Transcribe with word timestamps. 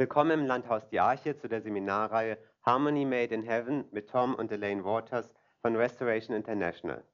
Willkommen 0.00 0.30
im 0.30 0.46
Landhaus 0.46 0.88
Die 0.88 0.98
Arche 0.98 1.36
zu 1.36 1.46
der 1.46 1.60
Seminarreihe 1.60 2.38
Harmony 2.62 3.04
Made 3.04 3.34
in 3.34 3.42
Heaven 3.42 3.84
mit 3.92 4.08
Tom 4.08 4.34
und 4.34 4.50
Elaine 4.50 4.82
Waters 4.82 5.34
von 5.60 5.76
Restoration 5.76 6.34
International. 6.34 7.04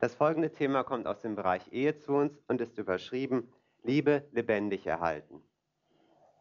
Das 0.00 0.14
folgende 0.14 0.52
Thema 0.52 0.84
kommt 0.84 1.06
aus 1.06 1.22
dem 1.22 1.36
Bereich 1.36 1.72
Ehe 1.72 1.96
zu 1.96 2.12
uns 2.12 2.38
und 2.46 2.60
ist 2.60 2.76
überschrieben 2.76 3.50
Liebe 3.82 4.28
lebendig 4.32 4.86
erhalten. 4.86 5.40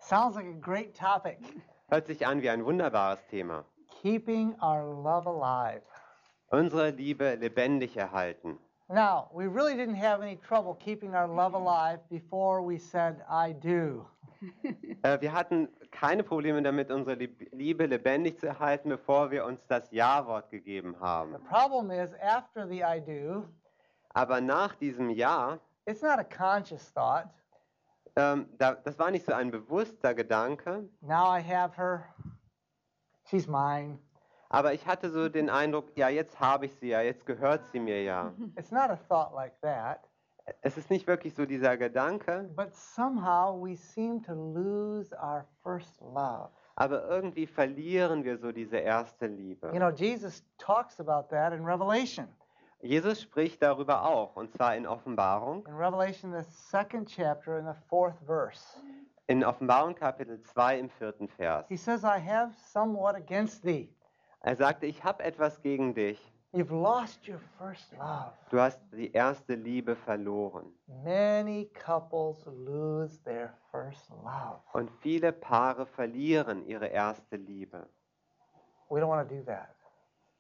Sounds 0.02 0.36
like 0.36 0.46
a 0.46 0.60
great 0.60 0.94
topic. 0.94 1.38
Hört 1.88 2.08
sich 2.08 2.28
an 2.28 2.42
wie 2.42 2.50
ein 2.50 2.66
wunderbares 2.66 3.26
Thema. 3.28 3.64
Keeping 4.02 4.56
our 4.62 4.84
love 4.84 5.26
alive. 5.26 5.84
Unsere 6.50 6.90
Liebe 6.90 7.36
lebendig 7.36 7.96
erhalten. 7.96 8.60
Now, 8.90 9.30
we 9.34 9.46
really 9.46 9.78
didn't 9.78 9.96
have 10.04 10.22
any 10.22 10.36
trouble 10.36 10.76
keeping 10.76 11.16
our 11.16 11.30
love 11.30 11.56
alive 11.56 12.02
before 12.10 12.62
we 12.62 12.78
said, 12.78 13.24
I 13.30 13.54
do. 13.54 14.06
Äh, 15.04 15.20
wir 15.22 15.34
hatten 15.34 15.68
keine 15.92 16.24
Probleme 16.24 16.62
damit, 16.64 16.90
unsere 16.92 17.16
Lieb- 17.16 17.50
Liebe 17.52 17.86
lebendig 17.86 18.40
zu 18.40 18.48
erhalten, 18.48 18.90
bevor 18.90 19.32
wir 19.32 19.46
uns 19.46 19.66
das 19.68 19.92
Ja-Wort 19.92 20.50
gegeben 20.50 20.94
The 20.96 21.00
haben. 21.02 21.44
problem 21.46 21.92
is, 21.92 22.14
after 22.22 22.68
the 22.68 22.82
I 22.84 23.02
do, 23.02 23.46
Aber 24.14 24.40
nach 24.42 24.76
diesem 24.76 25.10
Ja, 25.10 25.60
it's 25.86 26.02
not 26.02 26.20
a 26.20 26.24
conscious 26.24 26.94
thought. 26.94 27.28
ähm, 28.16 28.48
da, 28.58 28.76
das 28.76 28.98
war 29.00 29.12
nicht 29.12 29.26
so 29.26 29.34
ein 29.34 29.50
bewusster 29.52 30.14
Gedanke, 30.14 30.88
Now 31.02 31.36
I 31.36 31.42
have 31.42 31.76
her. 31.76 32.04
She's 33.26 33.48
mine. 33.48 33.98
aber 34.50 34.74
ich 34.74 34.86
hatte 34.86 35.10
so 35.10 35.30
den 35.30 35.50
Eindruck, 35.50 35.98
ja, 35.98 36.10
jetzt 36.10 36.40
habe 36.40 36.66
ich 36.68 36.76
sie 36.76 36.90
ja, 36.90 37.02
jetzt 37.02 37.26
gehört 37.26 37.62
sie 37.72 37.80
mir 37.80 38.04
ja. 38.04 38.34
It's 38.58 38.72
not 38.72 38.90
a 38.90 38.98
thought 39.10 39.34
like 39.34 39.60
that. 39.62 40.08
Es 40.62 40.78
ist 40.78 40.90
nicht 40.90 41.08
wirklich 41.08 41.34
so 41.36 41.46
dieser 41.46 41.78
Gedanke, 41.78 42.50
But 42.56 42.76
somehow 42.76 43.56
we 43.62 43.76
seem 43.76 44.22
to 44.24 44.34
lose 44.34 45.16
our 45.16 45.46
first 45.64 46.02
love. 46.02 46.50
aber 46.76 47.08
irgendwie 47.08 47.48
verlieren 47.48 48.24
wir 48.24 48.38
so 48.38 48.52
diese 48.52 48.78
erste 48.78 49.28
Liebe. 49.28 49.68
You 49.74 49.80
know, 49.80 49.90
Jesus 49.90 50.44
talks 50.58 51.00
about 51.00 51.30
that 51.30 51.54
in 51.54 51.64
Revelation. 51.66 52.28
Jesus 52.82 53.22
spricht 53.22 53.62
darüber 53.64 54.04
auch, 54.04 54.36
und 54.36 54.52
zwar 54.52 54.76
in 54.76 54.86
Offenbarung. 54.86 55.66
In 55.66 55.76
Revelation, 55.76 56.34
the 56.34 56.44
second 56.50 57.08
chapter, 57.08 57.58
in 57.58 57.66
the 57.66 57.80
fourth 57.88 58.18
verse. 58.26 58.78
In 59.28 59.46
Offenbarung 59.46 59.96
Kapitel 59.96 60.42
2 60.42 60.80
im 60.80 60.90
vierten 60.90 61.30
Vers. 61.30 61.66
He 61.70 61.78
says, 61.78 62.04
I 62.04 62.20
have 62.20 62.52
somewhat 62.74 63.16
against 63.16 63.64
thee. 63.64 63.96
Er 64.42 64.58
sagte, 64.58 64.86
ich 64.88 65.02
habe 65.06 65.24
etwas 65.24 65.62
gegen 65.62 65.94
dich. 65.94 66.20
You've 66.56 66.72
lost 66.72 67.28
your 67.28 67.40
first 67.58 67.92
love. 67.98 68.32
Du 68.52 68.60
hast 68.60 68.80
die 68.92 69.12
erste 69.12 69.56
Liebe 69.56 69.96
verloren. 69.96 70.72
Many 71.04 71.66
couples 71.74 72.46
lose 72.46 73.20
their 73.24 73.54
first 73.72 74.08
love. 74.24 74.60
Und 74.74 74.92
viele 75.02 75.32
Paare 75.32 75.88
verlieren 75.88 76.64
ihre 76.68 76.86
erste 76.88 77.38
Liebe. 77.38 77.90
We 78.90 79.00
don't 79.02 79.08
want 79.08 79.28
to 79.28 79.36
do 79.36 79.42
that. 79.46 79.70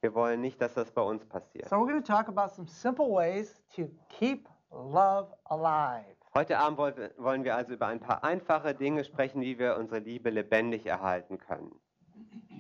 Wir 0.02 0.14
wollen 0.14 0.42
nicht, 0.42 0.62
dass 0.62 0.76
das 0.76 0.92
bei 0.92 1.02
uns 1.02 1.26
passiert. 1.26 1.68
So, 1.70 1.78
we're 1.78 1.88
going 1.88 2.04
to 2.04 2.08
talk 2.08 2.28
about 2.28 2.54
some 2.54 2.68
simple 2.68 3.08
ways 3.10 3.64
to 3.76 3.90
keep 4.10 4.48
love 4.70 5.34
alive. 5.46 6.06
Heute 6.36 6.60
Abend 6.60 6.78
woll- 6.78 7.12
wollen 7.18 7.44
wir 7.44 7.56
also 7.56 7.74
über 7.74 7.88
ein 7.88 8.00
paar 8.00 8.24
einfache 8.24 8.76
Dinge 8.76 9.04
sprechen, 9.04 9.42
wie 9.42 9.58
wir 9.58 9.78
unsere 9.78 10.00
Liebe 10.00 10.30
lebendig 10.30 10.86
erhalten 10.86 11.40
können. 11.40 11.80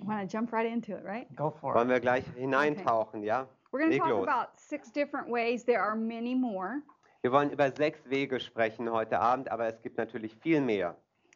Want 0.05 0.21
to 0.21 0.27
jump 0.37 0.51
right 0.51 0.65
into 0.65 0.93
it, 0.93 1.03
right? 1.05 1.27
Go 1.35 1.51
for 1.51 1.73
Wollen 1.73 1.89
it. 1.89 1.93
wir 1.93 1.99
gleich 1.99 2.25
hineintauchen, 2.35 3.23
ja? 3.23 3.47
We're 3.71 3.79
going 3.79 3.91
to 3.91 3.97
Leg 3.97 4.01
talk 4.01 4.09
los. 4.09 4.27
about 4.27 4.47
six 4.57 4.91
different 4.91 5.29
ways. 5.29 5.63
There 5.65 5.81
are 5.81 5.95
many 5.95 6.35
more, 6.35 6.81
Wir 7.21 7.31
wollen 7.31 7.51
über 7.51 7.71
sechs 7.71 7.99
Wege 8.09 8.39
sprechen 8.39 8.91
heute 8.91 9.19
Abend, 9.19 9.49
aber 9.49 9.67
es 9.67 9.81
gibt 9.81 9.97
natürlich 9.97 10.35
viel 10.35 10.61
mehr. 10.61 10.95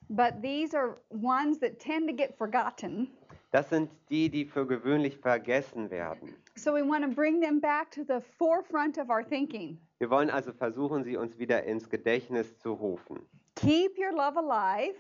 but 0.09 0.41
these 0.41 0.73
are 0.77 0.97
ones 1.11 1.59
that 1.59 1.79
tend 1.79 2.07
to 2.09 2.13
get 2.16 2.35
forgotten. 2.38 3.09
Das 3.51 3.69
sind 3.69 3.89
die, 4.09 4.29
die 4.29 4.45
für 4.45 4.67
gewöhnlich 4.67 5.17
vergessen 5.17 5.89
werden. 5.89 6.35
So 6.56 6.73
we 6.73 6.83
want 6.83 7.03
to 7.06 7.09
bring 7.09 7.39
them 7.41 7.59
back 7.61 7.89
to 7.91 8.03
the 8.03 8.19
forefront 8.38 8.97
of 8.97 9.09
our 9.09 9.23
thinking. 9.23 9.79
Wir 10.00 10.09
wollen 10.09 10.29
also 10.29 10.51
versuchen, 10.51 11.03
sie 11.06 11.16
uns 11.17 11.38
wieder 11.39 11.63
ins 11.63 11.89
Gedächtnis 11.89 12.57
zu 12.59 12.73
rufen. 12.73 13.22
Keep 13.56 13.97
your 13.97 14.11
love 14.11 14.38
alive 14.38 14.95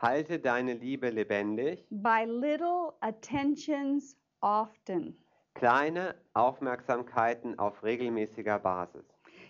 Halte 0.00 0.38
deine 0.38 0.74
Liebe 0.74 1.10
lebendig. 1.10 1.84
by 1.90 2.24
little 2.26 2.94
attentions 3.00 4.16
often. 4.42 5.16
Kleine 5.54 6.14
Aufmerksamkeiten 6.34 7.58
auf 7.58 7.82
regelmäßiger 7.82 8.58
Basis. 8.58 9.04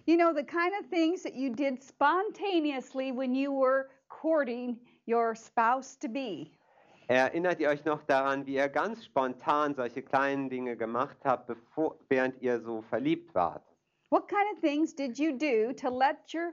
You 0.06 0.16
know, 0.16 0.32
the 0.32 0.44
kind 0.44 0.72
of 0.80 0.88
things 0.88 1.24
that 1.24 1.34
you 1.34 1.50
did 1.50 1.82
spontaneously 1.82 3.10
when 3.10 3.34
you 3.34 3.50
were 3.52 3.88
courting 4.08 4.78
your 5.06 5.34
spouse 5.34 5.96
to 5.98 6.08
be. 6.08 6.52
Erinnert 7.08 7.58
ihr 7.60 7.68
euch 7.68 7.84
noch 7.84 8.02
daran, 8.04 8.46
wie 8.46 8.54
ihr 8.54 8.68
ganz 8.68 9.04
spontan 9.04 9.74
solche 9.74 10.02
kleinen 10.02 10.48
Dinge 10.48 10.76
gemacht 10.76 11.16
habt, 11.24 11.48
bevor, 11.48 11.96
während 12.08 12.40
ihr 12.40 12.60
so 12.60 12.82
verliebt 12.82 13.34
wart? 13.34 13.62
What 14.10 14.28
kind 14.28 14.46
of 14.54 14.60
things 14.60 14.94
did 14.94 15.18
you 15.18 15.32
do 15.36 15.72
to 15.74 15.90
let 15.90 16.32
your 16.32 16.52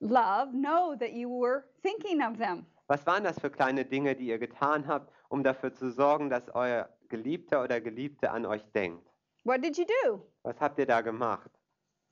love 0.00 0.52
know 0.54 0.96
that 0.98 1.12
you 1.12 1.28
were 1.28 1.64
thinking 1.82 2.22
of 2.22 2.38
them? 2.38 2.64
Was 2.90 3.06
waren 3.06 3.22
das 3.22 3.38
für 3.38 3.50
kleine 3.50 3.84
Dinge, 3.84 4.16
die 4.16 4.26
ihr 4.26 4.40
getan 4.40 4.88
habt, 4.88 5.12
um 5.28 5.44
dafür 5.44 5.72
zu 5.72 5.92
sorgen, 5.92 6.28
dass 6.28 6.52
euer 6.56 6.88
Geliebter 7.08 7.62
oder 7.62 7.80
Geliebte 7.80 8.32
an 8.32 8.44
euch 8.44 8.64
denkt? 8.72 9.08
What 9.44 9.62
did 9.62 9.78
you 9.78 9.84
do? 10.02 10.26
Was 10.42 10.60
habt 10.60 10.76
ihr 10.76 10.86
da 10.86 11.00
gemacht? 11.00 11.52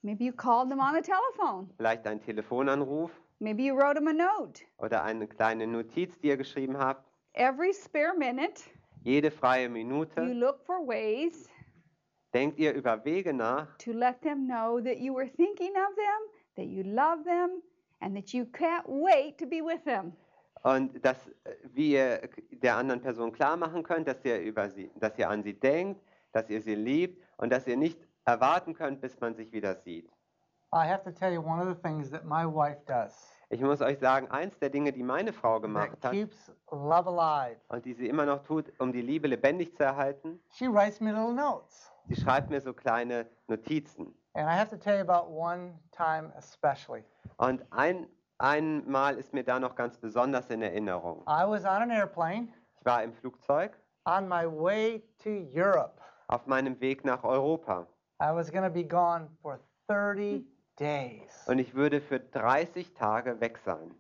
Maybe 0.03 0.23
you 0.23 0.33
called 0.33 0.71
them 0.71 0.79
on 0.79 0.95
the 0.95 1.03
telephone. 1.03 1.69
Vielleicht 1.79 2.07
ein 2.07 2.21
Telefonanruf 2.21 3.11
Maybe 3.41 3.65
you 3.65 3.75
wrote 3.75 3.97
them 3.97 4.07
a 4.07 4.13
note. 4.13 4.63
oder 4.77 5.03
eine 5.03 5.27
kleine 5.27 5.67
Notiz, 5.67 6.17
die 6.21 6.29
ihr 6.29 6.37
geschrieben 6.37 6.79
habt? 6.79 7.11
Every 7.33 7.75
spare 7.75 8.17
minute, 8.17 8.63
Jede 9.03 9.33
freie 9.33 9.65
you 9.65 9.71
Minute 9.71 10.23
look 10.33 10.61
for 10.65 10.87
ways 10.87 11.49
denkt 12.33 12.57
ihr 12.61 12.73
über 12.73 13.05
Wege 13.05 13.33
nach, 13.33 13.77
to 13.79 13.91
let 13.91 14.23
them 14.23 14.47
know 14.47 14.81
that 14.81 14.99
you 14.99 15.13
were 15.13 15.27
thinking 15.27 15.73
of 15.73 15.97
them, 15.97 16.55
that 16.55 16.67
you 16.67 16.85
love 16.85 17.25
them, 17.25 17.63
and 17.99 18.15
that 18.15 18.33
you 18.33 18.45
can't 18.45 18.87
wait 18.87 19.39
to 19.39 19.45
be 19.45 19.61
with 19.61 19.83
them. 19.85 20.13
Und 20.63 21.05
dass, 21.05 21.27
äh, 21.45 21.55
wie 21.75 21.93
ihr 21.93 22.29
der 22.51 22.77
anderen 22.77 23.01
Person 23.01 23.33
klar 23.33 23.57
machen 23.57 23.83
könnt, 23.83 24.09
dass 24.09 24.25
ihr, 24.25 24.41
über 24.41 24.69
sie, 24.69 24.91
dass 24.97 25.19
ihr 25.19 25.29
an 25.29 25.43
sie 25.43 25.55
denkt, 25.55 26.01
dass 26.33 26.49
ihr 26.51 26.61
sie 26.61 26.75
liebt 26.75 27.23
und 27.37 27.51
dass 27.51 27.67
ihr 27.67 27.77
nicht 27.77 27.99
erwarten 28.25 28.75
könnt, 28.75 29.01
bis 29.01 29.19
man 29.21 29.35
sich 29.35 29.53
wieder 29.53 29.75
sieht. 29.77 30.09
I 30.75 30.87
have 30.87 31.03
to 31.05 31.11
tell 31.11 31.33
you 31.33 31.41
one 31.41 31.61
of 31.63 31.69
the 31.69 31.83
things 31.83 32.11
that 32.11 32.25
my 32.27 32.45
wife 32.45 32.81
does 32.87 33.33
Ich 33.49 33.63
muss 33.63 33.81
euch 33.81 33.99
sagen, 33.99 34.29
eins 34.31 34.59
der 34.59 34.69
Dinge, 34.69 34.93
die 34.93 35.03
meine 35.03 35.33
Frau 35.33 35.59
gemacht 35.61 35.97
hat 36.03 36.13
keeps 36.13 36.53
love 36.71 37.09
alive. 37.09 37.57
und 37.69 37.87
die 37.87 37.95
sie 37.95 38.07
immer 38.07 38.27
noch 38.27 38.43
tut, 38.43 38.71
um 38.79 38.93
die 38.93 39.01
Liebe 39.01 39.29
lebendig 39.29 39.75
zu 39.75 39.85
erhalten, 39.85 40.39
She 40.51 40.67
writes 40.67 41.01
me 41.01 41.11
little 41.11 41.33
notes. 41.33 41.91
sie 42.09 42.17
schreibt 42.17 42.51
mir 42.51 42.61
so 42.61 42.75
kleine 42.75 43.27
Notizen. 43.47 44.15
And 44.35 44.47
I 44.47 44.53
have 44.53 44.69
to 44.69 44.77
tell 44.77 44.97
you 44.97 45.11
about 45.11 45.31
one 45.33 45.79
time 45.91 46.31
especially. 46.37 47.03
Und 47.39 47.65
ein, 47.71 48.07
einmal 48.39 49.17
ist 49.19 49.33
mir 49.33 49.45
da 49.45 49.59
noch 49.61 49.75
ganz 49.75 49.99
besonders 49.99 50.49
in 50.51 50.63
Erinnerung. 50.63 51.23
I 51.29 51.45
was 51.47 51.65
on 51.65 51.83
an 51.83 51.91
airplane 51.91 52.49
Ich 52.79 52.85
war 52.85 53.03
im 53.03 53.13
Flugzeug 53.13 53.77
on 54.05 54.29
my 54.29 54.45
way 54.47 55.03
to 55.23 55.31
Europe. 55.53 56.01
auf 56.29 56.47
meinem 56.47 56.81
Weg 56.81 57.05
nach 57.05 57.25
Europa 57.25 57.87
I 58.23 58.33
was 58.35 58.51
going 58.51 58.65
to 58.65 58.71
be 58.71 58.85
gone 58.85 59.29
for 59.43 59.59
30 59.89 60.45
days. 60.79 61.47
und 61.47 61.59
ich 61.59 61.75
würde 61.75 62.01
für 62.01 62.21
30 62.21 62.95
Tage 62.95 63.41
weg 63.41 63.59
sein. 63.65 63.95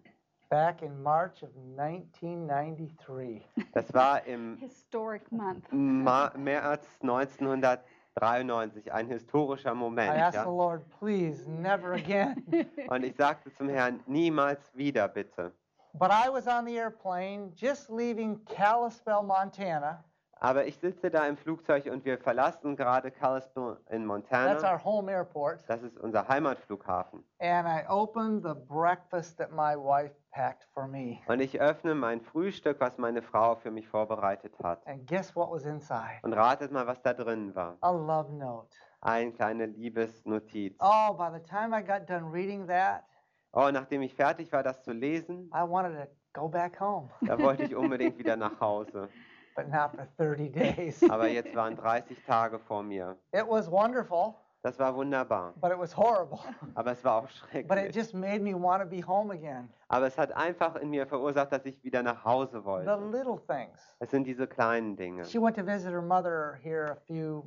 Back 0.51 0.81
in 0.83 1.03
March 1.03 1.43
of 1.43 1.51
1993. 1.77 3.47
Das 3.75 3.93
war 3.93 4.25
im 4.25 4.57
Historic 4.57 5.31
month. 5.31 5.67
Ma 5.73 6.33
März 6.37 6.87
1993, 7.03 7.85
ein 8.17 9.07
historischer 9.09 9.75
Moment. 9.75 10.13
I 10.13 10.19
asked 10.21 10.35
Ja? 10.35 10.45
the 10.45 10.51
Lord, 10.51 10.83
please, 10.99 11.47
never 11.49 11.93
again. 11.95 12.45
Und 12.89 13.05
ich 13.05 13.17
sagte 13.17 13.53
zum 13.55 13.69
Herrn, 13.69 14.01
niemals 14.07 14.61
wieder 14.75 15.09
bitte. 15.09 15.53
but 15.95 16.11
I 16.11 16.29
was 16.31 16.47
on 16.47 16.65
the 16.67 16.77
airplane 16.79 17.53
just 17.57 17.89
leaving 17.91 18.45
Kalispell, 18.45 19.23
Montana. 19.23 20.05
Aber 20.41 20.67
ich 20.67 20.77
sitze 20.79 21.11
da 21.11 21.27
im 21.27 21.37
Flugzeug 21.37 21.87
und 21.87 22.05
wir 22.05 22.17
verlassen 22.17 22.77
gerade 22.77 23.11
Kalispell 23.11 23.77
in 23.91 24.07
That's 24.07 24.07
Montana. 24.07 24.73
our 24.73 24.79
home 24.85 25.11
airport. 25.11 25.65
Das 25.69 25.83
ist 25.83 25.99
unser 25.99 26.29
Heimatflughafen. 26.29 27.25
And 27.41 27.67
I 27.67 27.85
opened 27.89 28.45
the 28.45 28.55
breakfast 28.55 29.39
that 29.39 29.51
my 29.51 29.75
wife 29.77 30.15
packed 30.39 30.65
for 30.73 30.87
me. 30.87 31.19
Und 31.27 31.41
ich 31.41 31.61
öffne 31.61 31.97
mein 31.97 32.21
Frühstück, 32.21 32.81
was 32.81 32.97
meine 32.97 33.23
Frau 33.23 33.57
für 33.57 33.73
mich 33.73 33.89
vorbereitet 33.89 34.55
hat. 34.63 34.87
And 34.87 35.05
guess 35.09 35.35
what 35.35 35.51
was 35.51 35.65
inside? 35.65 36.21
Und 36.23 36.33
ratet 36.33 36.71
mal, 36.71 36.87
was 36.87 37.03
da 37.03 37.13
drin 37.13 37.55
war. 37.57 37.77
A 37.81 37.91
love 37.91 38.33
note. 38.33 38.69
Eine 39.01 39.33
kleine 39.33 39.67
Liebesnotiz. 39.67 40.77
Oh, 40.81 41.13
by 41.15 41.31
the 41.33 41.43
time 41.43 41.77
I 41.77 41.83
got 41.83 42.09
done 42.09 42.31
reading 42.33 42.69
that, 42.69 43.05
Oh, 43.53 43.71
nachdem 43.73 44.03
ich 44.03 44.15
fertig 44.15 44.53
war, 44.53 44.63
das 44.63 44.83
zu 44.83 44.93
lesen, 44.93 45.51
I 45.55 45.69
wanted 45.69 45.97
to 45.97 46.07
go 46.39 46.49
back 46.49 46.79
home, 46.79 47.09
da 47.23 47.39
wollte 47.39 47.65
ich 47.65 47.75
unbedingt 47.75 48.19
wieder 48.19 48.37
nach 48.37 48.61
Hause. 48.61 49.09
but 49.57 49.69
not 49.69 49.97
for 49.97 50.07
30 50.19 50.51
days. 50.51 51.03
Aber 51.11 51.29
jetzt 51.29 51.55
waren 51.57 51.75
30 51.75 52.25
Tage 52.25 52.61
vor 52.61 52.83
mir. 52.85 53.17
It 53.33 53.49
was 53.49 53.69
wonderful. 53.69 54.37
Das 54.63 54.79
war 54.79 54.95
wunderbar. 54.95 55.55
but 55.61 55.71
it 55.71 55.79
was 55.79 55.97
horrible. 55.97 56.41
Aber 56.75 56.91
es 56.93 57.05
war 57.05 57.17
auch 57.19 57.23
but 57.23 57.31
it 57.31 57.37
schrecklich. 57.67 57.95
just 57.95 58.13
made 58.15 58.41
me 58.41 58.53
want 58.55 58.83
to 58.83 58.89
be 58.89 59.01
home 59.07 59.33
again. 59.33 59.69
Aber 59.89 60.07
es 60.07 60.19
hat 60.19 60.33
einfach 60.33 60.75
in 60.77 60.91
mir 60.91 61.07
verursacht, 61.07 61.53
dass 61.53 61.65
ich 61.65 61.83
wieder 61.85 62.03
nach 62.03 62.25
Hause 62.25 62.59
The 62.61 62.65
wollte. 62.65 62.97
little 63.11 63.39
things. 63.47 63.97
Es 64.01 64.11
sind 64.11 64.25
diese 64.27 64.47
kleinen 64.49 64.97
Dinge. 64.97 65.25
She 65.25 65.41
went 65.41 65.57
to 65.57 65.65
visit 65.65 65.91
her 65.93 66.03
mother 66.03 66.59
here 66.63 66.91
a 66.91 66.97
few 67.07 67.45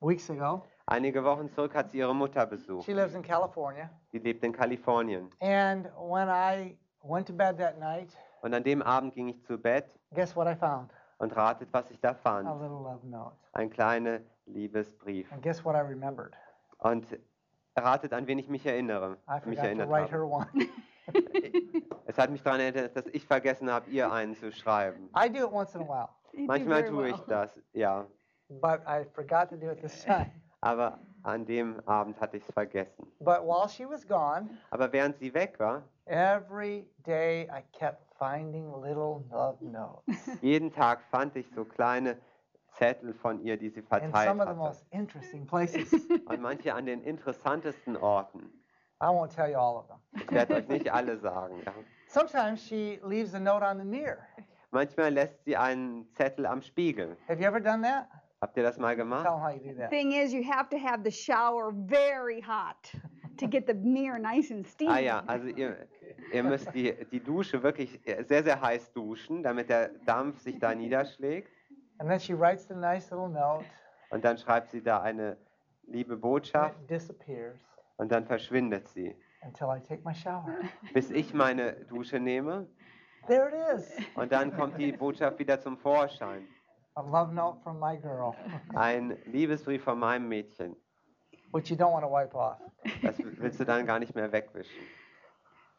weeks 0.00 0.30
ago. 0.30 0.62
Einige 0.86 1.22
Wochen 1.24 1.48
zurück 1.50 1.74
hat 1.74 1.90
sie 1.90 1.98
ihre 1.98 2.14
Mutter 2.14 2.46
besucht. 2.46 2.84
She 2.84 2.92
lives 2.92 3.14
in 3.14 3.22
California. 3.22 3.90
Die 4.12 4.18
lebt 4.18 4.44
in 4.44 4.52
Kalifornien. 4.52 5.30
And 5.40 5.86
when 5.96 6.28
I 6.28 6.76
went 7.02 7.26
to 7.26 7.32
bed 7.32 7.58
that 7.58 7.78
night, 7.78 8.16
Und 8.42 8.54
an 8.54 8.62
dem 8.62 8.82
Abend 8.82 9.14
ging 9.14 9.28
ich 9.28 9.42
zu 9.44 9.58
Bett 9.58 9.98
guess 10.14 10.34
what 10.36 10.46
I 10.48 10.54
found? 10.54 10.92
und 11.18 11.34
ratet, 11.36 11.68
was 11.72 11.90
ich 11.90 12.00
da 12.00 12.10
A 12.10 12.14
fand. 12.14 12.48
little 12.60 12.78
love 12.82 13.04
note. 13.06 13.36
Ein 13.52 13.70
kleiner 13.70 14.20
Liebesbrief. 14.46 15.30
And 15.32 15.42
guess 15.42 15.64
what 15.64 15.74
I 15.76 15.80
remembered? 15.80 16.34
Und 16.82 17.06
ratet, 17.76 18.12
an 18.12 18.26
wen 18.26 18.38
ich 18.38 18.48
mich 18.48 18.66
erinnere. 18.66 19.16
I 19.28 19.34
mich 19.34 19.42
forgot 19.42 19.56
to 19.56 19.66
erinnert 19.66 19.88
write 19.90 20.12
habe. 20.12 20.12
her 20.12 20.26
one. 20.26 20.48
Es 22.06 22.16
hat 22.18 22.30
mich 22.30 22.42
daran 22.42 22.60
erinnert, 22.60 22.96
dass 22.96 23.06
ich 23.08 23.26
vergessen 23.26 23.70
habe, 23.70 23.90
ihr 23.90 24.10
einen 24.12 24.34
zu 24.36 24.52
schreiben. 24.52 25.08
I 25.16 25.28
do 25.28 25.44
it 25.46 25.52
once 25.52 25.74
in 25.74 25.82
a 25.82 25.84
while, 25.84 26.08
You 26.32 26.46
Manchmal 26.46 26.84
tue 26.84 27.08
ich 27.08 27.18
well. 27.18 27.24
das, 27.28 27.60
ja. 27.72 28.06
but 28.48 28.80
I 28.86 29.04
forgot 29.12 29.48
to 29.50 29.56
do 29.56 29.70
it 29.70 29.80
this 29.80 30.04
time. 30.04 30.30
Aber 30.60 30.98
an 31.24 31.44
dem 31.44 31.80
Abend 31.86 32.20
hatte 32.20 32.36
ich 32.36 32.44
es 32.48 32.52
vergessen. 32.54 33.06
But 33.18 33.42
while 33.42 33.68
she 33.68 33.84
was 33.88 34.06
gone, 34.06 34.48
Aber 34.70 34.92
während 34.92 35.18
sie 35.18 35.34
weg 35.34 35.58
war, 35.58 35.82
every 36.06 36.86
day 37.04 37.48
I 37.50 37.62
kept 37.76 38.04
finding 38.16 38.70
little 38.80 39.24
love 39.30 39.58
notes. 39.60 40.38
jeden 40.40 40.72
Tag 40.72 41.00
fand 41.10 41.34
ich 41.36 41.48
so 41.54 41.64
kleine 41.64 42.16
Zettel 42.72 43.12
von 43.14 43.40
ihr, 43.40 43.56
die 43.56 43.70
sie 43.70 43.82
verteilt 43.82 44.14
some 44.28 44.42
of 44.42 44.48
the 44.48 44.54
hatte. 44.56 46.22
Und 46.26 46.40
manche 46.40 46.74
an 46.74 46.86
den 46.86 47.02
interessantesten 47.02 47.96
Orten. 47.96 48.50
I 49.00 49.06
won't 49.06 49.34
tell 49.34 49.50
you 49.50 49.58
all 49.58 49.76
of 49.76 49.88
them. 49.88 49.98
Ich 50.14 50.30
werde 50.30 50.54
euch 50.54 50.68
nicht 50.68 50.92
alle 50.92 51.18
sagen. 51.18 51.60
Ja. 51.64 51.72
Sometimes 52.06 52.62
she 52.62 53.00
leaves 53.04 53.34
a 53.34 53.40
note 53.40 53.64
on 53.64 53.78
the 53.78 53.84
mirror. 53.84 54.26
Manchmal 54.70 55.12
lässt 55.12 55.44
sie 55.44 55.56
einen 55.56 56.06
Zettel 56.14 56.46
am 56.46 56.62
Spiegel. 56.62 57.16
Have 57.28 57.40
you 57.40 57.46
ever 57.46 57.60
done 57.60 57.82
that? 57.82 58.08
Habt 58.40 58.56
ihr 58.56 58.62
das 58.62 58.78
mal 58.78 58.94
Tell 58.94 59.04
gemacht? 59.04 59.24
them 59.24 59.40
how 59.40 59.50
you 59.50 59.72
do 59.72 59.78
that. 59.78 59.90
Thing 59.90 60.12
is, 60.12 60.32
you 60.32 60.42
have 60.42 60.68
to 60.70 60.78
have 60.78 61.02
the 61.04 61.10
shower 61.10 61.72
very 61.72 62.40
hot 62.40 62.90
to 63.38 63.46
get 63.46 63.66
the 63.66 63.74
mirror 63.74 64.18
nice 64.18 64.50
and 64.50 64.66
steamy. 64.66 64.90
Ah 64.92 64.98
ja, 64.98 65.22
also 65.26 65.46
ihr, 65.48 65.88
ihr 66.32 66.42
müsst 66.42 66.72
die, 66.74 66.94
die 67.10 67.20
Dusche 67.20 67.62
wirklich 67.62 68.00
sehr, 68.26 68.42
sehr 68.42 68.60
heiß 68.60 68.92
duschen, 68.92 69.42
damit 69.42 69.68
der 69.68 69.90
Dampf 70.06 70.40
sich 70.40 70.58
da 70.58 70.74
niederschlägt. 70.74 71.50
And 72.02 72.10
then 72.10 72.18
she 72.18 72.32
writes 72.34 72.66
the 72.66 72.74
nice 72.74 73.12
little 73.12 73.28
note. 73.28 73.64
Und 74.10 74.24
dann 74.24 74.36
schreibt 74.36 74.72
sie 74.72 74.82
da 74.82 75.02
eine 75.02 75.36
liebe 75.86 76.14
And 76.14 76.20
Botschaft 76.22 76.74
it 76.82 76.90
disappears 76.90 77.60
und 77.96 78.10
dann 78.10 78.26
verschwindet 78.26 78.88
sie. 78.88 79.14
until 79.44 79.68
I 79.68 79.78
take 79.80 80.02
my 80.04 80.12
shower. 80.12 80.48
Bis 80.94 81.12
ich 81.12 81.32
meine 81.32 81.74
Dusche 81.84 82.18
nehme 82.18 82.66
There 83.28 83.48
it 83.50 83.54
is. 83.78 83.88
und 84.16 84.32
dann 84.32 84.52
kommt 84.56 84.78
die 84.78 84.90
Botschaft 84.90 85.38
wieder 85.38 85.60
zum 85.60 85.78
Vorschein. 85.78 86.48
A 86.96 87.02
love 87.02 87.32
note 87.32 87.60
from 87.62 87.78
my 87.78 87.96
girl, 87.96 88.34
Ein 88.74 89.16
Liebesbrief 89.26 89.84
von 89.84 90.00
meinem 90.00 90.26
Mädchen. 90.28 90.74
which 91.52 91.70
you 91.70 91.76
don't 91.76 91.92
want 91.92 92.04
to 92.04 92.10
wipe 92.10 92.34
off. 92.36 92.58
Das 93.02 93.16
willst 93.20 93.60
du 93.60 93.64
dann 93.64 93.86
gar 93.86 94.00
nicht 94.00 94.12
mehr 94.16 94.32
wegwischen. 94.32 94.74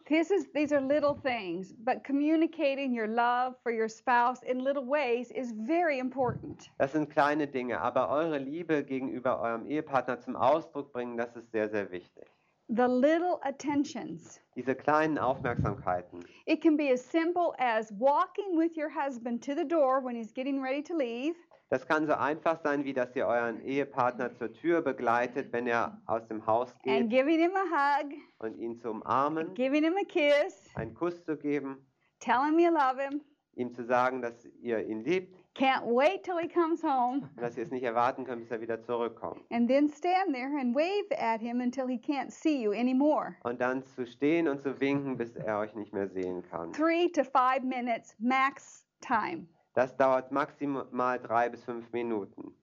This 0.10 0.32
is 0.32 0.48
these 0.54 0.74
are 0.74 0.82
little 0.82 1.16
things, 1.16 1.74
but 1.86 2.04
communicating 2.04 2.94
your 2.94 3.08
love 3.08 3.56
for 3.64 3.72
your 3.72 3.88
spouse 3.88 4.44
in 4.44 4.60
little 4.60 4.86
ways 4.86 5.32
is 5.32 5.54
very 5.54 5.98
important. 6.00 6.70
Das 6.78 6.92
sind 6.92 7.10
kleine 7.10 7.48
Dinge, 7.48 7.80
aber 7.80 8.10
eure 8.10 8.38
Liebe 8.38 8.84
gegenüber 8.84 9.40
eurem 9.40 9.66
Ehepartner 9.66 10.20
zum 10.20 10.36
Ausdruck 10.36 10.92
bringen, 10.92 11.16
das 11.16 11.34
ist 11.38 11.52
sehr, 11.52 11.70
sehr 11.70 11.90
wichtig. 11.90 12.26
The 12.68 12.88
little 12.88 13.40
attentions. 13.44 14.42
Diese 14.56 14.76
kleinen 14.76 15.18
Aufmerksamkeiten. 15.18 16.20
It 16.48 16.62
can 16.62 16.76
be 16.76 16.92
as 16.92 17.02
simple 17.02 17.54
as 17.58 17.90
walking 17.98 18.58
with 18.58 18.76
your 18.76 18.90
husband 18.90 19.42
to 19.44 19.56
the 19.56 19.66
door 19.66 20.02
when 20.02 20.16
he's 20.16 20.34
getting 20.34 20.62
ready 20.62 20.82
to 20.82 20.96
leave, 20.98 21.36
Das 21.74 21.88
kann 21.88 22.06
so 22.06 22.14
einfach 22.14 22.62
sein, 22.62 22.84
wie 22.84 22.94
dass 22.94 23.16
ihr 23.16 23.26
euren 23.26 23.60
Ehepartner 23.66 24.32
zur 24.36 24.54
Tür 24.54 24.84
begleitet, 24.84 25.52
wenn 25.52 25.66
er 25.66 26.00
aus 26.06 26.28
dem 26.28 26.46
Haus 26.46 26.72
and 26.86 27.10
geht 27.10 27.10
giving 27.10 27.40
him 27.40 27.54
a 27.56 27.98
hug, 28.00 28.14
und 28.38 28.60
ihn 28.60 28.78
zu 28.78 28.92
umarmen, 28.92 29.56
giving 29.56 29.84
him 29.84 29.96
a 29.98 30.06
kiss, 30.08 30.70
einen 30.76 30.94
Kuss 30.94 31.26
zu 31.26 31.36
geben, 31.36 31.84
telling 32.20 32.52
him 32.52 32.60
you 32.60 32.72
love 32.72 33.02
him. 33.02 33.22
ihm 33.56 33.74
zu 33.74 33.84
sagen, 33.86 34.22
dass 34.22 34.46
ihr 34.62 34.86
ihn 34.86 35.04
liebt 35.04 35.36
Can't 35.56 35.84
wait 35.86 36.22
till 36.24 36.38
he 36.40 36.48
comes 36.48 36.84
home, 36.84 37.28
und 37.36 37.42
dass 37.42 37.58
ihr 37.58 37.64
es 37.64 37.72
nicht 37.72 37.84
erwarten 37.84 38.24
könnt, 38.24 38.42
bis 38.42 38.52
er 38.52 38.62
wieder 38.62 38.80
zurückkommt. 38.84 39.42
and 39.50 39.68
then 39.68 39.90
stand 39.90 40.32
there 40.32 40.56
and 40.60 40.76
wave 40.76 41.12
at 41.18 41.42
him 41.42 41.60
until 41.60 41.88
he 41.88 41.98
can't 41.98 42.30
see 42.30 42.62
you 42.62 42.72
anymore. 42.72 43.36
Und 43.46 43.60
dann 43.60 43.84
zu 43.84 44.06
stehen 44.06 44.48
und 44.48 44.62
zu 44.62 44.80
winken, 44.80 45.18
bis 45.18 45.36
er 45.38 45.58
euch 45.58 45.74
nicht 45.74 45.92
mehr 45.92 46.08
sehen 46.08 46.44
kann. 46.44 46.72
Three 46.72 47.10
to 47.10 47.24
five 47.24 47.64
minutes 47.64 48.16
max 48.20 48.86
time. 49.02 49.48
Das 49.74 49.96
dauert 49.98 50.32
maximal 50.32 51.20
drei 51.20 51.50
bis 51.50 51.64
fünf 51.64 51.92
Minuten. 51.92 52.54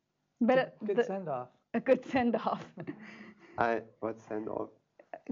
But 0.40 0.72
Good 0.80 0.96
the- 0.96 1.02
send 1.04 1.28
off. 1.28 1.48
a 1.74 1.78
good 1.80 2.04
send 2.06 2.36
off. 2.36 2.64
Ein- 3.56 3.82
what's 4.00 4.24
send 4.26 4.48
off? 4.48 4.70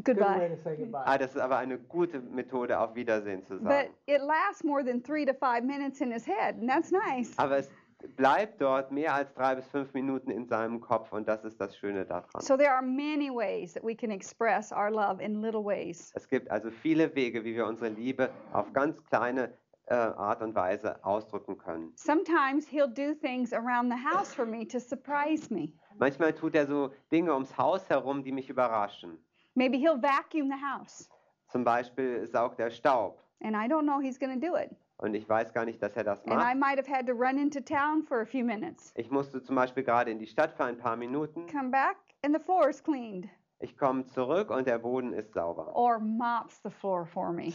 Good 0.02 0.16
way 0.18 0.24
Goodbye. 0.24 0.48
to 0.48 0.56
say 0.62 0.76
goodbye. 0.76 1.02
Ah, 1.06 1.16
das 1.18 1.34
ist 1.34 1.40
aber 1.40 1.56
eine 1.58 1.78
gute 1.78 2.20
Methode, 2.20 2.78
auf 2.78 2.94
Wiedersehen 2.94 3.44
zu 3.44 3.58
But 3.58 3.68
sagen. 3.70 3.94
it 4.06 4.20
lasts 4.20 4.64
more 4.64 4.84
than 4.84 5.02
three 5.02 5.24
to 5.24 5.32
five 5.34 5.62
minutes 5.64 6.00
in 6.00 6.10
his 6.12 6.26
head, 6.26 6.56
and 6.60 6.68
that's 6.68 6.90
nice. 6.90 7.32
Aber 7.38 7.58
es 7.58 7.70
bleibt 8.16 8.60
dort 8.60 8.90
mehr 8.92 9.14
als 9.14 9.32
drei 9.34 9.54
bis 9.54 9.66
fünf 9.68 9.92
Minuten 9.94 10.30
in 10.30 10.46
seinem 10.46 10.80
Kopf 10.80 11.12
und 11.12 11.26
das 11.26 11.44
ist 11.44 11.60
das 11.60 11.76
Schöne 11.76 12.04
daran. 12.04 12.40
So 12.40 12.56
there 12.56 12.72
are 12.72 12.82
many 12.82 13.30
ways 13.30 13.72
that 13.74 13.84
we 13.84 13.94
can 13.94 14.10
express 14.10 14.72
our 14.72 14.90
love 14.90 15.22
in 15.22 15.40
little 15.40 15.64
ways. 15.64 16.12
Es 16.14 16.28
gibt 16.28 16.50
also 16.50 16.70
viele 16.70 17.12
Wege, 17.14 17.42
wie 17.44 17.54
wir 17.54 17.66
unsere 17.66 17.88
Liebe 17.90 18.30
auf 18.52 18.72
ganz 18.72 19.02
kleine 19.04 19.52
äh, 19.90 19.94
Art 19.94 20.42
und 20.42 20.54
Weise 20.54 21.02
ausdrücken 21.04 21.56
können. 21.58 21.92
Sometimes 21.96 22.66
he'll 22.68 22.88
do 22.92 23.14
things 23.14 23.52
around 23.52 23.90
the 23.90 23.98
house 23.98 24.34
for 24.34 24.44
me 24.46 24.66
to 24.66 24.78
surprise 24.78 25.52
me. 25.52 25.72
Manchmal 25.98 26.32
tut 26.32 26.54
er 26.54 26.66
so 26.66 26.90
Dinge 27.10 27.32
ums 27.32 27.56
Haus 27.56 27.88
herum, 27.88 28.22
die 28.22 28.32
mich 28.32 28.48
überraschen. 28.48 29.18
Maybe 29.54 29.76
he'll 29.78 30.00
vacuum 30.00 30.48
the 30.48 30.56
house, 30.60 31.08
Zum 31.48 31.64
Beispiel 31.64 32.26
saugt 32.26 32.60
er 32.60 32.70
Staub 32.70 33.18
and 33.42 33.54
I 33.56 33.66
don't 33.68 33.82
know 33.84 34.00
he's 34.00 34.18
going 34.18 34.38
to 34.40 34.46
do 34.46 34.56
it. 34.56 34.70
und 34.98 35.14
ich 35.14 35.28
weiß 35.28 35.52
gar 35.52 35.64
nicht, 35.64 35.82
dass 35.82 35.96
er 35.96 36.04
das 36.04 36.22
And 36.26 36.34
I 36.34 36.54
macht. 36.54 36.56
might 36.56 36.78
have 36.78 36.86
had 36.88 37.06
to 37.06 37.12
run 37.14 37.38
into 37.38 37.60
town 37.60 38.02
for 38.02 38.20
a 38.20 38.26
few 38.26 38.44
minutes. 38.44 38.92
Ich 38.96 39.10
musste 39.10 39.42
zum 39.42 39.56
Beispiel 39.56 39.82
gerade 39.84 40.10
in 40.10 40.18
die 40.18 40.26
Stadt 40.26 40.52
für 40.52 40.64
ein 40.64 40.76
paar 40.76 40.96
Minuten. 40.96 41.46
Come 41.48 41.70
back, 41.70 41.96
and 42.24 42.36
the 42.36 42.42
floor 42.42 42.68
is 42.68 42.82
cleaned, 42.82 43.28
Ich 43.60 43.76
komme 43.76 44.04
zurück 44.06 44.50
und 44.50 44.66
der 44.68 44.78
Boden 44.78 45.12
ist 45.12 45.32
sauber. 45.34 45.74
or 45.74 45.98
mops 45.98 46.60
the 46.62 46.70
floor 46.70 47.06
for 47.06 47.32
me. 47.32 47.52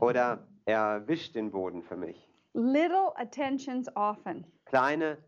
Oder 0.00 0.46
er 0.66 1.06
wischt 1.08 1.34
den 1.34 1.50
Boden 1.50 1.82
für 1.82 1.96
mich. 1.96 2.28
Little 2.52 3.12
attentions 3.16 3.88
often, 3.96 4.44
Kleine 4.66 5.18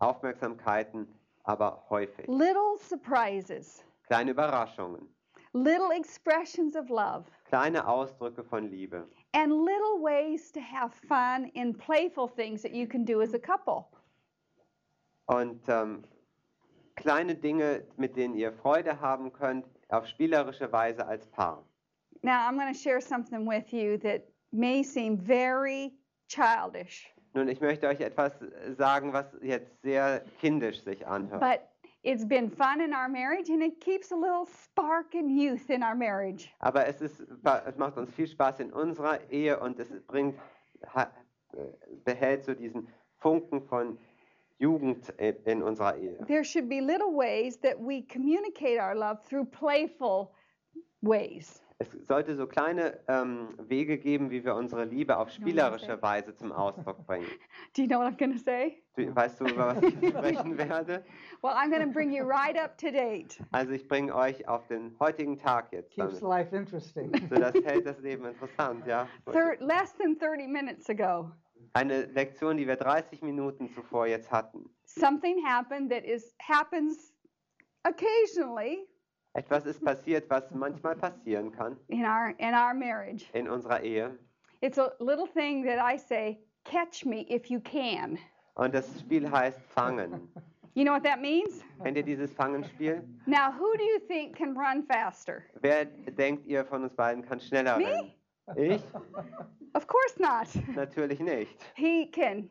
Aufmerksamkeiten, 0.00 1.06
aber 1.44 1.84
häufig. 1.90 2.26
little 2.28 2.76
surprises, 2.78 3.84
Kleine 4.06 4.30
Überraschungen. 4.32 5.08
little 5.54 5.90
expressions 5.92 6.76
of 6.76 6.88
love. 6.88 7.24
Kleine 7.46 7.86
Ausdrücke 7.86 8.42
von 8.44 8.68
Liebe. 8.70 9.06
and 9.34 9.52
little 9.52 10.00
ways 10.02 10.50
to 10.52 10.60
have 10.60 10.92
fun 11.06 11.50
in 11.54 11.72
playful 11.74 12.26
things 12.28 12.62
that 12.62 12.72
you 12.72 12.86
can 12.86 13.04
do 13.04 13.20
as 13.22 13.34
a 13.34 13.38
couple. 13.38 13.84
Und 15.26 15.60
ähm, 15.68 16.02
kleine 16.96 17.34
Dinge, 17.34 17.84
mit 17.96 18.16
denen 18.16 18.34
ihr 18.34 18.52
Freude 18.52 18.98
haben 19.00 19.32
könnt, 19.32 19.66
auf 19.90 20.06
spielerische 20.06 20.72
Weise 20.72 21.06
als 21.06 21.26
Paar. 21.26 21.62
Now, 22.22 22.48
I'm 22.48 22.56
going 22.58 22.72
to 22.72 22.78
share 22.78 23.00
something 23.00 23.46
with 23.46 23.70
you 23.72 23.96
that 23.98 24.22
may 24.52 24.82
seem 24.82 25.16
very 25.16 25.92
childish, 26.28 27.06
Nun, 27.34 27.48
ich 27.48 27.60
möchte 27.60 27.86
euch 27.86 28.00
etwas 28.00 28.32
sagen, 28.76 29.12
was 29.12 29.26
jetzt 29.42 29.82
sehr 29.82 30.22
kindisch 30.40 30.82
sich 30.82 31.06
anhört. 31.06 31.40
but 31.40 31.68
it's 32.02 32.24
been 32.24 32.50
fun 32.50 32.80
in 32.80 32.92
our 32.94 33.08
marriage 33.08 33.50
and 33.50 33.62
it 33.62 33.80
keeps 33.80 34.12
a 34.12 34.16
little 34.16 34.46
spark 34.46 35.14
and 35.14 35.30
youth 35.30 35.68
in 35.70 35.82
our 35.82 35.94
marriage. 35.94 36.50
Aber 36.60 36.86
es, 36.86 37.00
ist, 37.02 37.20
es 37.20 37.76
macht 37.76 37.98
uns 37.98 38.10
viel 38.14 38.26
Spaß 38.26 38.60
in 38.60 38.72
unserer 38.72 39.20
Ehe 39.30 39.58
und 39.60 39.78
es 39.78 39.88
bringt, 40.06 40.36
behält 42.04 42.44
so 42.44 42.54
diesen 42.54 42.88
Funken 43.18 43.60
von 43.62 43.98
Jugend 44.58 45.08
in, 45.18 45.36
in 45.44 45.62
unserer 45.62 45.96
Ehe. 45.96 46.16
There 46.26 46.44
should 46.44 46.68
be 46.68 46.80
little 46.80 47.12
ways 47.14 47.58
that 47.60 47.78
we 47.78 48.02
communicate 48.02 48.78
our 48.80 48.94
love 48.94 49.18
through 49.28 49.44
playful 49.46 50.32
ways. 51.02 51.60
Es 51.80 51.92
sollte 52.08 52.34
so 52.34 52.48
kleine 52.48 52.98
ähm, 53.06 53.50
Wege 53.56 53.98
geben, 53.98 54.32
wie 54.32 54.44
wir 54.44 54.56
unsere 54.56 54.84
Liebe 54.84 55.16
auf 55.16 55.30
spielerische 55.30 56.02
Weise 56.02 56.34
zum 56.34 56.50
Ausdruck 56.50 57.06
bringen. 57.06 57.28
Do 57.76 57.82
you 57.82 57.86
know 57.88 58.00
what 58.00 58.08
I'm 58.12 58.18
going 58.18 58.32
to 58.32 58.38
say? 58.42 58.82
Du, 58.96 59.14
weißt 59.14 59.38
du, 59.40 59.46
über 59.46 59.76
was 59.76 59.82
ich 59.84 59.94
sprechen 60.08 60.58
werde? 60.58 61.04
Well, 61.40 61.52
I'm 61.54 61.70
going 61.70 61.86
to 61.86 61.92
bring 61.92 62.10
you 62.10 62.24
right 62.24 62.58
up 62.60 62.76
to 62.78 62.90
date. 62.90 63.40
Also 63.52 63.70
ich 63.74 63.86
bringe 63.86 64.12
euch 64.12 64.48
auf 64.48 64.66
den 64.66 64.96
heutigen 64.98 65.38
Tag 65.38 65.72
jetzt. 65.72 65.92
Keeps 65.92 66.18
Damit. 66.18 66.22
life 66.22 66.56
interesting. 66.56 67.12
So, 67.30 67.36
das 67.36 67.54
hält 67.64 67.86
das 67.86 68.00
Leben 68.00 68.24
interessant, 68.24 68.84
ja. 68.84 69.06
Thir- 69.26 69.60
less 69.60 69.94
than 69.98 70.18
30 70.18 70.48
minutes 70.48 70.90
ago, 70.90 71.30
Eine 71.74 72.06
Lektion, 72.06 72.56
die 72.56 72.66
wir 72.66 72.74
30 72.76 73.22
Minuten 73.22 73.68
zuvor 73.68 74.08
jetzt 74.08 74.32
hatten. 74.32 74.68
something 74.84 75.36
happened 75.46 75.92
that 75.92 76.04
is 76.04 76.34
happens 76.42 77.14
occasionally 77.84 78.87
Etwas 79.34 79.66
ist 79.66 79.84
passiert, 79.84 80.28
was 80.30 80.50
manchmal 80.52 80.96
passieren 80.96 81.52
kann 81.52 81.76
in 81.88 82.04
our 82.04 82.30
in 82.38 82.54
our 82.54 82.74
marriage. 82.74 83.26
in 83.34 83.48
unserer 83.48 83.82
Ehe. 83.82 84.18
It's 84.60 84.78
a 84.78 84.92
little 84.98 85.26
thing 85.26 85.64
that 85.64 85.78
I 85.78 85.96
say, 85.98 86.38
catch 86.64 87.04
me 87.04 87.24
if 87.28 87.48
you 87.50 87.60
can. 87.60 88.18
Und 88.54 88.74
das 88.74 89.00
Spiel 89.00 89.30
heißt 89.30 89.60
Fangen. 89.74 90.28
You 90.74 90.84
know 90.84 90.92
what 90.92 91.02
that 91.04 91.20
means? 91.20 91.64
Kennt 91.82 91.96
ihr 91.96 92.04
dieses 92.04 92.32
Fangenspiel? 92.32 93.02
Now, 93.26 93.50
who 93.50 93.76
do 93.76 93.82
you 93.82 93.98
think 94.06 94.36
can 94.36 94.56
run 94.56 94.84
faster? 94.84 95.42
Wer 95.60 95.86
denkt 95.86 96.46
ihr 96.46 96.64
von 96.64 96.84
uns 96.84 96.94
beiden 96.94 97.24
kann 97.24 97.40
schneller 97.40 97.78
Me? 97.78 97.84
rennen? 97.86 98.12
Ich? 98.76 98.82
Of 99.74 99.88
course 99.88 100.20
not. 100.20 100.46
Natürlich 100.76 101.18
nicht. 101.18 101.50
He 101.74 102.06
can 102.12 102.48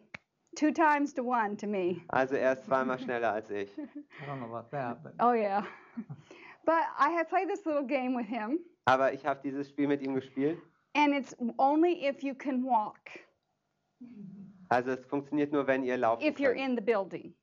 two 0.58 0.72
times 0.72 1.14
to 1.14 1.24
one 1.24 1.56
to 1.56 1.68
me. 1.68 2.02
Also 2.10 2.36
er 2.36 2.54
ist 2.54 2.66
zweimal 2.66 3.00
schneller 3.00 3.32
als 3.32 3.50
ich. 3.50 3.70
I 3.78 4.26
don't 4.28 4.40
know 4.40 4.54
about 4.54 4.70
that, 4.72 5.02
but 5.04 5.14
Oh 5.22 5.32
yeah. 5.34 5.64
But 6.68 6.84
I 7.00 7.12
have 7.12 7.30
played 7.30 7.48
this 7.48 7.66
little 7.66 7.86
game 7.88 8.14
with 8.14 8.28
him, 8.28 8.60
Aber 8.86 9.14
ich 9.14 9.26
habe 9.26 9.40
dieses 9.42 9.70
Spiel 9.70 9.88
mit 9.88 10.02
ihm 10.02 10.14
gespielt. 10.16 10.60
and 10.96 11.14
it's 11.14 11.34
only 11.58 12.06
if 12.06 12.22
you 12.24 12.36
can 12.36 12.62
walk, 12.66 13.00
Also 14.70 14.92
es 14.92 15.06
funktioniert 15.06 15.54
nur, 15.54 15.66
wenn 15.66 15.84
ihr 15.86 15.96
laufen 15.98 16.22
if 16.24 16.40
you're 16.40 16.54
in 16.54 16.76
the 16.76 16.82
building. 16.82 17.34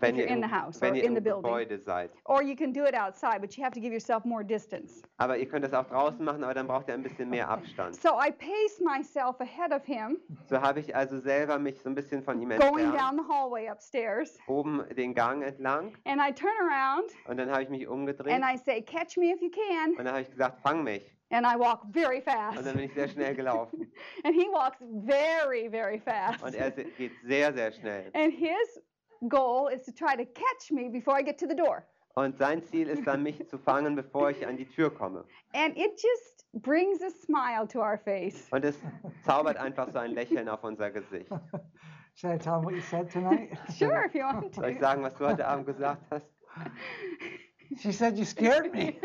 Wenn 0.00 0.16
ihr 0.16 0.26
in 0.26 0.42
the 0.42 0.48
house 0.50 0.80
wenn 0.80 0.94
ihr 0.94 1.02
in 1.02 1.08
im 1.10 1.14
the 1.16 1.20
building. 1.20 1.42
Gebäude 1.42 1.78
seid. 1.78 2.10
Or 2.24 2.42
you 2.42 2.54
can 2.56 2.72
do 2.72 2.84
it 2.84 2.94
outside, 2.94 3.40
but 3.40 3.56
you 3.56 3.62
have 3.64 3.72
to 3.74 3.80
give 3.80 3.92
yourself 3.92 4.24
more 4.24 4.44
distance. 4.44 5.02
Aber 5.18 5.36
ihr 5.36 5.46
könnt 5.46 5.64
das 5.64 5.72
auch 5.72 5.86
draußen 5.86 6.24
machen, 6.24 6.42
aber 6.44 6.54
dann 6.54 6.66
braucht 6.66 6.88
ihr 6.88 6.94
ein 6.94 7.02
bisschen 7.02 7.30
mehr 7.30 7.48
Abstand. 7.48 8.00
So 8.00 8.10
I 8.10 8.30
pace 8.32 8.80
myself 8.80 9.40
ahead 9.40 9.72
of 9.72 9.84
him, 9.84 10.18
So 10.48 10.60
habe 10.60 10.80
ich 10.80 10.94
also 10.94 11.18
selber 11.20 11.58
mich 11.58 11.80
so 11.80 11.88
ein 11.88 11.94
bisschen 11.94 12.22
von 12.22 12.40
ihm 12.40 12.48
going 12.50 12.84
entfernt, 12.86 12.98
down 12.98 13.16
the 13.18 13.32
hallway 13.32 13.68
upstairs, 13.68 14.38
oben 14.46 14.82
den 14.96 15.14
Gang 15.14 15.42
entlang 15.42 15.96
and 16.04 16.20
I 16.20 16.32
turn 16.32 16.52
around 16.60 17.10
und 17.28 17.36
dann 17.38 17.50
habe 17.50 17.62
ich 17.62 17.68
mich 17.68 17.86
umgedreht 17.86 18.32
and 18.32 18.44
I 18.44 18.56
say, 18.56 18.82
Catch 18.82 19.16
me 19.16 19.32
if 19.32 19.40
you 19.40 19.50
can. 19.50 19.90
und 19.92 19.98
dann 20.04 20.08
habe 20.14 20.22
ich 20.22 20.30
gesagt, 20.30 20.60
fang 20.62 20.82
mich. 20.82 21.02
And 21.30 21.46
I 21.46 21.58
walk 21.58 21.80
very 21.94 22.18
Und 22.18 22.24
fast. 22.24 22.66
dann 22.66 22.74
bin 22.76 22.84
ich 22.84 22.92
sehr 22.92 23.08
schnell 23.08 23.34
gelaufen. 23.34 23.90
And 24.24 24.34
he 24.34 24.46
walks 24.52 24.76
very, 25.06 25.70
very 25.70 25.98
fast. 25.98 26.42
Und 26.42 26.54
er 26.54 26.70
geht 26.72 27.12
sehr, 27.24 27.54
sehr 27.54 27.72
schnell. 27.72 28.10
And 28.12 28.34
his 28.34 28.82
goal 29.28 29.68
is 29.68 29.82
to 29.86 29.92
try 29.92 30.16
to 30.16 30.24
catch 30.24 30.70
me 30.70 30.88
before 30.88 31.18
I 31.18 31.22
get 31.22 31.38
to 31.38 31.46
the 31.46 31.56
door. 31.56 31.86
Und 32.14 32.36
sein 32.36 32.62
Ziel 32.62 32.88
ist 32.88 33.06
dann, 33.06 33.22
mich 33.22 33.48
zu 33.48 33.58
fangen, 33.58 33.96
bevor 33.96 34.30
ich 34.30 34.46
an 34.46 34.56
die 34.56 34.66
Tür 34.66 34.90
komme. 34.90 35.24
And 35.54 35.76
it 35.76 35.92
just 35.92 36.46
brings 36.52 37.00
a 37.02 37.10
smile 37.10 37.66
to 37.68 37.80
our 37.80 37.96
face. 37.98 38.48
Und 38.50 38.64
es 38.64 38.78
zaubert 39.24 39.56
einfach 39.56 39.90
so 39.90 39.98
ein 39.98 40.10
Lächeln 40.12 40.48
auf 40.48 40.62
unser 40.62 40.90
Gesicht. 40.90 41.30
should 42.14 42.32
I 42.32 42.36
tell 42.38 42.56
him 42.56 42.64
what 42.64 42.74
you 42.74 42.82
said 42.82 43.10
tonight? 43.10 43.56
Sure, 43.70 44.04
if 44.04 44.14
you 44.14 44.24
want 44.24 44.54
Soll 44.54 44.68
ich 44.68 44.76
to. 44.76 44.82
sagen, 44.82 45.02
was 45.02 45.14
du 45.14 45.26
heute 45.26 45.46
Abend 45.46 45.66
gesagt 45.66 46.02
hast? 46.10 46.26
She 47.78 47.92
said 47.92 48.18
you 48.18 48.24
scared 48.24 48.72
me. 48.74 48.98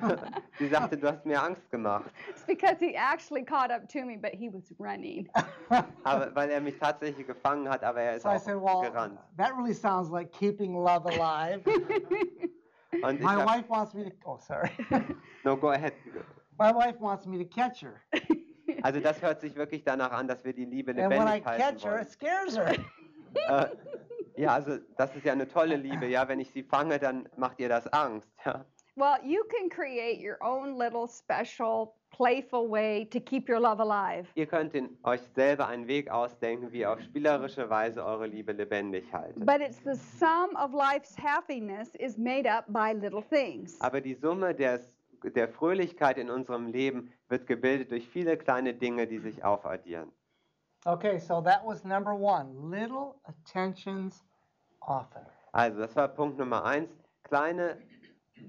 Sie 0.58 0.68
sagte, 0.68 0.96
du 0.96 1.08
hast 1.08 1.24
mir 1.26 1.42
Angst 1.42 1.68
gemacht. 1.70 2.10
It's 2.28 2.44
because 2.46 2.76
he 2.78 2.94
actually 2.96 3.42
caught 3.44 3.70
up 3.70 3.88
to 3.88 4.04
me, 4.04 4.16
but 4.16 4.32
he 4.34 4.48
was 4.48 4.72
running. 4.78 5.28
Aber, 6.04 6.34
weil 6.34 6.50
er 6.50 6.60
mich 6.60 6.78
tatsächlich 6.78 7.26
gefangen 7.26 7.68
hat, 7.68 7.82
aber 7.82 8.00
er 8.02 8.16
ist 8.16 8.22
So 8.22 8.28
I 8.28 8.36
auch 8.36 8.40
said, 8.40 8.56
well, 8.60 8.82
gerannt. 8.82 9.18
that 9.36 9.52
really 9.56 9.72
sounds 9.74 10.10
like 10.10 10.30
keeping 10.32 10.74
love 10.74 11.06
alive. 11.06 11.62
Und 13.02 13.20
My 13.20 13.34
hab, 13.34 13.46
wife 13.46 13.68
wants 13.68 13.92
me 13.94 14.04
to, 14.04 14.12
oh, 14.24 14.38
sorry. 14.38 14.70
no, 15.44 15.56
go 15.56 15.70
ahead. 15.72 15.92
My 16.58 16.70
wife 16.72 17.00
wants 17.00 17.26
me 17.26 17.38
to 17.38 17.44
catch 17.44 17.80
her. 17.82 18.00
Also 18.82 19.00
das 19.00 19.20
hört 19.20 19.40
sich 19.40 19.56
wirklich 19.56 19.82
danach 19.84 20.12
an, 20.12 20.28
dass 20.28 20.44
wir 20.44 20.52
die 20.52 20.64
Liebe 20.64 20.92
And 20.92 21.10
when 21.10 21.22
I 21.26 21.40
lebendig 21.40 21.44
halten 21.46 21.62
catch 21.62 21.84
her, 21.84 21.90
wollen. 21.92 22.02
it 22.02 22.10
scares 22.10 22.56
her. 22.56 22.74
Äh, 23.48 23.66
ja, 24.36 24.54
also 24.54 24.78
das 24.96 25.14
ist 25.16 25.24
ja 25.24 25.32
eine 25.32 25.48
tolle 25.48 25.76
Liebe. 25.76 26.06
Ja, 26.06 26.28
wenn 26.28 26.40
ich 26.40 26.50
sie 26.50 26.62
fange, 26.62 26.98
dann 26.98 27.28
macht 27.36 27.60
ihr 27.60 27.68
das 27.68 27.86
Angst. 27.92 28.28
Ja. 28.44 28.64
Well, 28.96 29.18
you 29.24 29.42
can 29.48 29.68
create 29.68 30.20
your 30.20 30.36
own 30.40 30.78
little 30.78 31.08
special, 31.08 31.94
playful 32.10 32.68
way 32.70 33.06
to 33.06 33.18
keep 33.18 33.48
your 33.48 33.58
love 33.58 33.80
alive. 33.80 34.28
Ihr 34.36 34.46
könnt 34.46 34.72
in 34.74 34.96
euch 35.02 35.20
selber 35.34 35.66
einen 35.66 35.88
Weg 35.88 36.08
ausdenken, 36.08 36.70
wie 36.70 36.80
ihr 36.80 36.92
auf 36.92 37.00
spielerische 37.00 37.68
Weise 37.68 38.04
eure 38.04 38.28
Liebe 38.28 38.52
lebendig 38.52 39.12
haltet. 39.12 39.44
But 39.44 39.60
it's 39.60 39.80
the 39.82 39.96
sum 39.96 40.54
of 40.54 40.72
life's 40.72 41.16
happiness 41.18 41.92
is 41.96 42.16
made 42.16 42.48
up 42.48 42.66
by 42.68 42.92
little 42.92 43.22
things. 43.22 43.80
Aber 43.80 44.00
die 44.00 44.14
Summe 44.14 44.54
des, 44.54 44.94
der 45.24 45.48
Fröhlichkeit 45.48 46.16
in 46.16 46.30
unserem 46.30 46.68
Leben 46.68 47.12
wird 47.28 47.48
gebildet 47.48 47.90
durch 47.90 48.08
viele 48.08 48.36
kleine 48.36 48.74
Dinge, 48.74 49.08
die 49.08 49.18
sich 49.18 49.42
aufaddieren. 49.42 50.12
Okay, 50.86 51.18
so 51.18 51.40
that 51.40 51.64
was 51.64 51.84
number 51.84 52.14
one. 52.14 52.70
Little 52.70 53.16
attentions 53.26 54.22
often. 54.82 55.22
Also, 55.52 55.78
das 55.80 55.94
war 55.96 56.08
Punkt 56.08 56.38
Nummer 56.38 56.64
eins. 56.64 56.90
Kleine 57.22 57.78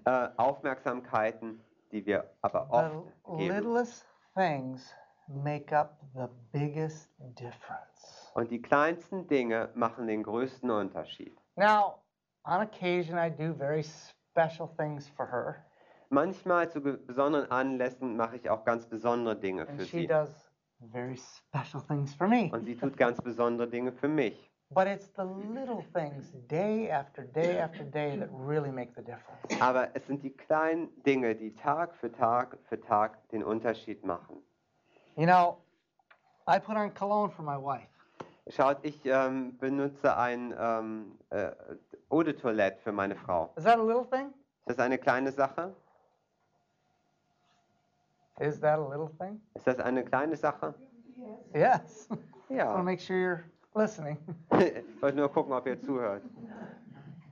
äh, 0.06 0.28
Aufmerksamkeiten, 0.38 1.62
die 1.92 2.06
wir 2.06 2.30
aber 2.42 2.68
The 2.70 2.74
oft 2.74 3.40
geben. 3.40 3.54
littlest 3.56 4.06
things 4.36 4.94
make 5.28 5.72
up 5.76 5.98
the 6.14 6.28
biggest 6.52 7.10
difference. 7.40 8.32
Und 8.34 8.52
die 8.52 8.62
kleinsten 8.62 9.28
Dinge 9.28 9.70
machen 9.76 10.08
den 10.08 10.24
größten 10.24 10.70
Unterschied. 10.70 11.38
Now, 11.56 12.02
on 12.44 12.62
occasion, 12.62 13.18
I 13.18 13.30
do 13.30 13.54
very 13.54 13.84
special 13.84 14.68
things 14.78 15.08
for 15.08 15.26
her, 15.32 15.66
Manchmal 16.10 16.70
zu 16.70 16.82
besonderen 16.82 17.50
Anlässen 17.50 18.16
mache 18.16 18.36
ich 18.36 18.50
auch 18.50 18.64
ganz 18.66 18.86
besondere 18.86 19.36
Dinge 19.38 19.68
and 19.68 19.80
für 19.80 19.86
she 19.86 20.00
sie. 20.02 20.08
does 20.08 20.45
very 20.80 21.18
special 21.18 21.82
things 21.82 22.14
for 22.14 22.28
me. 22.28 22.50
Und 22.52 22.66
sie 22.66 22.76
tut 22.76 22.98
ganz 22.98 23.22
besondere 23.22 23.68
Dinge 23.68 23.92
für 23.92 24.08
mich. 24.08 24.52
But 24.72 24.88
it's 24.88 25.12
the 25.16 25.24
little 25.24 25.84
things, 25.94 26.32
day 26.48 26.90
after 26.90 27.24
day 27.24 27.60
after 27.60 27.84
day, 27.84 28.18
that 28.18 28.30
really 28.32 28.72
make 28.72 28.94
the 28.96 29.04
difference. 29.04 29.62
Aber 29.62 29.90
es 29.96 30.06
sind 30.08 30.24
die 30.24 30.32
kleinen 30.32 30.90
Dinge, 31.04 31.36
die 31.36 31.54
Tag 31.54 31.96
für 31.96 32.12
Tag 32.12 32.58
für 32.68 32.80
Tag 32.82 33.30
den 33.30 33.44
Unterschied 33.44 34.04
machen. 34.04 34.42
You 35.16 35.26
know, 35.26 35.58
I 36.48 36.60
put 36.60 36.76
on 36.76 36.94
cologne 36.94 37.32
for 37.32 37.44
my 37.44 37.58
wife. 37.58 37.88
Schaut, 38.50 38.78
ich 38.84 39.06
ähm, 39.06 39.58
benutze 39.58 40.18
ein 40.18 40.54
ähm, 40.60 41.18
äh, 41.30 41.52
Eau 42.10 42.24
de 42.24 42.34
Toilette 42.34 42.80
für 42.84 42.92
meine 42.92 43.16
Frau. 43.16 43.52
Is 43.56 43.64
that 43.64 43.80
a 43.80 43.84
little 43.84 44.06
thing? 44.06 44.34
Ist 44.66 44.78
das 44.78 44.80
eine 44.80 44.98
kleine 44.98 45.32
Sache? 45.32 45.76
Is 48.40 48.60
that 48.60 48.80
a 48.80 48.88
little 48.88 49.10
thing? 49.18 49.42
Ist 49.54 49.66
das 49.68 49.80
eine 49.80 50.04
kleine 50.04 50.36
Sache? 50.36 50.74
Yes. 51.54 52.08
I 52.10 52.14
want 52.14 52.22
to 52.50 52.54
Ja. 52.56 52.84
make 52.84 53.00
sure 53.00 53.16
you're 53.18 53.44
listening. 53.74 54.18
Ich 54.52 55.02
wollte 55.02 55.18
nur 55.18 55.32
gucken, 55.32 55.54
ob 55.54 55.66
ihr 55.68 55.80
zuhört. 55.82 56.22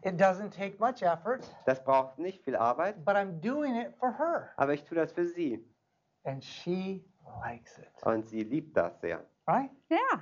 It 0.05 0.19
doesn't 0.19 0.51
take 0.51 0.77
much 0.79 1.01
effort, 1.01 1.41
Das 1.65 1.81
braucht 1.83 2.19
nicht 2.19 2.43
viel 2.43 2.55
Arbeit, 2.57 3.03
but 3.05 3.15
I'm 3.15 3.39
doing 3.39 3.75
it 3.75 3.93
for 3.99 4.11
her. 4.17 4.51
aber 4.57 4.73
ich 4.73 4.83
tue 4.83 4.95
das 4.97 5.11
für 5.13 5.25
sie. 5.25 5.63
And 6.25 6.43
she 6.43 7.03
likes 7.41 7.77
it, 7.77 7.87
Und 8.05 8.25
sie 8.25 8.43
liebt 8.43 8.75
das 8.75 8.99
sehr. 9.01 9.23
right? 9.47 9.69
Yeah. 9.89 10.21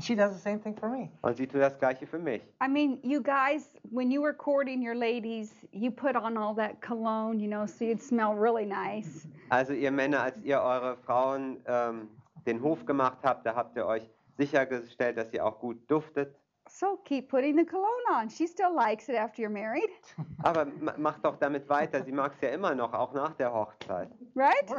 She 0.00 0.14
does 0.14 0.32
the 0.32 0.38
same 0.40 0.60
thing 0.60 0.76
for 0.76 0.88
me. 0.88 1.10
Und 1.22 1.36
sie 1.36 1.46
tut 1.46 1.60
das 1.60 1.76
Gleiche 1.78 2.06
für 2.06 2.18
mich. 2.18 2.42
I 2.62 2.68
mean, 2.68 2.98
you 3.02 3.20
guys, 3.22 3.74
when 3.90 4.10
you 4.10 4.22
were 4.22 4.32
courting 4.34 4.80
your 4.80 4.94
ladies, 4.94 5.52
you 5.72 5.90
put 5.90 6.14
on 6.16 6.36
all 6.36 6.54
that 6.54 6.80
cologne, 6.80 7.40
you 7.40 7.48
know, 7.48 7.66
so 7.66 7.84
you'd 7.84 8.00
smell 8.00 8.34
really 8.34 8.64
nice. 8.66 9.26
Also 9.50 9.72
ihr 9.72 9.90
Männer, 9.90 10.22
als 10.22 10.36
ihr 10.44 10.60
eure 10.60 10.96
Frauen 10.98 11.56
ähm, 11.66 12.08
den 12.46 12.62
Hof 12.62 12.84
gemacht 12.86 13.18
habt, 13.24 13.44
da 13.44 13.54
habt 13.56 13.76
ihr 13.76 13.86
euch 13.86 14.08
sichergestellt, 14.36 15.16
dass 15.18 15.32
ihr 15.32 15.44
auch 15.44 15.58
gut 15.58 15.78
duftet. 15.90 16.34
So 16.70 16.96
keep 17.04 17.28
putting 17.30 17.56
the 17.56 17.64
cologne 17.64 17.88
on. 18.14 18.28
She 18.28 18.46
still 18.46 18.74
likes 18.74 19.08
it 19.08 19.16
after 19.16 19.42
you're 19.42 19.48
married, 19.50 19.88
Aber 20.44 20.66
ma- 20.80 20.94
macht 20.98 21.24
doch 21.24 21.36
damit 21.38 21.66
weiter. 21.68 22.04
Sie 22.04 22.12
mag 22.12 22.32
es 22.34 22.40
ja 22.42 22.50
immer 22.50 22.74
noch, 22.74 22.92
auch 22.92 23.14
nach 23.14 23.32
der 23.34 23.52
Hochzeit. 23.52 24.10
right? 24.36 24.70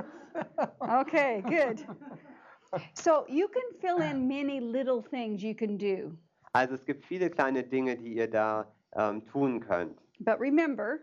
Okay, 0.79 1.41
good. 1.41 1.83
So 2.93 3.25
you 3.27 3.47
can 3.47 3.63
fill 3.81 4.01
in 4.01 4.27
many 4.27 4.59
little 4.59 5.01
things 5.01 5.41
you 5.41 5.55
can 5.55 5.77
do. 5.77 6.15
Also 6.53 6.75
es 6.75 6.85
gibt 6.85 7.03
viele 7.05 7.29
kleine 7.29 7.63
Dinge, 7.63 7.95
die 7.95 8.13
ihr 8.15 8.29
da 8.29 8.65
ähm, 8.95 9.25
tun 9.27 9.59
könnt. 9.59 9.97
But 10.19 10.39
remember, 10.39 10.99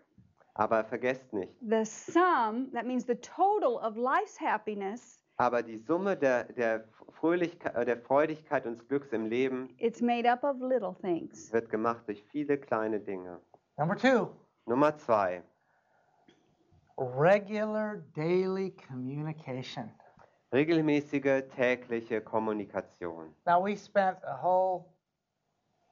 Aber 0.59 0.85
vergesst 0.85 1.33
nicht, 1.35 1.53
the 1.61 1.85
sum, 1.85 2.71
that 2.73 2.87
means 2.87 3.05
the 3.07 3.15
total 3.17 3.77
of 3.77 3.97
life's 3.97 4.41
happiness, 4.41 5.23
aber 5.37 5.63
die 5.63 5.77
Summe 5.77 6.17
der, 6.17 6.45
der, 6.45 6.85
Fröhlichkeit, 7.13 7.75
äh, 7.75 7.85
der 7.85 7.99
Freudigkeit 7.99 8.67
und 8.67 8.79
des 8.79 8.89
Glücks 8.89 9.13
im 9.13 9.27
Leben 9.27 9.69
it's 9.79 10.01
made 10.01 10.27
up 10.31 10.43
of 10.45 10.57
little 10.61 10.95
things. 11.01 11.53
wird 11.53 11.69
gemacht 11.69 12.03
durch 12.07 12.23
viele 12.33 12.57
kleine 12.59 12.99
Dinge. 13.01 13.39
Number 13.77 13.97
two, 13.97 14.31
Nummer 14.67 14.97
zwei, 14.97 15.43
regular 16.97 17.97
daily 18.15 18.75
communication. 18.89 19.91
Regelmäßige 20.53 21.43
tägliche 21.55 22.21
Kommunikation. 22.21 23.35
Now, 23.47 23.65
we 23.65 23.77
spent 23.77 24.19
a 24.25 24.41
whole 24.43 24.85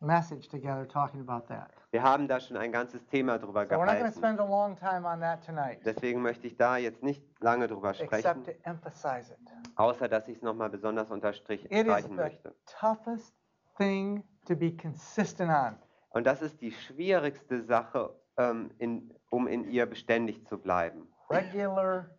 message 0.01 0.49
together 0.49 0.87
talking 0.87 1.21
about 1.21 1.47
that. 1.49 1.71
Wir 1.91 2.03
haben 2.03 2.27
da 2.27 2.41
schon 2.41 2.57
ein 2.57 2.73
ganzes 2.73 3.07
Thema 3.07 3.39
drüber 3.39 3.67
So, 3.67 3.77
we're 3.77 3.87
not 3.87 3.87
going 3.87 3.89
to 3.89 3.95
gehalten. 3.95 4.19
spend 4.19 4.41
a 4.41 4.45
long 4.45 4.77
time 4.77 5.07
on 5.07 5.21
that 5.21 5.45
tonight, 5.45 5.79
Deswegen 5.85 6.21
möchte 6.23 6.47
ich 6.47 6.57
da 6.57 6.77
jetzt 6.77 7.03
nicht 7.03 7.23
lange 7.41 7.69
drüber 7.69 7.91
except 7.91 8.09
sprechen, 8.23 8.45
to 8.45 8.51
emphasize 8.65 9.33
it. 9.33 9.39
außer 9.77 10.09
dass 10.09 10.27
ich 10.29 10.37
es 10.39 10.43
nochmal 10.43 10.71
besonders 10.71 11.09
It 11.11 11.25
is 11.25 11.37
streichen 11.39 12.11
the 12.11 12.15
möchte. 12.15 12.55
toughest 12.67 13.35
thing 13.79 14.25
to 14.47 14.57
be 14.57 14.77
consistent 14.77 15.51
on. 15.51 15.77
Und 16.11 16.27
das 16.27 16.43
ist 16.43 16.61
die 16.61 16.73
schwierigste 16.73 17.63
Sache, 17.63 18.15
ähm, 18.37 18.71
in, 18.79 19.13
um 19.31 19.47
in 19.47 19.65
ihr 19.71 19.87
beständig 19.87 20.45
zu 20.47 20.59
bleiben. 20.59 21.09
Regular, 21.31 22.11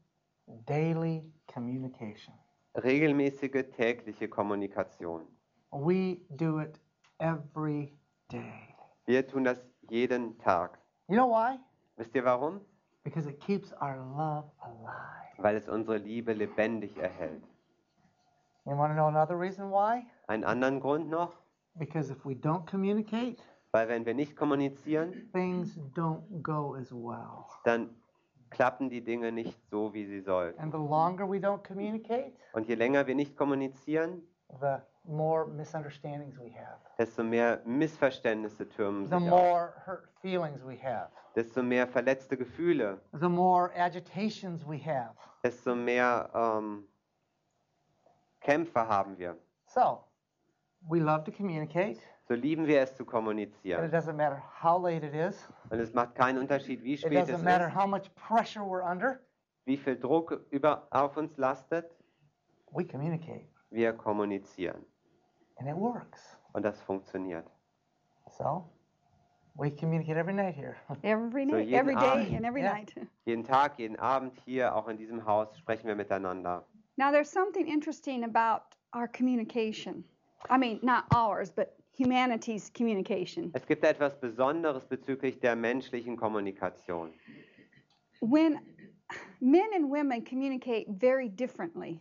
daily 0.66 1.32
communication. 1.56 2.34
Regelmäßige 2.76 3.64
tägliche 3.76 4.28
Kommunikation. 4.28 5.26
We 5.72 6.18
do 6.30 6.60
it 6.60 6.80
every 7.20 7.94
day. 8.30 8.76
Wir 9.06 9.26
tun 9.26 9.46
das 9.46 9.64
jeden 9.90 10.38
Tag. 10.40 10.78
You 11.08 11.16
know 11.16 11.30
why? 11.30 11.58
Wisst 11.98 12.14
ihr 12.16 12.26
warum? 12.26 12.60
Because 13.04 13.30
it 13.30 13.40
keeps 13.40 13.72
our 13.82 13.96
love 13.98 14.52
alive. 14.60 15.38
Weil 15.38 15.56
es 15.56 15.70
unsere 15.70 15.98
Liebe 15.98 16.34
lebendig 16.34 16.98
erhält. 16.98 17.44
You 18.66 18.76
want 18.76 18.92
to 18.92 18.96
know 18.96 19.08
another 19.08 19.40
reason 19.40 19.70
why? 19.72 20.06
Einen 20.28 20.44
anderen 20.44 20.80
Grund 20.80 21.10
noch? 21.10 21.34
Because 21.76 22.12
if 22.12 22.26
we 22.26 22.34
don't 22.34 22.66
communicate, 22.70 23.42
Weil 23.72 23.88
wenn 23.90 24.06
wir 24.06 24.14
nicht 24.14 24.36
kommunizieren, 24.36 25.30
things 25.34 25.78
don't 25.94 26.24
go 26.42 26.76
as 26.76 26.92
well. 26.92 27.46
dann 27.64 27.90
klappen 28.50 28.90
die 28.90 29.02
Dinge 29.04 29.32
nicht 29.32 29.60
so, 29.70 29.94
wie 29.94 30.06
sie 30.06 30.22
sollten. 30.22 30.60
And 30.60 30.72
the 30.72 30.78
longer 30.78 31.28
we 31.30 31.38
don't 31.38 31.66
communicate, 31.66 32.34
Und 32.54 32.68
je 32.68 32.76
länger 32.76 33.06
wir 33.08 33.16
nicht 33.16 33.36
kommunizieren, 33.36 34.22
the 34.62 34.78
more 35.04 35.46
misunderstandings 35.48 36.38
we 36.40 36.52
have, 36.52 36.80
desto 36.98 37.24
mehr 37.24 37.62
Missverständnisse 37.66 38.68
türmen 38.70 39.06
the 39.06 39.18
sich 39.20 39.32
auf, 39.32 39.40
more 39.40 39.74
hurt 39.86 40.10
feelings 40.22 40.64
we 40.66 40.78
have, 40.82 41.10
desto 41.36 41.62
mehr 41.62 41.88
verletzte 41.88 42.38
Gefühle, 42.38 43.00
the 43.20 43.30
more 43.30 43.72
agitations 43.76 44.66
we 44.68 44.78
have. 44.78 45.14
desto 45.44 45.76
mehr 45.76 46.30
ähm, 46.34 46.88
Kämpfe 48.42 48.88
haben 48.88 49.18
wir. 49.18 49.36
So, 49.68 50.04
we 50.88 51.00
love 51.00 51.24
to 51.26 51.32
communicate, 51.32 52.00
So 52.28 52.34
lieben 52.34 52.66
wir 52.66 52.82
es 52.82 52.96
zu 52.96 53.04
and 53.04 53.08
it 53.08 53.12
kommunizieren. 53.12 53.92
doesn't 53.92 54.16
matter 54.16 54.42
how 54.64 54.78
late 54.82 55.06
it 55.06 55.14
is, 55.14 55.48
Und 55.70 55.80
es 55.80 55.94
macht 55.94 56.16
keinen 56.16 56.40
Unterschied, 56.40 56.84
wie 56.84 56.94
it 56.94 57.00
spät 57.02 57.30
es 57.30 57.42
ist, 57.42 57.76
how 57.76 57.86
much 57.88 58.10
pressure 58.16 58.64
we're 58.64 58.84
under, 58.84 59.20
wie 59.66 59.78
viel 59.78 59.96
Druck 59.98 60.42
über, 60.50 60.88
auf 60.92 61.18
uns 61.18 61.38
lastet. 61.38 61.92
we 62.72 62.84
communicate, 62.86 63.48
Wir 63.70 63.94
kommunizieren. 63.94 64.84
and 65.60 65.70
it 65.70 65.76
works. 65.76 66.36
Und 66.54 66.64
das 66.66 66.82
funktioniert. 66.82 67.46
So, 68.32 68.68
we 69.56 69.70
communicate 69.70 70.18
every 70.18 70.34
night 70.34 70.56
here. 70.56 70.76
Every 71.04 71.46
So 71.48 71.58
night, 71.58 71.68
jeden 71.68 71.80
every 71.80 71.96
day, 71.96 72.08
Abend. 72.24 72.36
and 72.38 72.46
every 72.46 72.62
Yeah. 72.62 72.74
night. 72.74 72.94
Jeden 73.26 73.44
Tag, 73.44 73.78
jeden 73.80 73.98
Abend 74.00 74.34
hier, 74.46 74.76
auch 74.76 74.88
in 74.88 74.98
diesem 74.98 75.26
Haus, 75.26 75.56
sprechen 75.58 75.88
wir 75.88 75.96
miteinander. 75.96 76.64
Now, 76.98 77.12
there's 77.12 77.30
something 77.32 77.66
interesting 77.68 78.24
about 78.24 78.64
our 78.96 79.08
communication. 79.08 80.04
I 80.50 80.58
mean, 80.58 80.80
not 80.84 81.06
ours, 81.16 81.52
but 81.52 81.76
humanity's 81.98 82.72
communication. 82.74 83.52
Es 83.54 83.66
gibt 83.66 83.84
etwas 83.84 84.20
Besonderes 84.20 84.86
bezüglich 84.86 85.40
der 85.40 85.56
menschlichen 85.56 86.18
Kommunikation. 86.18 87.14
When 88.22 88.60
men 89.40 89.66
and 89.76 89.90
women 89.90 90.24
communicate 90.24 90.88
very 91.00 91.30
differently, 91.30 92.00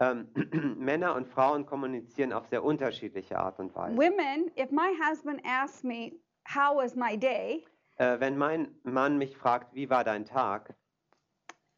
Ähm, 0.00 0.26
Männer 0.76 1.14
und 1.14 1.28
Frauen 1.28 1.64
kommunizieren 1.66 2.32
auf 2.32 2.46
sehr 2.48 2.64
unterschiedliche 2.64 3.38
Art 3.38 3.58
und 3.60 3.74
Weise. 3.76 3.96
women, 3.96 4.50
if 4.58 4.70
my 4.72 4.92
husband 5.08 5.40
asks 5.44 5.84
me, 5.84 6.12
How 6.52 6.76
was 6.76 6.94
my 6.96 7.16
day? 7.16 7.64
Äh, 7.96 8.18
wenn 8.20 8.36
mein 8.36 8.74
Mann 8.82 9.16
mich 9.18 9.36
fragt, 9.36 9.72
wie 9.74 9.88
war 9.88 10.02
dein 10.04 10.24
Tag, 10.24 10.74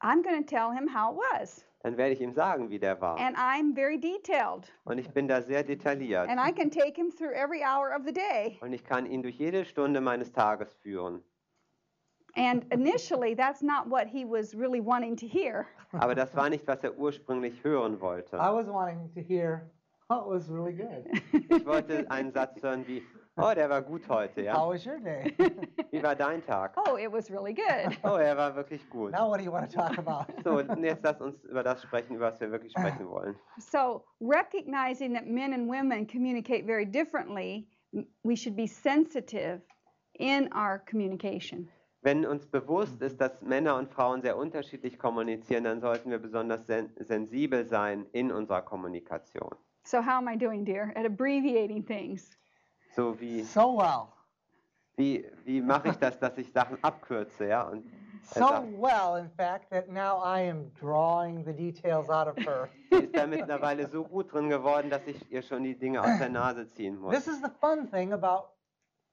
I'm 0.01 0.23
going 0.23 0.43
to 0.45 0.49
tell 0.49 0.73
him 0.73 0.89
how 0.89 1.13
it 1.15 1.19
was. 1.41 1.65
Dann 1.87 1.97
werde 1.97 2.15
ich 2.15 2.21
ihm 2.21 2.33
sagen, 2.33 2.69
wie 2.69 2.81
der 2.81 3.01
war. 3.01 3.17
And 3.17 3.37
I'm 3.37 3.73
very 3.73 3.97
detailed. 3.97 4.73
Und 4.87 4.99
ich 4.99 5.09
bin 5.11 5.29
da 5.29 5.41
sehr 5.41 5.63
detailliert. 5.63 6.29
And 6.29 6.41
I 6.41 6.51
can 6.51 6.69
take 6.69 6.97
him 6.97 7.13
through 7.13 7.31
every 7.33 7.63
hour 7.63 7.95
of 7.97 8.03
the 8.05 8.13
day. 8.13 8.59
Und 8.61 8.73
ich 8.73 8.83
kann 8.83 9.07
ihn 9.07 9.23
durch 9.23 9.37
jede 9.37 9.65
Stunde 9.65 10.01
meines 10.01 10.33
Tages 10.33 10.75
führen. 10.83 11.23
And 12.35 12.65
initially, 12.73 13.37
that's 13.37 13.63
not 13.63 13.89
what 13.89 14.09
he 14.09 14.25
was 14.25 14.53
really 14.53 14.81
wanting 14.81 15.17
to 15.17 15.29
hear. 15.29 15.67
Aber 15.93 16.17
das 16.17 16.35
war 16.35 16.51
nicht, 16.51 16.67
was 16.67 16.83
er 16.83 16.99
ursprünglich 16.99 17.63
hören 17.63 18.01
wollte. 18.01 18.37
I 18.37 18.53
was 18.53 18.67
wanting 18.67 19.09
to 19.15 19.21
hear, 19.21 19.71
oh, 20.11 20.31
it 20.31 20.35
was 20.35 20.49
really 20.49 20.73
good. 20.73 21.07
Ich 21.33 21.67
wollte 21.67 22.11
einen 22.11 22.33
Satz 22.33 22.63
hören 22.63 22.87
wie, 22.87 23.03
oh, 23.37 23.53
der 23.55 23.69
war 23.69 23.83
gut 23.83 24.09
heute, 24.09 24.43
How 24.43 24.45
ja? 24.45 24.69
was 24.69 24.87
your 24.87 25.01
day? 25.01 25.35
Wie 25.91 26.03
war 26.03 26.15
dein 26.15 26.45
Tag? 26.45 26.77
Oh, 26.77 26.97
it 26.97 27.11
was 27.11 27.31
really 27.31 27.55
good. 27.55 27.97
Oh, 28.03 28.17
er 28.17 28.37
war 28.37 28.55
wirklich 28.55 28.89
gut. 28.91 29.13
now, 29.13 29.29
what 29.29 29.39
do 29.39 29.45
you 29.45 29.53
want 29.53 29.69
to 29.71 29.77
talk 29.77 29.99
about? 29.99 30.27
So, 30.45 30.61
jetzt 30.61 31.03
lass 31.03 31.21
uns 31.21 31.45
über 31.45 31.63
das 31.63 31.83
sprechen, 31.83 32.17
über 32.17 32.27
was 32.27 32.41
wir 32.41 32.51
wirklich 32.51 32.73
sprechen 32.73 33.09
wollen. 33.09 33.37
So, 33.59 34.05
recognizing 34.21 35.15
that 35.15 35.27
men 35.27 35.53
and 35.53 35.69
women 35.69 36.07
communicate 36.07 36.67
very 36.67 36.87
differently, 36.87 37.69
we 38.23 38.37
should 38.37 38.57
be 38.57 38.67
sensitive 38.67 39.63
in 40.19 40.51
our 40.53 40.79
communication. 40.79 41.69
Wenn 42.03 42.25
uns 42.25 42.47
bewusst 42.47 43.03
ist, 43.03 43.21
dass 43.21 43.43
Männer 43.43 43.77
und 43.77 43.91
Frauen 43.91 44.23
sehr 44.23 44.37
unterschiedlich 44.37 44.99
kommunizieren, 44.99 45.65
dann 45.65 45.81
sollten 45.81 46.11
wir 46.11 46.19
besonders 46.19 46.67
sen 46.67 46.91
sensibel 47.01 47.67
sein 47.67 48.07
in 48.13 48.31
unserer 48.31 48.63
Kommunikation. 48.63 49.57
So, 49.87 50.03
how 50.03 50.17
am 50.19 50.27
I 50.27 50.35
doing, 50.37 50.65
dear, 50.65 50.93
at 50.97 51.07
abbreviating 51.07 51.85
things? 51.85 52.37
So 52.97 53.13
wie, 53.21 53.45
So 53.45 53.73
well. 53.79 54.09
wie, 54.97 55.25
wie 55.45 55.61
mache 55.61 55.91
ich 55.91 55.97
das, 55.97 56.19
dass 56.19 56.37
ich 56.39 56.51
Sachen 56.53 56.77
abkürze, 56.83 57.47
ja? 57.47 57.63
Und 57.63 57.85
So 58.35 58.65
well, 58.77 59.15
in 59.21 59.31
fact, 59.37 59.71
that 59.71 59.89
now 59.89 60.19
I 60.19 60.41
am 60.49 60.73
drawing 60.81 61.45
the 61.45 61.53
details 61.53 62.11
out 62.11 62.27
of 62.27 62.37
her. 62.45 62.69
sie 62.91 63.05
ist 63.05 63.15
da 63.17 63.25
mittlerweile 63.29 63.87
so 63.87 64.03
gut 64.03 64.33
drin 64.33 64.49
geworden, 64.49 64.91
dass 64.91 65.07
ich 65.07 65.31
ihr 65.31 65.43
schon 65.43 65.63
die 65.63 65.77
Dinge 65.79 66.01
aus 66.03 66.19
der 66.19 66.31
Nase 66.31 66.69
ziehen 66.71 66.97
muss. 67.01 67.15
This 67.15 67.29
is 67.29 67.41
the 67.41 67.51
fun 67.61 67.87
thing 67.89 68.13
about 68.13 68.49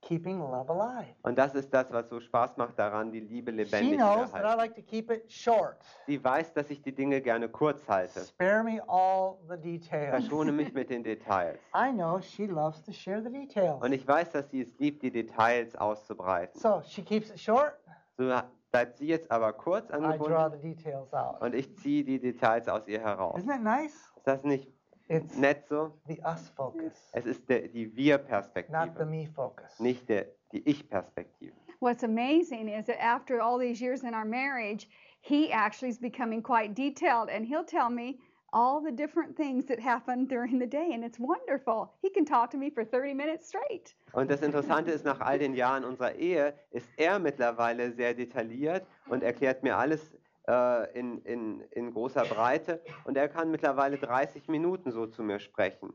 keeping 0.07 0.39
love 0.39 0.69
alive. 0.69 1.07
Und 1.23 1.37
das 1.37 1.55
ist 1.55 1.73
das, 1.73 1.91
was 1.91 2.09
so 2.09 2.19
Spaß 2.19 2.57
macht 2.57 2.77
daran, 2.77 3.11
die 3.11 3.19
Liebe 3.21 3.51
She 3.51 3.57
lebendig 3.57 3.91
zu 3.91 3.95
knows 3.97 4.31
that 4.31 4.41
I 4.41 4.43
erhalten. 4.43 4.57
like 4.59 4.75
to 4.75 4.81
keep 4.81 5.09
it 5.11 5.31
short. 5.31 5.77
Sie 6.05 6.23
weiß, 6.23 6.53
dass 6.53 6.69
ich 6.69 6.81
die 6.81 6.93
Dinge 6.93 7.21
gerne 7.21 7.49
kurz 7.49 7.87
halte. 7.87 8.19
Spare 8.21 8.63
me 8.63 8.81
all 8.87 9.37
the 9.49 9.57
details. 9.57 10.09
Verschone 10.09 10.51
mich 10.51 10.73
mit 10.73 10.89
den 10.89 11.03
Details. 11.03 11.59
I 11.75 11.91
know 11.91 12.19
she 12.19 12.45
loves 12.45 12.81
to 12.83 12.91
share 12.91 13.21
the 13.21 13.29
details. 13.31 13.81
Und 13.81 13.93
ich 13.93 14.07
weiß, 14.07 14.31
dass 14.31 14.49
sie 14.49 14.61
es 14.61 14.77
liebt, 14.79 15.01
die 15.03 15.11
Details 15.11 15.75
auszubreiten. 15.75 16.59
So 16.59 16.81
she 16.85 17.01
keeps 17.01 17.29
it 17.29 17.39
short. 17.39 17.73
So 18.17 18.31
bleibt 18.71 18.97
sie 18.97 19.07
jetzt 19.07 19.29
aber 19.31 19.53
kurz 19.53 19.89
I 19.89 19.93
draw 19.93 20.05
angebunden 20.05 20.51
the 20.61 20.75
details 20.75 21.13
out. 21.13 21.41
und 21.41 21.53
ich 21.55 21.75
ziehe 21.77 22.03
die 22.03 22.19
Details 22.19 22.67
aus 22.67 22.87
ihr 22.87 22.99
heraus. 22.99 23.39
Isn't 23.39 23.47
that 23.47 23.61
nice? 23.61 23.93
Ist 24.17 24.27
das 24.27 24.43
nicht 24.43 24.71
It's 25.13 25.37
nett 25.37 25.65
so? 25.69 25.93
the 26.07 26.19
us 26.25 26.49
focus, 26.55 27.09
Es 27.13 27.25
ist 27.25 27.47
der, 27.49 27.67
die 27.67 27.85
not 27.85 27.91
the 27.95 27.95
Wir-Perspektive, 27.95 29.05
me 29.05 29.27
focus. 29.35 29.79
nicht 29.79 30.07
der, 30.09 30.25
die 30.51 30.61
Ich-Perspektive. 30.67 31.53
What's 31.79 32.03
amazing 32.03 32.69
is 32.69 32.85
that 32.85 32.99
after 33.01 33.41
all 33.41 33.59
these 33.59 33.81
years 33.81 34.03
in 34.03 34.13
our 34.13 34.25
marriage, 34.25 34.87
he 35.21 35.51
actually 35.51 35.89
is 35.89 35.97
becoming 35.99 36.41
quite 36.41 36.73
detailed 36.75 37.29
and 37.29 37.45
he'll 37.45 37.65
tell 37.65 37.89
me 37.89 38.19
all 38.53 38.79
the 38.81 38.91
different 38.91 39.35
things 39.35 39.65
that 39.65 39.79
happen 39.79 40.25
during 40.27 40.59
the 40.59 40.67
day, 40.67 40.91
and 40.93 41.03
it's 41.03 41.19
wonderful. 41.19 41.91
He 42.01 42.09
can 42.11 42.23
talk 42.23 42.51
to 42.51 42.57
me 42.57 42.69
for 42.69 42.85
30 42.85 43.13
minutes 43.15 43.47
straight. 43.47 43.95
Und 44.13 44.29
das 44.29 44.41
Interessante 44.43 44.91
ist, 44.91 45.03
nach 45.03 45.19
all 45.21 45.39
den 45.39 45.55
Jahren 45.55 45.83
unserer 45.83 46.13
Ehe 46.15 46.53
ist 46.71 46.87
er 46.97 47.17
mittlerweile 47.19 47.91
sehr 47.91 48.13
detailliert 48.13 48.85
und 49.09 49.23
erklärt 49.23 49.63
mir 49.63 49.75
alles 49.75 50.15
äh, 50.47 50.99
in, 50.99 51.19
in, 51.23 51.61
in 51.71 51.91
großer 51.91 52.23
Breite. 52.25 52.81
Und 53.05 53.17
er 53.17 53.29
kann 53.29 53.51
mittlerweile 53.51 53.97
30 53.97 54.47
Minuten 54.47 54.91
so 54.91 55.07
zu 55.07 55.23
mir 55.23 55.39
sprechen. 55.39 55.93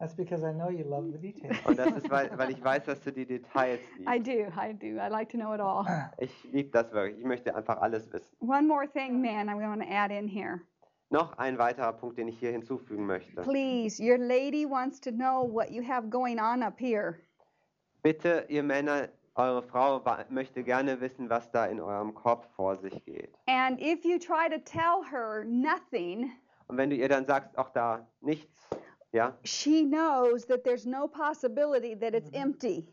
That's 0.00 0.16
because 0.16 0.44
I 0.44 0.52
know 0.52 0.70
you 0.70 0.84
love 0.84 1.12
the 1.12 1.18
details. 1.18 1.56
Und 1.64 1.78
das 1.78 1.92
ist, 1.92 2.10
weil, 2.10 2.36
weil 2.36 2.50
ich 2.50 2.62
weiß, 2.62 2.84
dass 2.84 3.00
du 3.02 3.12
die 3.12 3.24
Details 3.24 3.80
I 4.00 4.18
liebst. 4.18 4.26
do, 4.26 4.60
I 4.60 4.74
do. 4.74 4.86
I 5.00 5.08
like 5.08 5.28
to 5.30 5.38
know 5.38 5.54
it 5.54 5.60
all. 5.60 5.86
Ich 6.18 6.32
liebe 6.50 6.70
das 6.70 6.92
wirklich. 6.92 7.20
Ich 7.20 7.24
möchte 7.24 7.54
einfach 7.54 7.80
alles 7.80 8.12
wissen. 8.12 8.36
One 8.40 8.66
more 8.66 8.90
thing, 8.90 9.20
men, 9.20 9.48
I'm 9.48 9.60
going 9.60 9.80
to 9.80 9.88
add 9.88 10.12
in 10.12 10.26
here. 10.26 10.60
Noch 11.10 11.38
ein 11.38 11.58
weiterer 11.58 11.92
Punkt, 11.92 12.18
den 12.18 12.26
ich 12.26 12.38
hier 12.40 12.50
hinzufügen 12.50 13.06
möchte. 13.06 13.40
Please, 13.42 14.02
your 14.02 14.18
lady 14.18 14.68
wants 14.68 15.00
to 15.00 15.12
know 15.12 15.48
what 15.48 15.70
you 15.70 15.82
have 15.86 16.08
going 16.08 16.40
on 16.40 16.62
up 16.62 16.74
here. 16.80 17.20
Bitte, 18.02 18.46
ihr 18.48 18.64
Männer, 18.64 19.08
eure 19.36 19.62
Frau 19.62 20.02
möchte 20.30 20.62
gerne 20.62 21.00
wissen, 21.00 21.28
was 21.28 21.50
da 21.50 21.66
in 21.66 21.80
eurem 21.80 22.14
Kopf 22.14 22.46
vor 22.54 22.76
sich 22.76 23.04
geht. 23.04 23.34
And 23.46 23.80
if 23.80 24.04
you 24.04 24.18
try 24.18 24.48
to 24.48 24.58
tell 24.64 25.02
her 25.10 25.44
nothing, 25.44 26.32
Und 26.68 26.76
wenn 26.76 26.90
du 26.90 26.96
ihr 26.96 27.08
dann 27.08 27.26
sagst, 27.26 27.56
auch 27.58 27.70
da 27.70 28.06
nichts, 28.20 28.68
ja, 29.12 29.36
she 29.44 29.84
knows 29.84 30.46
that 30.46 30.64
there's 30.64 30.86
no 30.86 31.06
possibility 31.08 31.98
that 31.98 32.14
it's 32.14 32.30
empty. 32.32 32.86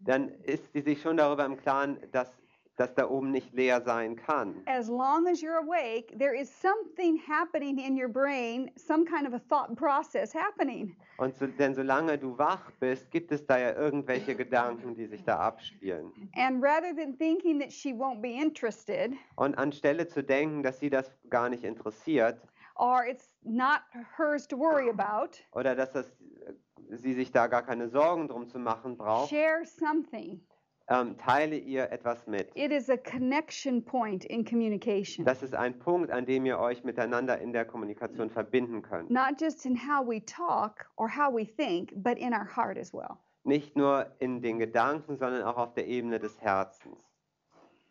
dann 0.00 0.28
ist 0.44 0.72
sie 0.72 0.80
sich 0.80 1.00
schon 1.00 1.16
darüber 1.16 1.44
im 1.44 1.56
Klaren, 1.56 1.98
dass 2.12 2.32
dass 2.76 2.94
da 2.94 3.08
oben 3.08 3.30
nicht 3.30 3.52
leer 3.52 3.80
sein 3.82 4.16
kann. 4.16 4.62
As 4.66 4.88
long 4.88 5.26
as 5.28 5.40
you're 5.40 5.58
awake, 5.58 6.16
there 6.18 6.34
is 6.34 6.50
something 6.50 7.20
happening 7.26 7.78
in 7.78 7.96
your 7.96 8.08
brain, 8.08 8.70
some 8.76 9.04
kind 9.04 9.26
of 9.26 9.34
a 9.34 9.40
thought 9.48 9.76
process 9.76 10.34
happening. 10.34 10.96
Und 11.18 11.34
so, 11.36 11.46
denn 11.46 11.74
solange 11.74 12.18
du 12.18 12.36
wach 12.38 12.70
bist, 12.80 13.10
gibt 13.10 13.30
es 13.32 13.46
da 13.46 13.58
ja 13.58 13.74
irgendwelche 13.74 14.34
Gedanken, 14.34 14.94
die 14.94 15.06
sich 15.06 15.22
da 15.24 15.38
abspielen. 15.38 16.12
And 16.34 16.62
rather 16.62 16.94
than 16.94 17.16
thinking 17.16 17.60
that 17.60 17.72
she 17.72 17.92
won't 17.92 18.20
be 18.22 18.32
interested 18.32 19.12
Und 19.36 19.56
anstelle 19.58 20.08
zu 20.08 20.22
denken, 20.22 20.62
dass 20.62 20.80
sie 20.80 20.90
das 20.90 21.12
gar 21.28 21.48
nicht 21.48 21.64
interessiert 21.64 22.40
or 22.76 23.04
it's 23.04 23.28
not 23.44 23.82
hers 24.16 24.46
to 24.46 24.56
worry 24.56 24.88
about, 24.88 25.38
oder 25.52 25.74
dass 25.74 25.92
das, 25.92 26.06
äh, 26.46 26.96
sie 26.96 27.14
sich 27.14 27.30
da 27.30 27.46
gar 27.46 27.62
keine 27.62 27.88
Sorgen 27.88 28.28
drum 28.28 28.48
zu 28.48 28.58
machen 28.58 28.96
braucht, 28.96 29.30
share 29.30 29.64
something. 29.64 30.40
Ähm, 30.88 31.16
teile 31.18 31.56
ihr 31.56 31.90
etwas 31.90 32.26
mit. 32.26 32.50
It 32.54 32.72
is 32.72 32.90
a 32.90 32.96
connection 32.96 33.84
point 33.84 34.24
in 34.24 34.44
communication. 34.44 35.24
Das 35.24 35.42
ist 35.42 35.54
ein 35.54 35.78
Punkt, 35.78 36.10
an 36.10 36.26
dem 36.26 36.46
ihr 36.46 36.58
euch 36.58 36.84
miteinander 36.84 37.38
in 37.38 37.52
der 37.52 37.64
Kommunikation 37.64 38.30
verbinden 38.30 38.82
könnt. 38.82 39.10
Not 39.10 39.40
just 39.40 39.64
in 39.66 39.76
how 39.76 40.06
we 40.06 40.24
talk 40.24 40.86
or 40.96 41.08
how 41.08 41.32
we 41.32 41.44
think, 41.44 41.92
but 41.96 42.18
in 42.18 42.32
our 42.32 42.46
heart 42.56 42.78
as 42.78 42.92
well. 42.92 43.18
Nicht 43.44 43.76
nur 43.76 44.06
in 44.20 44.40
den 44.40 44.58
Gedanken, 44.58 45.16
sondern 45.16 45.42
auch 45.42 45.56
auf 45.56 45.74
der 45.74 45.86
Ebene 45.86 46.18
des 46.18 46.40
Herzens. 46.40 47.04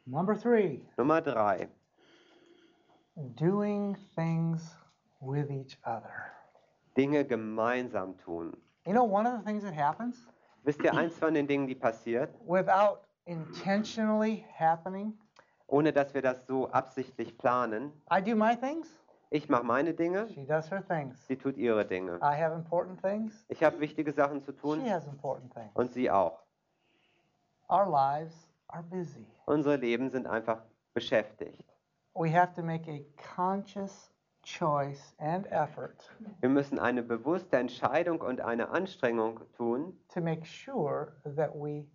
Number 0.06 0.36
three, 0.36 0.82
Nummer 0.97 1.21
drei. 1.21 1.69
doing 3.36 3.95
things 4.15 4.62
with 5.19 5.51
each 5.51 5.77
other. 5.86 6.32
Dinge 6.95 7.23
gemeinsam 7.23 8.15
tun. 8.25 8.56
You 8.86 8.93
know, 8.93 9.04
one 9.04 9.27
of 9.27 9.38
the 9.38 9.45
things 9.45 9.63
that 9.63 9.73
happens 9.73 10.17
Wisst 10.63 10.82
ihr, 10.84 10.93
eins 10.93 11.17
von 11.17 11.34
den 11.34 11.47
Dingen, 11.47 11.67
die 11.67 11.76
passiert, 11.76 12.34
without 12.45 13.00
intentionally 13.26 14.45
happening, 14.58 15.17
ohne 15.67 15.91
dass 15.91 16.13
wir 16.13 16.21
das 16.21 16.45
so 16.45 16.69
absichtlich 16.71 17.38
planen, 17.38 17.91
I 18.12 18.21
do 18.21 18.36
my 18.36 18.56
things, 18.56 18.88
ich 19.30 19.50
mache 19.50 19.63
meine 19.63 19.93
Dinge, 19.93 20.28
she 20.30 20.45
does 20.45 20.69
her 20.69 20.86
things. 20.88 21.26
sie 21.28 21.36
tut 21.38 21.58
ihre 21.58 21.86
Dinge. 21.86 22.17
I 22.21 22.36
have 22.39 22.54
important 22.54 23.02
things, 23.02 23.45
Ich 23.50 23.63
habe 23.63 23.80
wichtige 23.80 24.12
Sachen 24.13 24.41
zu 24.41 24.52
she 24.52 24.58
tun 24.58 24.89
has 24.89 25.08
important 25.08 25.54
things. 25.54 25.71
und 25.74 25.93
sie 25.93 26.12
auch. 26.12 26.39
Our 27.69 27.88
lives 27.89 28.36
are 28.67 28.84
busy. 28.84 29.26
Unsere 29.45 29.78
Leben 29.78 30.10
sind 30.10 30.28
einfach 30.28 30.62
beschäftigt. 30.93 31.65
We 32.13 32.30
have 32.30 32.54
to 32.56 32.62
make 32.62 32.88
a 32.91 33.00
conscious 33.36 34.11
choice 34.43 35.13
and 35.19 35.45
effort 35.51 36.10
Wir 36.39 36.49
müssen 36.49 36.80
eine 36.80 37.04
bewusste 37.04 37.58
Entscheidung 37.58 38.21
und 38.21 38.41
eine 38.41 38.69
Anstrengung 38.69 39.39
tun, 39.58 39.97
to 40.13 40.21
make 40.21 40.45
sure 40.45 41.13
that 41.36 41.54
we 41.56 41.86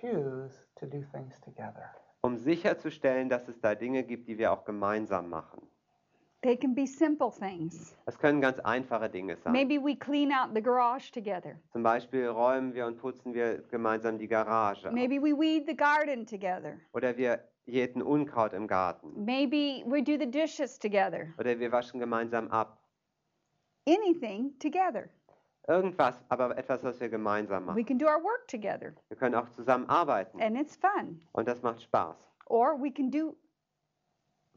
choose 0.00 0.54
to 0.76 0.86
do 0.86 1.02
things 1.12 1.40
together. 1.40 1.90
um 2.22 2.36
sicherzustellen, 2.36 3.28
dass 3.28 3.48
es 3.48 3.60
da 3.60 3.74
Dinge 3.74 4.04
gibt, 4.04 4.28
die 4.28 4.38
wir 4.38 4.52
auch 4.52 4.64
gemeinsam 4.64 5.28
machen. 5.28 5.62
They 6.42 6.56
can 6.56 6.74
be 6.74 6.86
simple 6.86 7.30
things. 7.30 7.96
Das 8.04 8.18
können 8.18 8.40
ganz 8.40 8.58
einfache 8.60 9.08
Dinge 9.08 9.36
sein. 9.36 9.52
Maybe 9.52 9.78
we 9.78 9.94
clean 9.96 10.32
out 10.32 10.50
the 10.54 10.60
garage 10.62 11.12
together. 11.12 11.54
Zum 11.72 11.84
Beispiel 11.84 12.26
räumen 12.26 12.74
wir 12.74 12.86
und 12.86 12.98
putzen 12.98 13.32
wir 13.32 13.62
gemeinsam 13.70 14.18
die 14.18 14.26
Garage. 14.26 14.90
Maybe 14.90 15.20
we 15.22 15.32
weed 15.38 15.66
the 15.68 15.76
garden 15.76 16.26
together. 16.26 16.78
Oder 16.94 17.16
wir 17.16 17.38
jäten 17.66 18.02
Unkraut 18.02 18.52
im 18.54 18.66
Garten. 18.66 19.24
Maybe 19.24 19.84
we 19.86 20.02
do 20.02 20.18
the 20.18 20.28
dishes 20.28 20.76
together. 20.80 21.32
Oder 21.38 21.58
wir 21.60 21.70
waschen 21.70 22.00
gemeinsam 22.00 22.48
ab. 22.50 22.76
Anything 23.86 24.58
together. 24.58 25.08
Irgendwas, 25.68 26.24
aber 26.28 26.58
etwas, 26.58 26.82
was 26.82 26.98
wir 26.98 27.08
gemeinsam 27.08 27.62
We 27.62 27.66
machen. 27.66 27.86
can 27.86 27.98
do 27.98 28.06
our 28.06 28.20
work 28.20 28.48
together, 28.48 28.92
Wir 29.08 29.16
können 29.16 29.36
auch 29.36 29.48
zusammen 29.50 29.88
arbeiten 29.88 30.40
and 30.42 30.56
it's 30.58 30.74
fun. 30.76 31.20
und 31.32 31.46
das 31.46 31.62
macht 31.62 31.80
Spaß. 31.82 32.16
Or 32.46 32.76
we 32.82 32.90
can 32.90 33.12
do 33.12 33.36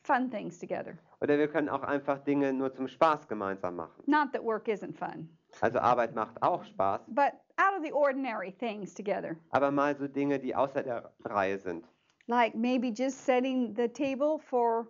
fun 0.01 0.31
things 0.31 0.57
together. 0.57 0.97
Oder 1.25 1.39
wir 1.39 1.47
können 1.47 1.69
auch 1.69 1.81
einfach 1.81 2.19
Dinge 2.19 2.53
nur 2.53 2.71
zum 2.71 2.87
Spaß 2.87 3.27
gemeinsam 3.27 3.77
machen. 3.77 4.03
Not 4.05 4.31
that 4.33 4.43
work 4.43 4.67
isn't 4.67 4.93
fun, 4.95 5.27
Also 5.59 5.79
Arbeit 5.79 6.13
macht 6.13 6.39
auch 6.43 6.63
Spaß, 6.65 7.01
but 7.07 7.31
out 7.57 7.75
of 7.75 7.83
the 7.83 7.91
ordinary 7.91 8.51
things 8.51 8.93
together. 8.93 9.35
aber 9.49 9.71
mal 9.71 9.97
so 9.97 10.07
Dinge, 10.07 10.37
die 10.37 10.53
außer 10.55 10.83
der 10.83 11.11
Reihe 11.23 11.57
sind. 11.57 11.83
Like 12.27 12.53
maybe 12.53 12.89
just 12.89 13.25
setting 13.25 13.73
the 13.75 13.87
table 13.87 14.37
for 14.37 14.87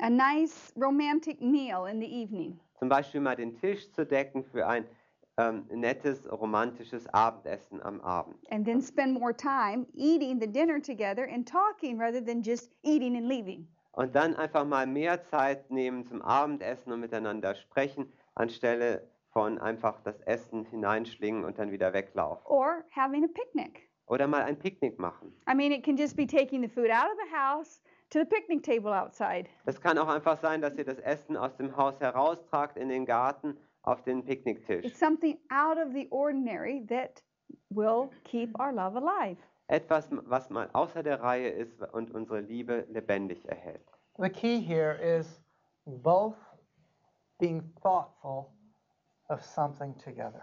a 0.00 0.08
nice 0.08 0.72
romantic 0.76 1.40
meal 1.40 1.86
in 1.90 1.98
the 2.00 2.06
evening. 2.06 2.60
Zum 2.78 2.88
Beispiel 2.88 3.20
mal 3.20 3.34
den 3.34 3.56
Tisch 3.56 3.90
zu 3.90 4.06
decken 4.06 4.44
für 4.44 4.68
ein 4.68 4.84
ähm, 5.38 5.64
nettes, 5.72 6.22
romantisches 6.30 7.08
Abendessen 7.12 7.82
am 7.82 8.00
Abend. 8.02 8.36
And 8.52 8.64
then 8.64 8.80
spend 8.80 9.18
more 9.18 9.34
time 9.36 9.86
eating 9.92 10.38
the 10.40 10.46
dinner 10.46 10.80
together 10.80 11.24
and 11.28 11.44
talking 11.48 11.98
rather 11.98 12.24
than 12.24 12.42
just 12.42 12.70
eating 12.84 13.16
and 13.16 13.26
leaving. 13.26 13.66
Und 13.96 14.14
dann 14.16 14.34
einfach 14.34 14.64
mal 14.64 14.86
mehr 14.86 15.22
Zeit 15.24 15.70
nehmen 15.70 16.04
zum 16.06 16.20
Abendessen 16.20 16.92
und 16.92 17.00
miteinander 17.00 17.54
sprechen, 17.54 18.12
anstelle 18.34 19.08
von 19.30 19.58
einfach 19.58 20.00
das 20.02 20.20
Essen 20.22 20.64
hineinschlingen 20.64 21.44
und 21.44 21.58
dann 21.58 21.70
wieder 21.70 21.92
weglaufen. 21.92 22.44
Or 22.46 22.84
having 22.94 23.24
a 23.24 23.28
picnic. 23.28 23.88
Oder 24.06 24.26
mal 24.26 24.42
ein 24.42 24.58
Picknick 24.58 24.98
machen. 24.98 25.32
I 25.50 25.54
mean, 25.54 25.72
it 25.72 25.84
can 25.84 25.96
just 25.96 26.16
be 26.16 26.26
taking 26.26 26.60
the 26.62 26.68
food 26.68 26.90
out 26.90 27.06
of 27.06 27.16
the 27.24 27.36
house 27.36 27.80
to 28.10 28.18
the 28.18 28.24
picnic 28.24 28.62
table 28.62 28.92
outside. 28.92 29.48
Das 29.64 29.80
kann 29.80 29.96
auch 29.96 30.08
einfach 30.08 30.36
sein, 30.36 30.60
dass 30.60 30.76
ihr 30.76 30.84
das 30.84 30.98
Essen 30.98 31.36
aus 31.36 31.56
dem 31.56 31.76
Haus 31.76 31.98
heraustragt 32.00 32.76
in 32.76 32.88
den 32.88 33.06
Garten 33.06 33.56
auf 33.82 34.02
den 34.02 34.24
Picknicktisch. 34.24 34.84
It's 34.84 34.98
something 34.98 35.38
out 35.50 35.78
of 35.78 35.92
the 35.92 36.06
ordinary 36.10 36.84
that 36.88 37.22
will 37.70 38.10
keep 38.24 38.58
our 38.58 38.72
love 38.72 38.96
alive. 38.96 39.38
Etwas, 39.66 40.08
was 40.26 40.50
mal 40.50 40.68
außer 40.72 41.02
der 41.02 41.22
Reihe 41.22 41.48
ist 41.48 41.80
und 41.92 42.10
unsere 42.12 42.40
Liebe 42.40 42.86
lebendig 42.90 43.48
erhält. 43.48 43.86
The 44.18 44.28
key 44.28 44.60
here 44.60 44.94
is 44.94 45.40
both 45.86 46.36
being 47.38 47.62
thoughtful 47.82 48.52
of 49.28 49.42
something 49.42 49.96
together. 49.96 50.42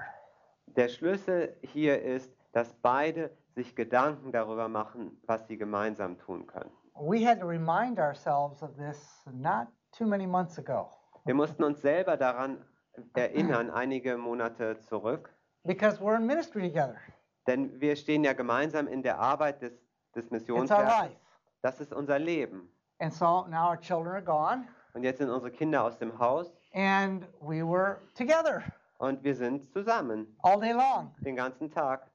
Der 0.68 0.88
Schlüssel 0.88 1.56
hier 1.62 2.02
ist, 2.02 2.34
dass 2.54 2.74
beide 2.82 3.30
sich 3.56 3.76
Gedanken 3.76 4.32
darüber 4.32 4.68
machen, 4.68 5.20
was 5.28 5.48
sie 5.48 5.58
gemeinsam 5.58 6.18
tun 6.18 6.48
können. 6.48 6.72
We 6.96 7.26
had 7.26 7.40
to 7.40 7.48
remind 7.48 8.00
ourselves 8.00 8.62
of 8.62 8.76
this 8.76 9.24
not 9.32 9.68
too 9.92 10.06
many 10.06 10.28
months 10.28 10.58
ago 10.58 10.90
Wir 11.26 11.36
mussten 11.36 11.64
uns 11.64 11.82
selber 11.82 12.18
daran 12.18 12.66
erinnern, 13.14 13.70
einige 13.70 14.18
Monate 14.18 14.80
zurück, 14.80 15.30
because 15.64 16.00
we're 16.02 16.16
in 16.16 16.26
ministry 16.26 16.64
together. 16.64 17.00
Denn 17.48 17.80
wir 17.80 17.96
stehen 17.96 18.24
ja 18.24 18.34
gemeinsam 18.34 18.88
in 18.88 19.02
der 19.04 19.20
Arbeit 19.20 19.62
des, 19.62 19.74
des 20.16 20.30
Missionswerkes. 20.32 21.18
Das 21.62 21.80
ist 21.80 21.94
unser 21.94 22.20
Leben. 22.20 22.72
And 23.00 23.14
so 23.14 23.46
now 23.48 23.70
our 23.70 23.80
children 23.80 24.14
are 24.14 24.24
gone 24.24 24.68
Und 24.94 25.04
jetzt 25.04 25.18
sind 25.20 25.30
unsere 25.30 25.52
Kinder 25.52 25.84
aus 25.84 25.98
dem 25.98 26.18
Haus 26.20 26.54
and 26.74 27.26
we 27.42 27.62
were 27.66 27.98
together 28.16 28.62
und 29.00 29.24
wir 29.24 29.36
sind 29.36 29.72
zusammen 29.72 30.36
all 30.44 30.60
day 30.60 30.72
long. 30.74 31.14
den 31.20 31.36
ganzen 31.36 31.70
Tag. 31.72 32.08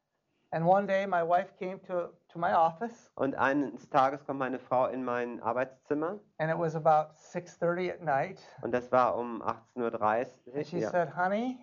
And 0.52 0.64
one 0.64 0.86
day 0.86 1.06
my 1.06 1.22
wife 1.28 1.52
came 1.58 1.82
to, 1.82 2.10
to 2.28 2.38
my 2.38 2.52
office 2.54 3.10
Und 3.16 3.34
eines 3.34 3.88
Tages 3.90 4.24
kommt 4.24 4.38
meine 4.38 4.58
Frau 4.60 4.86
in 4.86 5.04
mein 5.04 5.42
Arbeitszimmer 5.42 6.20
and 6.38 6.50
it 6.52 6.56
was 6.58 6.76
about 6.76 7.12
6:30 7.16 7.92
at 7.94 8.02
night 8.02 8.38
und 8.62 8.72
das 8.72 8.90
war 8.92 9.16
um 9.16 9.42
18.30 9.42 10.28
Uhr. 10.46 10.54
and 10.54 10.66
she 10.66 10.78
Ja. 10.78 10.90
said, 10.90 11.16
"Honey, 11.16 11.58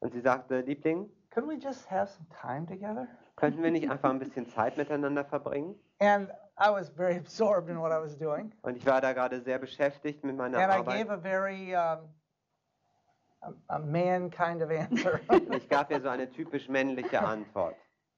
Und 0.00 0.12
sie 0.12 0.20
sagte, 0.20 0.60
Liebling, 0.60 1.08
could 1.30 1.46
we 1.46 1.56
just 1.56 1.90
have 1.90 2.08
some 2.10 2.26
time 2.40 2.66
together?" 2.66 3.08
könnten 3.36 3.62
wir 3.62 3.70
nicht 3.70 3.88
einfach 3.88 4.10
ein 4.10 4.18
bisschen 4.18 4.46
Zeit 4.48 4.76
miteinander 4.76 5.24
verbringen? 5.24 5.76
And 6.00 6.28
I 6.60 6.70
was 6.70 6.88
very 6.90 7.16
absorbed 7.16 7.68
in 7.70 7.78
what 7.78 7.92
I 7.92 8.00
was 8.00 8.16
doing. 8.18 8.52
Und 8.62 8.76
ich 8.76 8.84
war 8.84 9.00
da 9.00 9.12
gerade 9.12 9.40
sehr 9.40 9.58
beschäftigt 9.58 10.24
mit 10.24 10.36
meiner 10.36 10.58
And 10.58 10.72
I 10.72 10.76
Arbeit. 10.78 11.06
gave 11.06 11.10
a 11.12 11.16
very 11.16 11.74
um, 11.74 12.08
a, 13.42 13.52
a 13.68 13.78
man 13.78 14.30
kind 14.30 14.60
of 14.62 14.70
answer. 14.70 15.20
Ich 15.52 15.68
gab 15.68 15.90
ihr 15.90 16.00
so 16.00 16.08
eine 16.08 16.28
typisch 16.30 16.68
männliche 16.68 17.20
Antwort. 17.20 17.76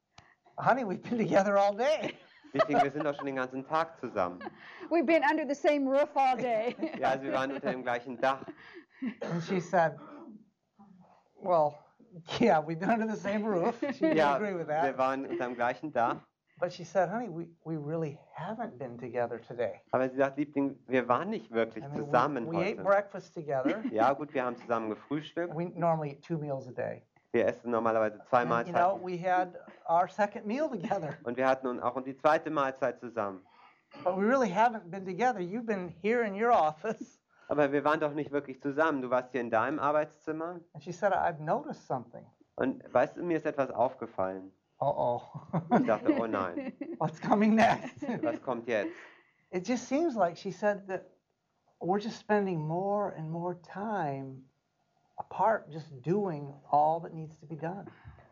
Honey, 0.58 0.84
we've 0.84 1.02
been 1.02 1.18
together 1.18 1.56
all 1.58 1.74
day. 1.74 2.14
Liebling, 2.52 2.82
wir 2.82 2.90
sind 2.90 3.04
doch 3.04 3.14
schon 3.14 3.26
den 3.26 3.36
ganzen 3.36 3.64
Tag 3.66 3.98
zusammen. 4.00 4.40
We've 4.90 5.06
been 5.06 5.22
under 5.22 5.46
the 5.46 5.54
same 5.54 5.86
roof 5.86 6.08
all 6.16 6.36
day. 6.36 6.74
Ja, 6.98 7.10
also 7.10 7.24
wir 7.24 7.32
waren 7.32 7.52
unter 7.52 7.70
dem 7.70 7.82
gleichen 7.82 8.18
Dach. 8.20 8.40
And 9.20 9.42
she 9.42 9.60
said, 9.60 9.96
Well, 11.42 11.78
yeah, 12.40 12.60
we've 12.60 12.78
been 12.78 12.90
under 12.90 13.06
the 13.06 13.16
same 13.16 13.44
roof. 13.44 13.76
She 13.80 13.86
didn't 13.86 14.16
Ja, 14.16 14.36
agree 14.36 14.54
with 14.54 14.68
wir 14.68 14.96
waren 14.98 15.26
unter 15.26 15.54
gleichen 15.54 15.92
Dach. 15.92 16.16
But 16.58 16.72
she 16.74 16.84
said, 16.84 17.08
Honey, 17.08 17.30
we, 17.30 17.46
we 17.64 17.76
really 17.76 18.18
haven't 18.36 18.78
been 18.78 18.98
together 18.98 19.38
today. 19.38 19.80
Aber 19.92 20.08
sie 20.10 20.16
sagt, 20.16 20.36
Liebling, 20.36 20.76
wir 20.88 21.08
waren 21.08 21.30
nicht 21.30 21.50
wirklich 21.50 21.84
I 21.84 21.88
mean, 21.88 22.04
zusammen 22.04 22.46
we, 22.46 22.56
we 22.56 22.64
ate 22.72 22.82
breakfast 22.82 23.32
together. 23.32 23.82
Ja, 23.90 24.12
gut, 24.12 24.34
wir 24.34 24.44
haben 24.44 24.56
zusammen 24.56 24.90
gefrühstückt. 24.90 25.54
We 25.54 25.70
normally 25.74 26.10
eat 26.10 26.22
two 26.22 26.36
meals 26.36 26.68
a 26.68 26.72
day. 26.72 27.02
Wir 27.32 27.46
essen 27.46 27.70
normalerweise 27.70 28.20
zwei 28.28 28.42
And, 28.42 28.66
you 28.66 28.74
know, 28.74 29.00
we 29.02 29.16
had 29.16 29.54
our 29.88 30.08
second 30.08 30.46
meal 30.46 30.68
together. 30.68 31.16
Und 31.22 31.36
wir 31.38 31.46
hatten 31.46 31.66
nun 31.66 31.80
auch 31.80 31.98
die 32.02 32.16
zweite 32.16 32.50
Mahlzeit 32.50 33.00
zusammen. 33.00 33.40
But 34.04 34.16
we 34.16 34.24
really 34.24 34.50
haven't 34.50 34.90
been 34.90 35.06
together. 35.06 35.40
You've 35.40 35.66
been 35.66 35.88
here 36.02 36.24
in 36.24 36.34
your 36.34 36.52
office. 36.52 37.19
Aber 37.50 37.72
wir 37.72 37.82
waren 37.82 37.98
doch 37.98 38.14
nicht 38.14 38.30
wirklich 38.30 38.62
zusammen. 38.62 39.02
Du 39.02 39.10
warst 39.10 39.32
hier 39.32 39.40
in 39.40 39.50
deinem 39.50 39.80
Arbeitszimmer. 39.80 40.60
And 40.72 40.84
she 40.84 40.92
said, 40.92 41.12
I've 41.12 41.40
noticed 41.40 41.84
something. 41.84 42.24
Und 42.54 42.80
weißt 42.94 43.16
du, 43.16 43.24
mir 43.24 43.38
ist 43.38 43.44
etwas 43.44 43.72
aufgefallen. 43.72 44.52
Uh 44.80 44.84
oh. 44.84 45.22
Ich 45.76 45.84
dachte, 45.84 46.14
oh 46.16 46.28
nein, 46.28 46.72
What's 46.98 47.20
coming 47.20 47.56
next? 47.56 48.02
was 48.22 48.40
kommt 48.40 48.68
jetzt? 48.68 48.92
it 49.50 49.64
just 49.66 49.88
seems 49.88 50.14
like 50.14 50.36
she 50.36 50.52
said 50.52 50.86
that 50.86 51.10
we're 51.80 51.98
just 51.98 52.20
spending 52.20 52.60
more 52.60 53.14
and 53.18 53.28
more 53.28 53.56
time 53.64 54.44
apart, 55.18 55.68
just 55.72 55.88
doing 56.02 56.54
all 56.70 57.00
that 57.00 57.12
needs 57.12 57.36
to 57.38 57.46
be 57.46 57.56
done. 57.56 57.86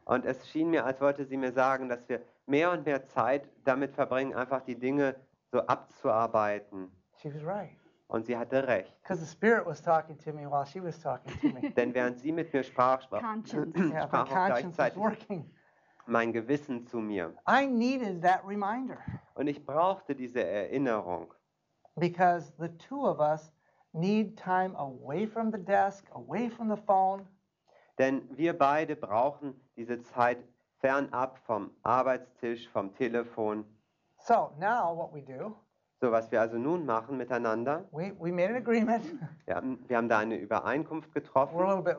Und 0.04 0.26
es 0.26 0.48
schien 0.48 0.70
mir, 0.70 0.84
als 0.86 1.00
wollte 1.00 1.26
sie 1.26 1.36
mir 1.36 1.52
sagen, 1.52 1.88
dass 1.88 2.08
wir 2.08 2.22
mehr 2.46 2.70
und 2.70 2.86
mehr 2.86 3.04
Zeit 3.08 3.48
damit 3.64 3.94
verbringen, 3.94 4.32
einfach 4.32 4.60
die 4.60 4.78
Dinge 4.78 5.16
so 5.50 5.58
abzuarbeiten. 5.66 6.92
She 7.20 7.34
was 7.34 7.42
right. 7.44 7.76
Und 8.08 8.26
sie 8.26 8.36
hatte 8.36 8.66
recht. 8.66 8.94
Because 9.02 9.24
the 9.24 9.30
Spirit 9.30 9.66
was 9.66 9.80
talking 9.80 10.18
to 10.18 10.32
me 10.32 10.50
while 10.50 10.66
she 10.66 10.82
was 10.82 10.98
talking 10.98 11.32
to 11.40 11.60
me. 11.60 11.70
Denn 11.70 11.94
während 11.94 12.18
sie 12.18 12.32
mit 12.32 12.52
mir 12.52 12.62
sprach, 12.62 13.02
sprach, 13.02 13.22
yeah, 13.22 14.06
sprach 14.06 14.30
auch 14.30 14.46
gleichzeitig 14.46 14.98
mein 16.08 16.32
Gewissen 16.32 16.86
zu 16.86 16.98
mir. 16.98 17.34
I 17.46 17.66
needed 17.66 18.22
that 18.22 18.42
reminder 18.46 18.98
Und 19.34 19.46
ich 19.46 19.64
brauchte 19.64 20.14
diese 20.14 20.42
Erinnerung, 20.42 21.32
because 21.96 22.52
the 22.58 22.68
two 22.78 23.06
of 23.06 23.20
us 23.20 23.52
need 23.92 24.36
time 24.36 24.74
away 24.76 25.26
from 25.26 25.52
the 25.52 25.58
desk, 25.58 26.06
away 26.12 26.48
from 26.48 26.68
the 26.68 26.80
phone, 26.86 27.26
denn 27.98 28.22
wir 28.36 28.56
beide 28.56 28.96
brauchen 28.96 29.54
diese 29.76 30.02
Zeit 30.02 30.38
fernab 30.80 31.38
vom 31.44 31.70
Arbeitstisch, 31.82 32.68
vom 32.68 32.94
Telefon. 32.94 33.64
So 34.18 34.52
now 34.58 34.94
what 34.94 35.12
we 35.12 35.20
do, 35.20 35.54
So, 36.00 36.12
was 36.12 36.30
wir 36.30 36.40
also 36.40 36.58
nun 36.58 36.86
machen 36.86 37.16
miteinander, 37.16 37.84
we, 37.90 38.12
we 38.20 38.30
made 38.30 38.50
an 38.50 38.56
agreement. 38.56 39.04
wir 39.46 39.56
haben, 39.56 39.78
wir 39.88 39.96
haben 39.96 40.08
da 40.08 40.18
eine 40.18 40.36
Übereinkunft 40.36 41.08
We're 41.10 41.16
a 41.16 41.20
getroffen. 41.20 41.58
little 41.58 41.82
bit 41.82 41.96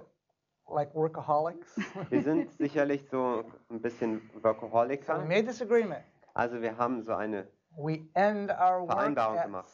like 0.74 0.94
workaholics. 0.96 1.76
Wir 2.10 2.22
sind 2.24 2.52
sicherlich 2.54 3.08
so 3.10 3.44
ein 3.70 3.82
bisschen 3.82 4.22
so 4.34 4.40
we 4.40 4.44
Workaholiker. 4.44 5.18
made 5.26 5.44
this 5.46 5.62
agreement. 5.62 6.04
Also 6.34 6.62
wir 6.62 6.78
haben 6.78 7.02
so 7.04 7.14
eine, 7.14 7.48
We 7.76 8.00
end 8.14 8.52
our 8.52 8.82
work 8.82 8.92
Vereinbarung 8.92 9.38
at 9.38 9.46
gemacht. 9.46 9.70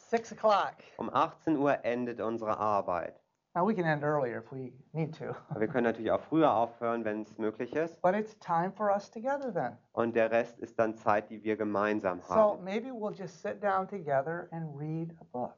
um 0.98 1.10
18 1.14 1.58
Uhr 1.58 1.84
endet 1.84 2.20
unsere 2.22 2.58
Arbeit. 2.58 3.22
Now 3.56 3.65
we 3.65 3.74
can 3.74 3.86
end 3.86 4.04
earlier 4.04 4.39
if 4.39 4.52
we 4.52 4.74
need 4.91 5.18
to, 5.20 5.34
Aber 5.50 5.62
Wir 5.62 5.68
können 5.70 5.86
natürlich 5.86 6.12
auch 6.12 6.20
früher 6.22 6.54
aufhören, 6.54 7.06
wenn 7.06 7.22
es 7.22 7.38
möglich 7.38 7.74
ist. 7.74 8.02
but 8.02 8.13
it's 8.13 8.38
time 8.39 8.72
for 8.72 8.89
us 8.91 9.10
together 9.10 9.52
then. 9.54 9.78
Und 9.94 10.15
der 10.15 10.30
Rest 10.30 10.60
ist 10.60 10.78
dann 10.78 10.96
Zeit, 10.96 11.30
die 11.30 11.41
wir 11.44 11.56
gemeinsam 11.56 12.20
So 12.22 12.36
haben. 12.36 12.63
maybe 12.65 12.89
we'll 12.89 13.13
just 13.18 13.41
sit 13.41 13.63
down 13.63 13.88
together 13.88 14.48
and 14.52 14.78
read 14.78 15.15
a 15.22 15.24
book. 15.32 15.54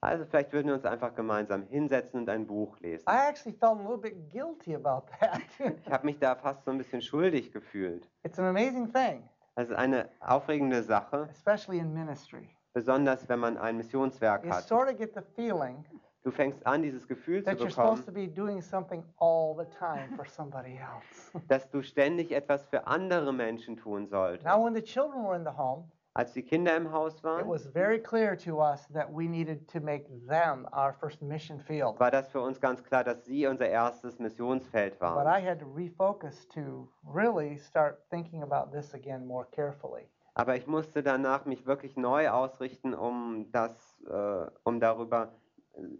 Also 0.00 0.24
vielleicht 0.24 0.52
würden 0.52 0.66
wir 0.68 0.74
uns 0.74 0.84
einfach 0.84 1.14
gemeinsam 1.14 1.62
hinsetzen 1.62 2.20
und 2.20 2.28
ein 2.28 2.46
Buch 2.46 2.78
lesen. 2.80 3.04
I 3.08 3.28
actually 3.28 3.56
felt 3.56 3.78
a 3.78 3.80
little 3.82 3.96
bit 3.98 4.28
guilty 4.30 4.74
about 4.74 5.04
that. 5.20 5.40
Ich 5.58 5.90
habe 5.90 6.04
mich 6.04 6.18
da 6.18 6.34
fast 6.34 6.64
so 6.64 6.70
ein 6.72 6.78
bisschen 6.78 7.00
schuldig 7.00 7.52
gefühlt. 7.52 8.08
it's 8.24 8.38
an 8.40 8.46
amazing 8.46 8.92
thing, 8.92 9.22
Das 9.54 9.68
ist 9.70 9.74
eine 9.76 10.08
aufregende 10.20 10.82
Sache, 10.82 11.28
especially 11.30 11.78
in 11.78 11.94
ministry. 11.94 12.50
besonders 12.74 13.28
wenn 13.28 13.38
man 13.38 13.56
ein 13.56 13.76
Missionswerk 13.76 14.44
You 14.44 14.50
hat. 14.50 14.64
sort 14.64 14.90
of 14.90 14.98
get 14.98 15.14
the 15.14 15.22
feeling 15.34 15.84
Du 16.26 16.32
fängst 16.32 16.66
an, 16.66 16.82
dieses 16.82 17.06
Gefühl 17.06 17.44
zu 17.44 17.50
that 17.50 17.60
you're 17.60 17.70
supposed 17.70 18.04
to 18.04 18.10
bekommen, 18.10 18.34
be 18.34 18.34
doing 18.34 18.60
something 18.60 19.04
all 19.20 19.54
the 19.56 19.64
time 19.78 20.08
for 20.16 20.26
somebody 20.26 20.76
else. 20.76 21.30
dass 21.48 21.70
du 21.70 21.82
ständig 21.82 22.32
etwas 22.32 22.66
für 22.66 22.84
andere 22.84 23.32
Menschen 23.32 23.76
tun 23.76 24.08
solltest. 24.08 24.44
now, 24.44 24.60
when 24.60 24.74
the 24.74 24.82
children 24.82 25.24
were 25.24 25.36
in 25.36 25.44
the 25.44 25.56
home, 25.56 25.84
Als 26.14 26.32
die 26.32 26.42
Kinder 26.42 26.76
im 26.76 26.90
Haus 26.90 27.14
it 27.18 27.22
waren, 27.22 27.48
was 27.48 27.68
very 27.68 28.00
clear 28.00 28.36
to 28.38 28.58
us 28.60 28.88
that 28.88 29.06
we 29.08 29.28
needed 29.28 29.68
to 29.68 29.78
make 29.78 30.08
them 30.26 30.66
our 30.72 30.92
first 30.92 31.22
mission 31.22 31.60
field. 31.60 32.00
war 32.00 32.10
das 32.10 32.28
für 32.28 32.40
uns 32.40 32.60
ganz 32.60 32.82
klar, 32.82 33.04
dass 33.04 33.24
sie 33.24 33.46
unser 33.46 33.68
erstes 33.68 34.18
Missionsfeld 34.18 34.98
But 34.98 35.02
waren. 35.02 35.28
I 35.28 35.46
had 35.46 35.60
to 35.60 35.66
refocus 35.66 36.48
to 36.48 36.88
really 37.04 37.56
start 37.56 38.00
thinking 38.10 38.42
about 38.42 38.72
this 38.72 38.92
again 38.94 39.24
more 39.24 39.46
carefully. 39.52 40.08
Aber 40.34 40.56
ich 40.56 40.66
musste 40.66 41.04
danach 41.04 41.44
mich 41.44 41.66
wirklich 41.66 41.96
neu 41.96 42.28
ausrichten, 42.30 42.94
um 42.94 43.46
das, 43.52 43.96
äh, 44.10 44.50
um 44.64 44.80
darüber 44.80 45.30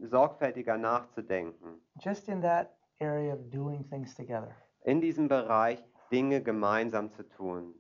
sorgfältiger 0.02 0.76
nachzudenken. 0.76 1.80
Just 2.04 2.28
in 2.28 2.40
that 2.42 2.68
area 3.00 3.32
of 3.34 3.50
doing 3.50 3.84
things 3.88 4.14
together. 4.14 4.54
In 4.84 5.00
diesem 5.00 5.28
Bereich 5.28 5.82
Dinge 6.10 6.40
gemeinsam 6.42 7.10
zu 7.12 7.22
tun. 7.24 7.74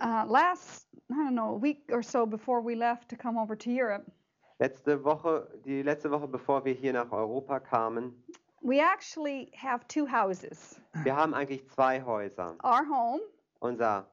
Uh, 0.00 0.24
last, 0.28 0.86
I 1.10 1.14
don't 1.14 1.34
know, 1.34 1.54
a 1.56 1.58
week 1.60 1.90
or 1.92 2.02
so 2.02 2.24
before 2.24 2.60
we 2.62 2.74
left 2.76 3.08
to 3.10 3.16
come 3.16 3.36
over 3.38 3.56
to 3.56 3.70
Europe, 3.70 4.04
Letzte 4.60 5.04
Woche, 5.04 5.46
die 5.64 5.82
letzte 5.82 6.10
Woche, 6.10 6.26
bevor 6.26 6.64
wir 6.64 6.74
hier 6.74 6.92
nach 6.92 7.12
Europa 7.12 7.60
kamen, 7.60 8.12
we 8.62 8.80
actually 8.80 9.52
have 9.56 9.86
two 9.86 10.04
houses 10.06 10.80
wir 11.04 11.14
haben 11.14 11.32
eigentlich 11.34 11.68
zwei 11.68 12.00
Häuser. 12.02 12.56
our 12.64 12.84
home 12.88 13.20
Unser 13.60 14.06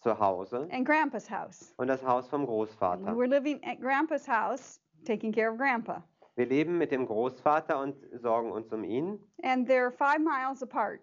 Zuhause 0.00 0.68
and 0.70 0.84
Grandpa's 0.86 1.28
house. 1.28 1.72
und 1.76 1.88
das 1.88 2.02
Haus 2.04 2.28
vom 2.28 2.46
Großvater. 2.46 3.16
were 3.16 3.26
living 3.26 3.60
at 3.64 3.80
Grandpa's 3.80 4.26
house, 4.28 4.80
taking 5.04 5.32
care 5.32 5.50
of 5.50 5.58
Grandpa. 5.58 6.02
Wir 6.36 6.46
leben 6.46 6.78
mit 6.78 6.90
dem 6.92 7.06
Großvater 7.06 7.78
und 7.80 7.96
sorgen 8.20 8.50
uns 8.52 8.72
um 8.72 8.84
ihn. 8.84 9.18
And 9.42 9.68
they're 9.68 9.90
five 9.90 10.18
miles 10.20 10.62
apart. 10.62 11.00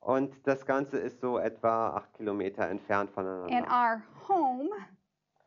Und 0.00 0.32
das 0.46 0.64
Ganze 0.64 0.98
ist 0.98 1.20
so 1.20 1.38
etwa 1.38 1.90
acht 1.96 2.14
Kilometer 2.14 2.68
entfernt 2.68 3.10
And 3.16 3.26
voneinander. 3.26 3.66
our 3.68 4.02
home, 4.28 4.70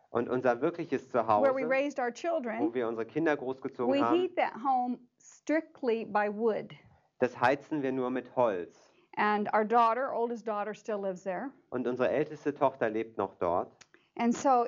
Und 0.09 0.27
unser 0.27 0.59
wirkliches 0.61 1.13
where 1.13 1.23
we 1.55 1.61
Zuhause, 1.61 1.69
raised 1.69 1.99
our 1.99 2.09
wo 2.09 2.13
children, 2.13 2.73
wir 2.73 2.87
unsere 2.87 3.05
Kinder 3.05 3.37
großgezogen 3.37 3.93
we 3.93 4.01
haben, 4.03 4.19
heat 4.19 4.35
that 4.35 4.53
home 4.61 4.97
strictly 5.17 6.03
by 6.05 6.27
wood. 6.29 6.73
das 7.19 7.39
heizen 7.39 7.81
wir 7.81 7.91
nur 7.93 8.09
mit 8.09 8.35
Holz. 8.35 8.77
And 9.15 9.47
our 9.53 9.63
daughter, 9.63 10.13
oldest 10.13 10.45
daughter, 10.47 10.73
still 10.73 10.99
lives 11.01 11.23
there. 11.23 11.51
Und 11.69 11.87
unsere 11.87 12.09
älteste 12.09 12.53
Tochter 12.53 12.89
lebt 12.89 13.17
noch 13.17 13.35
dort. 13.35 13.71
And 14.17 14.35
so 14.35 14.65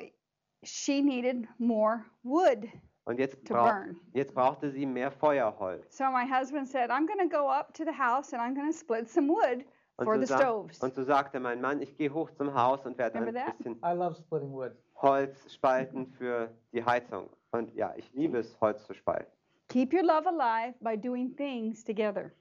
she 0.64 1.02
needed 1.02 1.48
more 1.58 2.06
wood 2.24 2.70
Und 3.06 3.20
jetzt, 3.20 3.46
to 3.46 3.54
brauch, 3.54 3.70
burn. 3.70 4.00
jetzt 4.13 4.34
brauchte 4.34 4.72
sie 4.72 4.86
mehr 4.86 5.12
Feuerholz. 5.12 5.98
So 5.98 6.06
my 6.06 6.26
husband 6.26 6.68
said, 6.68 6.89
I'm 6.89 7.06
going 7.06 7.20
to 7.20 7.28
go 7.30 7.50
up 7.50 7.74
to 7.74 7.84
the 7.84 7.92
house 7.98 8.34
and 8.34 8.42
I'm 8.42 8.56
going 8.56 8.72
to 8.72 8.78
split 8.78 9.10
some 9.10 9.28
wood 9.28 9.66
Und 9.98 10.06
for 10.06 10.16
so, 10.16 10.22
the 10.26 10.34
stoves. 10.42 10.80
und 10.82 10.96
so 10.96 11.04
sagte 11.04 11.39
mein 11.39 11.60
Mann, 11.62 11.82
ich 11.82 11.96
gehe 11.98 12.13
hoch 12.13 12.32
zum 12.32 12.54
Haus 12.54 12.86
und 12.86 12.98
werde 12.98 13.18
ein 13.18 13.24
Remember 13.26 13.46
that? 13.46 13.58
bisschen 13.58 13.76
I 13.84 13.94
love 13.94 14.16
splitting 14.16 14.52
wood. 14.54 14.72
Holz 14.96 15.54
spalten 15.54 16.08
für 16.08 16.50
die 16.72 16.84
Heizung. 16.84 17.30
Und 17.52 17.74
ja, 17.76 17.94
ich 17.98 18.12
liebe 18.13 18.38
es, 18.39 18.60
Holz 18.62 18.86
zu 18.86 18.94
spalten. 18.94 19.32
Keep 19.68 19.94
your 19.94 20.04
love 20.04 20.28
alive 20.28 20.76
by 20.80 20.98
doing 20.98 21.36
things 21.36 21.84
together. 21.84 22.32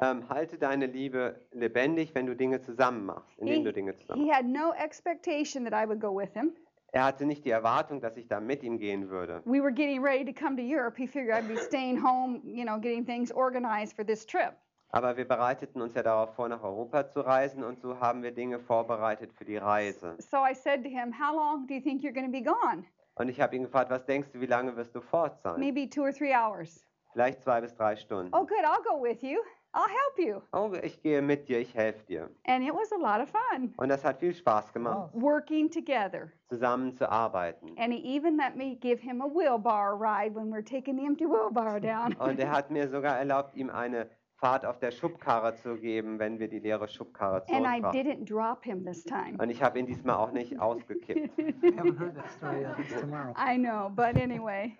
Ähm, 0.00 0.28
halte 0.28 0.58
deine 0.58 0.86
Liebe 0.86 1.40
lebendig, 1.52 2.14
wenn 2.14 2.26
du 2.26 2.34
Dinge 2.34 2.60
zusammen 2.60 3.04
machst, 3.06 3.38
indem 3.38 3.58
He, 3.58 3.64
du 3.64 3.72
Dinge 3.72 3.96
zusammen 3.96 4.24
he 4.24 4.32
had 4.32 4.44
no 4.44 4.72
expectation 4.74 5.64
that 5.64 5.72
I 5.72 5.86
would 5.88 6.00
go 6.00 6.12
with 6.16 6.32
him. 6.32 6.52
Er 6.94 7.06
hatte 7.06 7.26
nicht 7.26 7.44
die 7.44 7.50
Erwartung, 7.50 8.00
dass 8.00 8.16
ich 8.16 8.28
da 8.28 8.38
mit 8.38 8.62
ihm 8.62 8.78
gehen 8.78 9.10
würde. 9.10 9.42
We 9.46 9.60
were 9.60 9.72
getting 9.72 10.00
ready 10.00 10.24
to 10.24 10.32
come 10.32 10.56
to 10.56 10.62
Europe. 10.62 10.96
He 10.96 11.08
figured 11.08 11.34
I'd 11.34 11.48
be 11.48 11.56
staying 11.56 12.00
home, 12.00 12.40
you 12.44 12.64
know, 12.64 12.78
getting 12.78 13.04
things 13.04 13.32
organized 13.32 13.96
for 13.96 14.06
this 14.06 14.24
trip. 14.24 14.54
Aber 14.90 15.16
wir 15.16 15.26
bereiteten 15.26 15.82
uns 15.82 15.94
ja 15.94 16.04
darauf 16.04 16.36
vor, 16.36 16.48
nach 16.48 16.62
Europa 16.62 17.08
zu 17.08 17.22
reisen 17.22 17.64
und 17.64 17.80
so 17.80 17.98
haben 17.98 18.22
wir 18.22 18.30
Dinge 18.30 18.60
vorbereitet 18.60 19.32
für 19.32 19.44
die 19.44 19.56
Reise. 19.56 20.14
So 20.20 20.36
I 20.36 20.54
said 20.54 20.84
to 20.84 20.88
him, 20.88 21.12
How 21.12 21.34
long 21.34 21.66
do 21.66 21.74
you 21.74 21.80
think 21.80 22.04
you're 22.04 22.12
going 22.14 22.26
to 22.26 22.30
be 22.30 22.40
gone? 22.44 22.84
Und 23.16 23.28
ich 23.28 23.40
habe 23.40 23.56
ihn 23.56 23.64
gefragt, 23.64 23.90
was 23.90 24.06
denkst 24.06 24.28
du, 24.32 24.40
wie 24.40 24.46
lange 24.46 24.76
wirst 24.76 24.94
du 24.94 25.00
fort 25.00 25.40
sein? 25.40 25.58
Maybe 25.58 25.88
two 25.90 26.02
or 26.02 26.12
three 26.12 26.32
hours. 26.32 26.86
Vielleicht 27.12 27.42
zwei 27.42 27.60
bis 27.60 27.74
drei 27.74 27.96
Stunden. 27.96 28.32
Oh, 28.32 28.46
good, 28.46 28.64
I'll 28.64 28.84
go 28.84 29.02
with 29.02 29.20
you. 29.20 29.40
I'll 29.74 29.88
help 29.88 30.18
you. 30.18 30.40
Oh, 30.52 30.72
ich 30.82 31.02
gehe 31.02 31.20
mit 31.20 31.48
dir, 31.48 31.58
ich 31.58 31.74
helfe 31.74 32.04
dir. 32.06 32.30
And 32.46 32.62
it 32.64 32.72
was 32.72 32.92
a 32.92 32.96
lot 32.96 33.20
of 33.20 33.28
fun 33.30 33.74
Und 33.76 33.88
das 33.88 34.04
hat 34.04 34.20
viel 34.20 34.32
Spaß 34.32 34.72
gemacht, 34.72 35.10
working 35.14 35.68
together. 35.68 36.30
zusammen 36.48 36.94
zu 36.96 37.10
arbeiten. 37.10 37.76
And 37.76 37.92
he 37.92 38.16
even 38.16 38.36
let 38.36 38.54
me 38.56 38.76
give 38.76 39.00
him 39.02 39.20
a 39.20 39.26
wheelbarrow 39.26 39.96
ride 39.98 40.34
when 40.34 40.46
we 40.46 40.58
we're 40.58 40.62
taking 40.64 40.96
the 40.96 41.04
empty 41.04 41.24
wheelbarrow 41.26 41.80
down. 41.80 42.14
Und 42.20 42.38
er 42.38 42.50
hat 42.52 42.70
mir 42.70 42.88
sogar 42.88 43.18
erlaubt, 43.18 43.56
ihm 43.56 43.68
eine 43.68 44.08
Fahrt 44.36 44.64
auf 44.64 44.78
der 44.78 44.92
Schubkarre 44.92 45.54
zu 45.56 45.76
geben, 45.76 46.18
wenn 46.20 46.38
wir 46.38 46.48
die 46.48 46.58
leere 46.60 46.86
Schubkarre 46.86 47.42
and 47.48 47.66
I 47.66 47.80
zurückbrachten. 47.80 48.00
didn't 48.00 48.24
drop 48.28 48.62
him 48.64 48.84
this 48.84 49.02
time. 49.04 49.36
Und 49.38 49.50
ich 49.50 49.60
habe 49.62 49.78
ihn 49.80 49.86
diesmal 49.86 50.16
auch 50.16 50.30
nicht 50.30 50.58
ausgekippt. 50.60 51.36
I 51.38 51.70
haven't 51.76 51.98
heard 51.98 52.14
that 52.14 52.30
story 52.30 52.60
yet. 52.62 52.78
It's 52.78 53.00
tomorrow. 53.00 53.32
I 53.36 53.56
know, 53.56 53.90
but 53.90 54.16
anyway, 54.16 54.76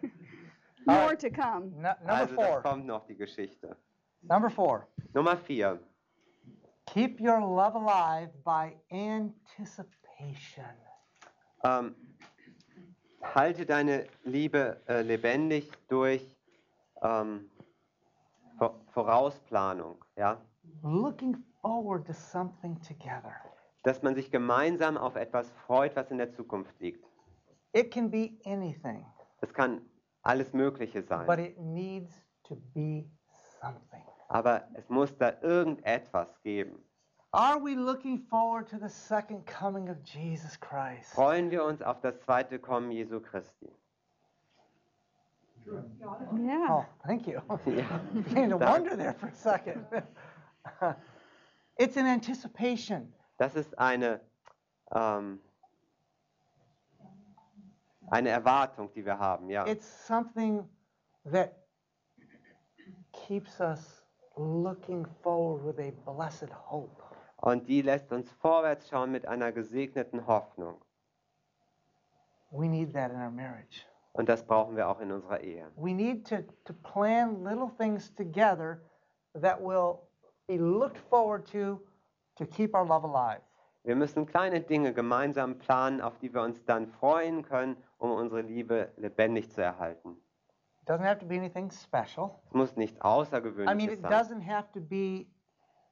more 0.87 1.17
to 1.17 1.31
come. 1.31 1.73
No, 1.81 1.89
number 1.99 2.13
Also 2.13 2.37
das 2.37 2.47
four. 2.47 2.63
kommt 2.63 2.87
noch 2.87 3.07
die 3.07 3.17
Geschichte. 3.17 3.77
Number 4.29 4.51
four. 4.51 4.87
Nummer 5.15 5.37
vier. 5.37 5.79
Keep 6.87 7.21
your 7.21 7.41
love 7.41 7.75
alive 7.77 8.31
by 8.45 8.77
anticipation. 8.91 10.65
Ähm, 11.65 11.95
halte 13.23 13.65
deine 13.67 14.07
Liebe 14.25 14.81
äh, 14.87 15.03
lebendig 15.03 15.71
durch 15.89 16.37
ähm, 17.03 17.51
Vor- 18.59 18.81
Vorausplanung, 18.93 20.05
ja? 20.17 20.41
Looking 20.83 21.37
forward 21.61 22.07
to 22.07 22.13
something 22.13 22.81
together. 22.83 23.35
Dass 23.83 24.03
man 24.03 24.15
sich 24.15 24.31
gemeinsam 24.31 24.97
auf 24.97 25.17
etwas 25.17 25.51
freut, 25.67 25.97
was 25.97 26.11
in 26.11 26.19
der 26.19 26.33
Zukunft 26.33 26.79
liegt. 26.81 27.05
It 27.73 27.91
can 27.93 28.11
be 28.11 28.39
anything, 28.45 29.05
Das 29.41 29.53
kann 29.53 29.81
alles 30.23 30.53
Mögliche 30.53 31.03
but 31.03 31.09
sein. 31.09 31.39
it 31.39 31.59
needs 31.59 32.13
to 32.45 32.57
be 32.75 33.11
something. 33.61 34.03
Aber 34.35 34.65
es 34.75 34.89
muss 34.89 35.17
da 35.17 35.33
irgendetwas 35.43 36.27
geben. 36.43 36.83
Are 37.31 37.57
we 37.57 37.77
looking 37.77 38.19
forward 38.19 38.69
to 38.69 38.77
the 38.77 38.89
second 38.89 39.47
coming 39.47 39.89
of 39.89 39.97
Jesus 40.03 40.59
Christ? 40.59 41.13
Freuen 41.15 41.53
wir 41.53 41.65
uns 41.65 41.81
auf 41.81 42.01
das 42.01 42.19
zweite 42.19 42.59
Kommen 42.59 42.91
Jesu 42.91 43.21
Christi. 43.21 43.71
Yeah. 45.67 46.67
Oh, 46.69 46.85
thank 47.07 47.29
you. 47.29 47.41
Ja. 47.67 48.01
Began 48.13 48.51
to 48.51 48.59
wonder 48.59 48.97
there 48.97 49.15
for 49.15 49.29
a 49.29 49.35
second. 49.35 49.87
it's 51.79 51.97
an 51.97 52.07
anticipation. 52.07 53.13
Das 53.39 53.55
ist 53.55 53.79
eine, 53.79 54.21
ähm, 54.93 55.39
eine 58.11 58.31
Erwartung, 58.31 58.93
die 58.95 59.05
wir 59.05 59.17
haben, 59.17 59.49
ja. 59.49 59.65
It's 59.65 59.87
something 60.09 60.69
that 61.25 61.53
keeps 63.13 63.61
us 63.61 64.04
looking 64.37 65.07
forward 65.23 65.65
with 65.65 65.79
a 65.79 65.93
blessed 66.05 66.51
hope. 66.51 67.03
Und 67.37 67.69
die 67.69 67.83
lässt 67.83 68.11
uns 68.13 68.31
vorwärts 68.33 68.89
schauen 68.89 69.11
mit 69.13 69.27
einer 69.27 69.53
gesegneten 69.53 70.27
Hoffnung. 70.27 70.81
We 72.51 72.69
need 72.69 72.93
that 72.95 73.11
in 73.11 73.17
our 73.17 73.31
marriage. 73.31 73.85
Und 74.13 74.29
das 74.29 74.45
brauchen 74.47 74.77
wir 74.77 74.89
auch 74.89 75.01
in 75.01 75.11
unserer 75.11 75.41
Ehe. 75.41 75.71
We 75.77 75.93
need 75.93 76.27
to, 76.29 76.43
to 76.65 76.73
plan 76.73 77.43
little 77.43 77.71
things 77.79 78.15
together 78.15 78.81
that 79.35 79.61
will 79.61 79.99
be 80.47 80.57
looked 80.57 80.99
forward 81.11 81.47
to 81.51 81.81
to 82.37 82.47
keep 82.47 82.75
our 82.75 82.87
love 82.87 83.05
alive. 83.05 83.41
Wir 83.83 83.97
müssen 83.97 84.25
kleine 84.25 84.61
Dinge 84.61 84.95
gemeinsam 84.95 85.59
planen, 85.59 86.01
auf 86.01 86.19
die 86.19 86.33
wir 86.33 86.43
uns 86.43 86.65
dann 86.65 86.87
freuen 86.87 87.43
können, 87.43 87.77
um 87.99 88.13
unsere 88.13 88.41
Liebe 88.41 88.91
lebendig 88.97 89.51
zu 89.51 89.63
erhalten. 89.63 90.17
It 90.85 90.89
doesn't 90.91 91.07
have 91.07 91.19
to 91.21 91.27
be 91.27 91.37
anything 91.37 91.71
special. 91.71 92.43
Es 92.47 92.53
muss 92.53 92.77
nichts 92.77 92.99
I 93.01 93.05
mean, 93.05 93.13
Außergewöhnliches 93.15 93.93
it 93.95 94.03
sein. 94.03 94.11
doesn't 94.11 94.43
have 94.47 94.71
to 94.73 94.81
be 94.81 95.27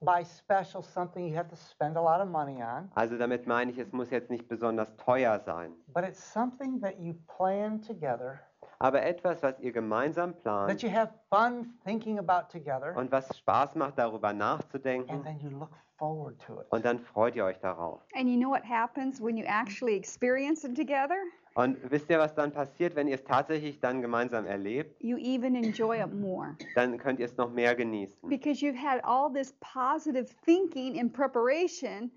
by 0.02 0.22
special 0.22 0.82
something 0.82 1.26
you 1.26 1.34
have 1.34 1.48
to 1.48 1.56
spend 1.56 1.96
a 1.96 2.00
lot 2.02 2.20
of 2.20 2.28
money 2.28 2.62
on, 2.62 2.90
Also 2.94 3.16
damit 3.16 3.46
meine 3.46 3.70
ich, 3.70 3.78
es 3.78 3.90
muss 3.92 4.10
jetzt 4.10 4.28
nicht 4.30 4.48
besonders 4.48 4.94
teuer 4.98 5.40
sein. 5.40 5.72
but 5.94 6.04
it's 6.04 6.20
something 6.22 6.78
that 6.82 6.98
you 6.98 7.14
plan 7.38 7.80
together, 7.80 8.38
Aber 8.80 9.00
etwas, 9.02 9.42
was 9.42 9.58
ihr 9.60 9.72
gemeinsam 9.72 10.34
that 10.34 10.42
plant 10.42 10.82
you 10.82 10.90
have 10.90 11.10
fun 11.30 11.72
thinking 11.86 12.18
about 12.18 12.50
together, 12.50 12.94
und 12.94 13.10
was 13.10 13.34
Spaß 13.38 13.74
macht, 13.76 13.96
darüber 13.98 14.28
and 14.28 14.40
nachzudenken. 14.40 15.22
then 15.22 15.38
you 15.38 15.48
look 15.56 15.70
forward 15.96 16.38
to 16.46 16.60
it. 16.60 16.66
Und 16.70 16.84
dann 16.84 16.98
freut 16.98 17.34
ihr 17.34 17.46
euch 17.46 17.60
darauf. 17.60 18.00
And 18.14 18.28
you 18.28 18.36
know 18.38 18.50
what 18.50 18.64
happens 18.68 19.22
when 19.22 19.38
you 19.38 19.44
actually 19.46 19.96
experience 19.96 20.64
it 20.64 20.74
together? 20.76 21.16
Und 21.54 21.78
wisst 21.90 22.08
ihr, 22.08 22.18
was 22.18 22.34
dann 22.34 22.52
passiert, 22.52 22.94
wenn 22.96 23.08
ihr 23.08 23.16
es 23.16 23.24
tatsächlich 23.24 23.78
dann 23.80 24.00
gemeinsam 24.00 24.46
erlebt? 24.46 24.96
You 25.02 25.16
even 25.18 25.54
enjoy 25.54 26.00
it 26.00 26.12
more 26.12 26.56
Dann 26.74 26.96
könnt 26.98 27.20
ihr 27.20 27.26
es 27.26 27.36
noch 27.36 27.50
mehr 27.52 27.74
genießen. 27.74 28.28
because 28.28 28.62
you've 28.64 28.76
had 28.76 29.00
all 29.04 29.30
this 29.32 29.52
positive 29.60 30.26
thinking 30.44 30.94
in 30.96 31.12
preparation 31.12 32.10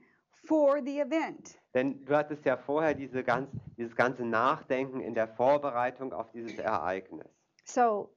for 0.48 0.82
the 0.82 1.00
event. 1.02 1.58
Denn 1.74 2.06
du 2.06 2.16
hattest 2.16 2.46
ja 2.46 2.56
vorher 2.56 2.94
diese 2.94 3.24
ganz, 3.24 3.50
dieses 3.78 3.96
ganze 3.96 4.24
Nachdenken 4.24 5.02
in 5.02 5.14
der 5.14 5.28
Vorbereitung 5.28 6.14
auf 6.14 6.32
dieses 6.32 6.58
Ereignis. 6.58 7.28
So 7.66 8.16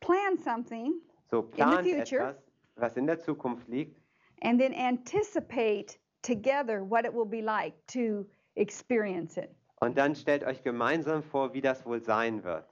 plan 0.00 0.36
something 0.38 0.94
So 1.30 1.42
plant 1.42 1.82
future. 1.86 2.00
etwas, 2.30 2.36
was 2.76 2.96
in 2.96 3.06
der 3.06 3.20
Zukunft 3.20 3.68
liegt 3.68 4.00
and 4.42 4.58
then 4.60 4.72
anticipate 4.74 5.98
together 6.22 6.82
what 6.82 7.04
it 7.04 7.12
will 7.12 7.26
be 7.26 7.40
like 7.42 7.74
to 7.88 8.24
experience 8.56 9.36
it. 9.36 9.50
Und 9.80 9.96
dann 9.98 10.14
stellt 10.14 10.44
euch 10.44 10.62
gemeinsam 10.62 11.22
vor, 11.22 11.52
wie 11.54 11.60
das 11.60 11.84
wohl 11.86 12.00
sein 12.02 12.42
wird. 12.44 12.66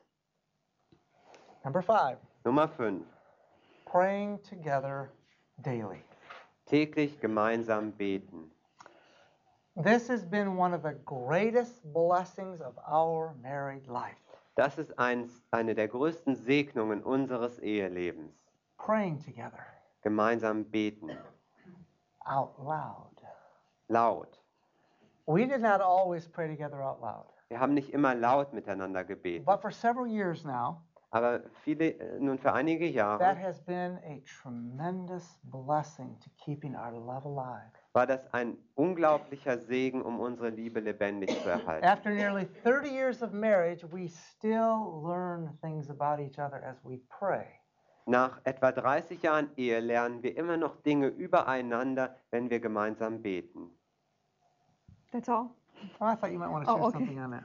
Number 1.65 1.83
five, 1.83 2.19
Nummer 2.45 2.69
5. 2.69 3.03
praying 3.85 4.41
together 4.43 5.11
daily. 5.59 6.03
Täglich 6.67 7.21
gemeinsam 7.21 7.93
beten. 7.93 8.51
This 9.77 10.09
has 10.09 10.25
been 10.25 10.57
one 10.57 10.73
of 10.75 10.83
the 10.83 10.95
greatest 11.05 11.83
blessings 11.93 12.61
of 12.61 12.77
our 12.89 13.35
married 13.43 13.87
life. 13.89 14.17
Das 14.55 14.79
ist 14.79 14.99
eins, 14.99 15.43
eine 15.51 15.75
der 15.75 15.87
größten 15.89 16.35
Segnungen 16.35 17.03
unseres 17.03 17.59
Ehelebens. 17.59 18.33
Praying 18.79 19.19
together 19.23 19.67
Gemeinsam 20.03 20.65
beten. 20.65 21.11
out 22.25 22.57
loud. 22.59 23.23
Laut. 23.89 24.39
We 25.27 25.45
did 25.47 25.61
not 25.61 25.81
always 25.81 26.29
pray 26.29 26.49
together 26.49 26.81
out 26.83 27.01
loud, 27.01 27.27
Wir 27.49 27.59
haben 27.61 27.75
nicht 27.75 27.91
immer 27.93 28.15
laut 28.15 28.53
miteinander 28.53 29.05
gebetet. 29.05 29.45
but 29.45 29.61
for 29.61 29.71
several 29.71 30.07
years 30.07 30.45
now, 30.45 30.83
Aber 31.11 31.41
viele, 31.65 31.91
äh, 31.99 32.19
nun 32.21 32.39
für 32.39 32.53
einige 32.53 32.87
that 32.87 32.95
Jahre 32.95 33.37
has 33.43 33.61
been 33.61 33.99
a 34.05 34.21
tremendous 34.43 35.39
blessing 35.45 36.19
to 36.21 36.31
keeping 36.37 36.75
our 36.77 36.93
love 36.93 37.25
alive. 37.27 37.71
war 37.93 38.07
das 38.07 38.21
ein 38.33 38.57
unglaublicher 38.75 39.59
Segen, 39.59 40.03
um 40.03 40.21
unsere 40.21 40.51
Liebe 40.51 40.81
lebendig 40.81 41.31
zu 41.43 41.49
erhalten. 41.49 41.85
After 41.87 42.11
nearly 42.11 42.47
30 42.63 42.89
years 42.91 43.23
of 43.23 43.33
marriage, 43.33 43.85
we 43.91 44.09
still 44.09 45.03
learn 45.03 45.57
things 45.63 45.89
about 45.91 46.21
each 46.23 46.39
other 46.39 46.63
as 46.63 46.77
we 46.85 47.01
pray. 47.09 47.47
Nach 48.05 48.39
etwa 48.45 48.71
30 48.71 49.23
Jahren 49.23 49.51
Ehe 49.57 49.81
lernen 49.81 50.23
wir 50.23 50.37
immer 50.37 50.57
noch 50.57 50.77
Dinge 50.83 51.09
übereinander, 51.09 52.15
wenn 52.31 52.51
wir 52.51 52.61
gemeinsam 52.61 53.23
beten. 53.23 53.71
That's 55.17 55.31
all. 55.31 55.51
Oh, 55.99 56.05
I 56.05 56.15
thought 56.15 56.31
you 56.31 56.39
might 56.39 56.51
want 56.51 56.67
to 56.67 56.71
Oh, 56.71 56.75
share 56.75 56.83
okay. 56.85 56.99
something 56.99 57.19
on 57.21 57.31
that. 57.31 57.45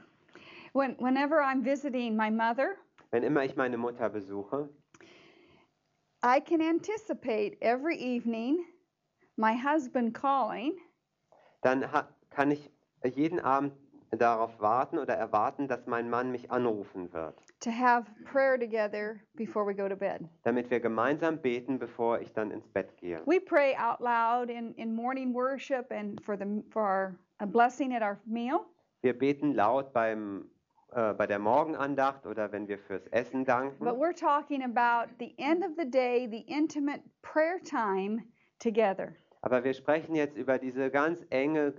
When, 0.74 0.92
whenever 1.00 1.42
I'm 1.42 1.64
visiting 1.64 2.18
my 2.18 2.30
mother, 2.30 2.76
Wenn 3.12 3.24
immer 3.24 3.44
ich 3.46 3.56
meine 3.56 3.78
Mutter 3.78 4.10
besuche, 4.10 4.68
I 6.22 6.42
can 6.42 6.62
anticipate 6.62 7.58
every 7.62 7.96
evening 7.96 8.66
my 9.38 9.54
husband 9.54 10.14
calling 10.14 10.74
dann 11.62 11.84
ha 11.94 12.10
kann 12.30 12.52
ich 12.52 12.70
jeden 13.16 13.40
Abend 13.40 13.72
darauf 14.12 14.60
warten 14.60 14.98
oder 15.00 15.14
erwarten, 15.16 15.68
dass 15.68 15.88
mein 15.88 16.10
Mann 16.10 16.32
mich 16.32 16.52
anrufen 16.52 17.12
wird, 17.14 17.42
to 17.62 17.72
have 17.72 18.06
prayer 18.26 18.60
together 18.60 19.20
before 19.36 19.66
we 19.66 19.74
go 19.74 19.88
to 19.88 19.96
bed. 19.96 20.22
damit 20.44 20.70
wir 20.70 20.80
gemeinsam 20.80 21.38
beten, 21.42 21.80
bevor 21.80 22.20
ich 22.20 22.34
dann 22.34 22.52
ins 22.52 22.68
Bett 22.68 22.96
gehe. 22.98 23.22
We 23.26 23.40
pray 23.40 23.76
out 23.76 24.00
loud 24.00 24.50
in, 24.50 24.74
in 24.76 24.94
morning 24.94 25.34
worship 25.34 25.92
and 25.92 26.22
for 26.24 26.38
the 26.38 26.64
for 26.72 26.82
our 26.82 27.16
a 27.40 27.46
blessing 27.46 27.94
at 27.94 28.02
our 28.02 28.20
meal. 28.26 28.66
Wir 29.02 29.18
beten 29.18 29.54
laut 29.56 29.94
beim, 29.94 30.46
äh, 30.92 31.14
bei 31.14 31.26
der 31.26 31.40
Morgenandacht 31.40 32.28
oder 32.28 32.52
wenn 32.52 32.68
wir 32.68 32.78
fürs 32.78 33.08
Essen 33.08 33.46
danken. 33.46 33.84
But 33.84 33.98
we're 33.98 34.14
talking 34.14 34.62
about 34.64 35.12
the 35.20 35.34
end 35.38 35.64
of 35.66 35.72
the 35.78 35.90
day, 35.90 36.28
the 36.30 36.46
intimate 36.48 37.02
prayer 37.24 37.60
time 37.64 38.24
together. 38.60 39.16
Aber 39.42 39.64
wir 39.64 39.74
sprechen 39.74 40.14
jetzt 40.14 40.38
über 40.38 40.60
diese 40.60 40.92
ganz 40.92 41.26
enge 41.32 41.72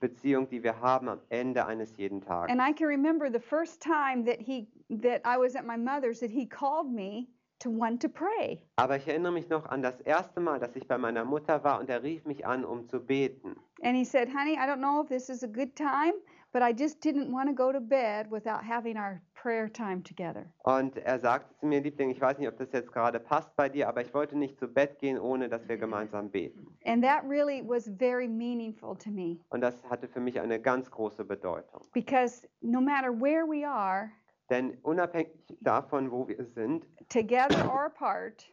Gebetsbeziehung, 0.00 0.48
die 0.48 0.62
wir 0.62 0.80
haben 0.80 1.08
am 1.08 1.20
Ende 1.28 1.66
eines 1.66 1.96
jeden 1.96 2.20
Tages. 2.20 2.50
And 2.50 2.60
I 2.60 2.72
can 2.72 2.86
remember 2.86 3.30
the 3.30 3.40
first 3.40 3.82
time 3.82 4.24
that 4.24 4.40
he 4.40 4.68
that 4.90 5.22
I 5.24 5.38
was 5.38 5.54
at 5.54 5.64
my 5.64 5.76
mother's 5.76 6.20
that 6.20 6.30
he 6.30 6.46
called 6.46 6.90
me 6.90 7.28
to 7.60 7.70
want 7.70 8.00
to 8.02 8.08
pray. 8.08 8.62
Aber 8.76 8.96
ich 8.96 9.08
erinnere 9.08 9.32
mich 9.32 9.48
noch 9.48 9.66
an 9.66 9.82
das 9.82 10.00
erste 10.02 10.40
Mal, 10.40 10.60
dass 10.60 10.76
ich 10.76 10.86
bei 10.86 10.98
meiner 10.98 11.24
Mutter 11.24 11.62
war 11.64 11.80
und 11.80 11.90
er 11.90 12.02
rief 12.02 12.24
mich 12.24 12.46
an, 12.46 12.64
um 12.64 12.88
zu 12.88 13.00
beten. 13.00 13.56
And 13.82 13.96
he 13.96 14.04
said, 14.04 14.28
"Honey, 14.28 14.54
I 14.54 14.66
don't 14.66 14.80
know 14.80 15.02
if 15.02 15.08
this 15.08 15.28
is 15.28 15.42
a 15.42 15.48
good 15.48 15.74
time, 15.74 16.14
but 16.52 16.62
I 16.62 16.72
just 16.72 17.00
didn't 17.02 17.30
want 17.32 17.48
to 17.48 17.54
go 17.54 17.72
to 17.72 17.80
bed 17.80 18.30
without 18.30 18.62
having 18.62 18.96
our 18.96 19.20
prayer 19.42 19.72
time 19.72 20.02
together." 20.02 20.46
Und 20.64 20.96
er 20.98 21.18
sagte 21.18 21.54
zu 21.60 21.66
mir, 21.66 21.80
Liebling, 21.80 22.10
ich 22.10 22.20
weiß 22.20 22.38
nicht, 22.38 22.48
ob 22.48 22.56
das 22.58 22.72
jetzt 22.72 22.92
gerade 22.92 23.20
passt 23.20 23.54
bei 23.56 23.68
dir, 23.68 23.88
aber 23.88 24.00
ich 24.02 24.12
wollte 24.14 24.36
nicht 24.36 24.58
zu 24.58 24.66
Bett 24.68 24.98
gehen, 24.98 25.18
ohne 25.18 25.48
dass 25.48 25.66
wir 25.68 25.76
gemeinsam 25.78 26.30
beten. 26.30 26.66
And 26.84 27.02
that 27.04 27.22
really 27.28 27.62
was 27.66 27.88
very 27.98 28.28
meaningful 28.28 28.96
to 28.98 29.10
me 29.10 29.38
Und 29.50 29.60
das 29.60 29.82
hatte 29.88 30.08
für 30.08 30.20
mich 30.20 30.40
eine 30.40 30.60
ganz 30.60 30.90
große 30.90 31.24
Bedeutung. 31.24 31.82
because 31.92 32.46
no 32.60 32.80
matter 32.80 33.10
where 33.12 33.44
we 33.46 33.66
are, 33.66 34.10
Denn 34.50 34.78
unabhängig 34.82 35.28
davon, 35.60 36.10
wo 36.10 36.26
wir 36.26 36.42
sind, 36.54 36.86
together 37.10 37.70
or 37.72 37.84
apart, 37.86 38.50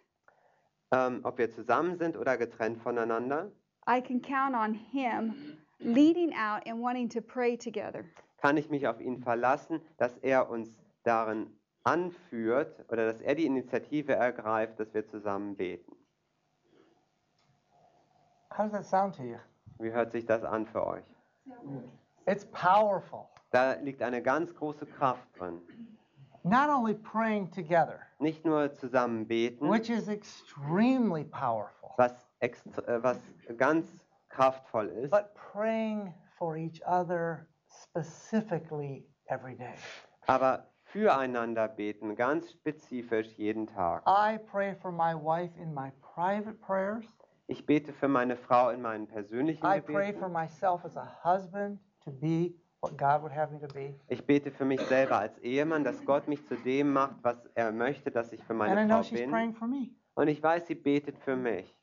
ähm, 0.91 1.21
ob 1.23 1.37
wir 1.37 1.49
zusammen 1.51 1.97
sind 1.97 2.17
oder 2.17 2.37
getrennt 2.37 2.77
voneinander, 2.79 3.51
I 3.89 4.01
can 4.01 4.21
count 4.21 4.55
on 4.55 4.73
him 4.73 5.33
leading 5.79 6.33
out 6.33 6.65
and 6.67 6.81
wanting 6.81 7.07
to 7.09 7.21
pray 7.21 7.55
together. 7.57 8.03
Kann 8.45 8.57
ich 8.57 8.69
mich 8.69 8.87
auf 8.87 9.01
ihn 9.01 9.17
verlassen, 9.17 9.81
dass 9.97 10.17
er 10.17 10.51
uns 10.51 10.69
darin 11.01 11.49
anführt 11.83 12.85
oder 12.91 13.07
dass 13.07 13.19
er 13.19 13.33
die 13.33 13.47
Initiative 13.47 14.13
ergreift, 14.13 14.79
dass 14.79 14.93
wir 14.93 15.07
zusammen 15.07 15.55
beten. 15.55 15.91
How 18.55 18.65
does 18.65 18.73
that 18.73 18.85
sound 18.85 19.15
to 19.15 19.23
you? 19.23 19.37
Wie 19.79 19.91
hört 19.91 20.11
sich 20.11 20.27
das 20.27 20.43
an 20.43 20.67
für 20.67 20.85
euch? 20.85 21.03
It's 22.27 22.45
powerful. 22.45 23.25
Da 23.49 23.77
liegt 23.81 24.03
eine 24.03 24.21
ganz 24.21 24.53
große 24.53 24.85
Kraft 24.85 25.27
drin. 25.39 25.59
Not 26.43 26.69
only 26.69 26.93
praying 26.93 27.49
together, 27.49 27.99
Nicht 28.19 28.45
nur 28.45 28.71
zusammen 28.75 29.27
beten, 29.27 29.71
which 29.71 29.89
is 29.89 30.07
extremely 30.07 31.23
powerful, 31.23 31.89
was, 31.97 32.29
äh, 32.41 32.51
was 33.01 33.17
ganz 33.57 34.05
kraftvoll 34.29 34.89
ist, 34.89 35.09
but 35.09 35.33
praying 35.33 36.13
for 36.37 36.55
each 36.55 36.85
other 36.85 37.47
specifically 37.95 39.05
every 39.27 39.55
day. 39.55 39.73
aber 40.27 40.67
füreinander 40.83 41.67
beten, 41.67 42.15
ganz 42.15 42.51
spezifisch 42.51 43.27
jeden 43.37 43.67
Tag. 43.67 44.03
I 44.07 44.37
pray 44.37 44.75
for 44.75 44.91
my 44.91 45.13
wife 45.13 45.51
in 45.59 45.73
my 45.73 45.91
private 46.01 46.59
prayers. 46.61 47.05
Ich 47.47 47.65
bete 47.65 47.93
für 47.93 48.07
meine 48.07 48.35
Frau 48.37 48.69
in 48.69 48.81
meinen 48.81 49.07
persönlichen 49.07 49.63
I 49.65 49.79
pray 49.79 50.13
for 50.13 50.29
myself 50.29 50.83
as 50.83 50.97
a 50.97 51.07
husband 51.23 51.79
to 52.03 52.11
be 52.11 52.53
what 52.81 52.97
God 52.97 53.21
would 53.21 53.35
have 53.35 53.51
me 53.53 53.59
to 53.59 53.67
be. 53.73 53.95
Ich 54.07 54.25
bete 54.25 54.51
für 54.51 54.65
mich 54.65 54.81
selber 54.81 55.19
als 55.19 55.37
Ehemann, 55.39 55.83
dass 55.83 56.03
Gott 56.05 56.27
mich 56.27 56.45
zu 56.47 56.55
dem 56.55 56.93
macht, 56.93 57.15
was 57.23 57.37
er 57.53 57.71
möchte, 57.71 58.09
dass 58.11 58.31
ich 58.31 58.43
für 58.43 58.53
And 58.53 58.63
I 58.63 58.67
meine 58.75 58.85
know 58.87 58.95
Frau 58.97 59.03
she's 59.03 59.19
bin. 59.19 59.29
praying 59.31 59.53
for 59.53 59.67
me. 59.67 59.89
Und 60.15 60.27
ich 60.27 60.41
weiß, 60.41 60.65
sie 60.67 60.75
betet 60.75 61.17
für 61.19 61.35
mich. 61.35 61.75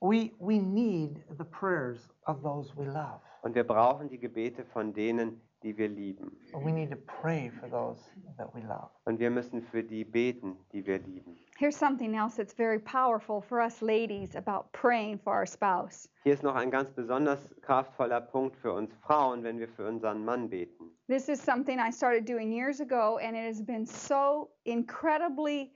We, 0.00 0.32
we 0.38 0.58
need 0.60 1.24
the 1.38 1.44
prayers 1.44 2.10
of 2.26 2.42
those 2.42 2.70
we 2.76 2.84
love. 2.84 3.20
Und 3.42 3.54
wir 3.54 3.64
brauchen 3.64 4.08
die 4.08 4.18
Gebete 4.18 4.64
von 4.64 4.92
denen, 4.92 5.40
die 5.62 5.76
wir 5.76 5.88
lieben. 5.88 6.36
We 6.52 6.72
need 6.72 6.90
to 6.90 6.96
pray 6.96 7.50
for 7.50 7.68
those 7.68 8.00
that 8.36 8.54
we 8.54 8.60
love. 8.60 8.90
Und 9.04 9.18
wir 9.18 9.30
müssen 9.30 9.62
für 9.62 9.82
die 9.82 10.04
beten, 10.04 10.56
die 10.72 10.84
wir 10.86 10.98
lieben. 10.98 11.36
Here's 11.58 11.76
something 11.76 12.14
else 12.14 12.36
that's 12.36 12.52
very 12.54 12.78
powerful 12.78 13.40
for 13.40 13.60
us 13.60 13.80
ladies 13.80 14.36
about 14.36 14.70
praying 14.72 15.18
for 15.18 15.32
our 15.32 15.46
spouse. 15.46 16.08
Hier 16.24 16.34
ist 16.34 16.42
noch 16.42 16.54
ein 16.54 16.70
ganz 16.70 16.90
besonders 16.90 17.54
kraftvoller 17.62 18.20
Punkt 18.20 18.56
für 18.56 18.72
uns 18.72 18.92
Frauen, 19.02 19.42
wenn 19.42 19.58
wir 19.58 19.68
für 19.68 19.86
unseren 19.86 20.24
Mann 20.24 20.50
beten. 20.50 20.90
This 21.08 21.28
is 21.28 21.40
something 21.40 21.78
I 21.78 21.90
started 21.90 22.26
doing 22.26 22.52
years 22.52 22.80
ago, 22.80 23.18
and 23.18 23.36
it 23.36 23.46
has 23.46 23.62
been 23.62 23.86
so 23.86 24.50
incredibly 24.64 25.72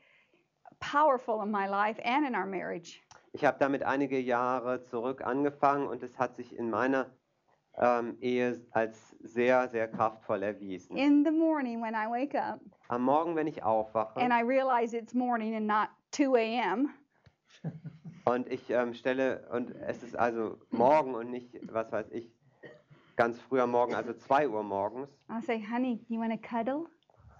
powerful 0.80 1.42
in 1.42 1.50
my 1.50 1.66
life 1.66 1.98
and 2.04 2.26
in 2.26 2.34
our 2.34 2.46
marriage. 2.46 3.00
Ich 3.32 3.44
habe 3.44 3.58
damit 3.60 3.84
einige 3.84 4.18
Jahre 4.18 4.82
zurück 4.86 5.24
angefangen 5.24 5.86
und 5.86 6.02
es 6.02 6.18
hat 6.18 6.34
sich 6.36 6.56
in 6.58 6.68
meiner 6.68 7.06
ähm, 7.78 8.16
Ehe 8.20 8.60
als 8.72 9.16
sehr, 9.20 9.68
sehr 9.68 9.88
kraftvoll 9.88 10.42
erwiesen. 10.42 10.96
In 10.96 11.24
the 11.24 11.30
morning 11.30 11.82
when 11.82 11.94
I 11.94 12.08
wake 12.08 12.34
up 12.34 12.60
Am 12.88 13.02
Morgen, 13.02 13.36
wenn 13.36 13.46
ich 13.46 13.62
aufwache 13.62 14.20
and 14.20 14.32
I 14.32 14.42
realize 14.42 14.96
it's 14.96 15.14
morning 15.14 15.54
and 15.54 15.66
not 15.66 15.88
2 16.12 16.34
a.m., 16.36 16.90
und 18.24 18.48
ich 18.48 18.70
ähm, 18.70 18.94
stelle, 18.94 19.48
und 19.52 19.70
es 19.70 20.02
ist 20.02 20.16
also 20.16 20.58
morgen 20.70 21.14
und 21.14 21.30
nicht, 21.30 21.58
was 21.72 21.90
weiß 21.90 22.10
ich, 22.10 22.32
ganz 23.16 23.40
früh 23.40 23.60
am 23.60 23.70
Morgen, 23.70 23.94
also 23.94 24.12
2 24.12 24.48
Uhr 24.48 24.62
morgens. 24.62 25.08
I'll 25.28 25.42
say, 25.42 25.60
honey, 25.60 26.04
you 26.08 26.20
want 26.20 26.32
to 26.32 26.38
cuddle? 26.38 26.86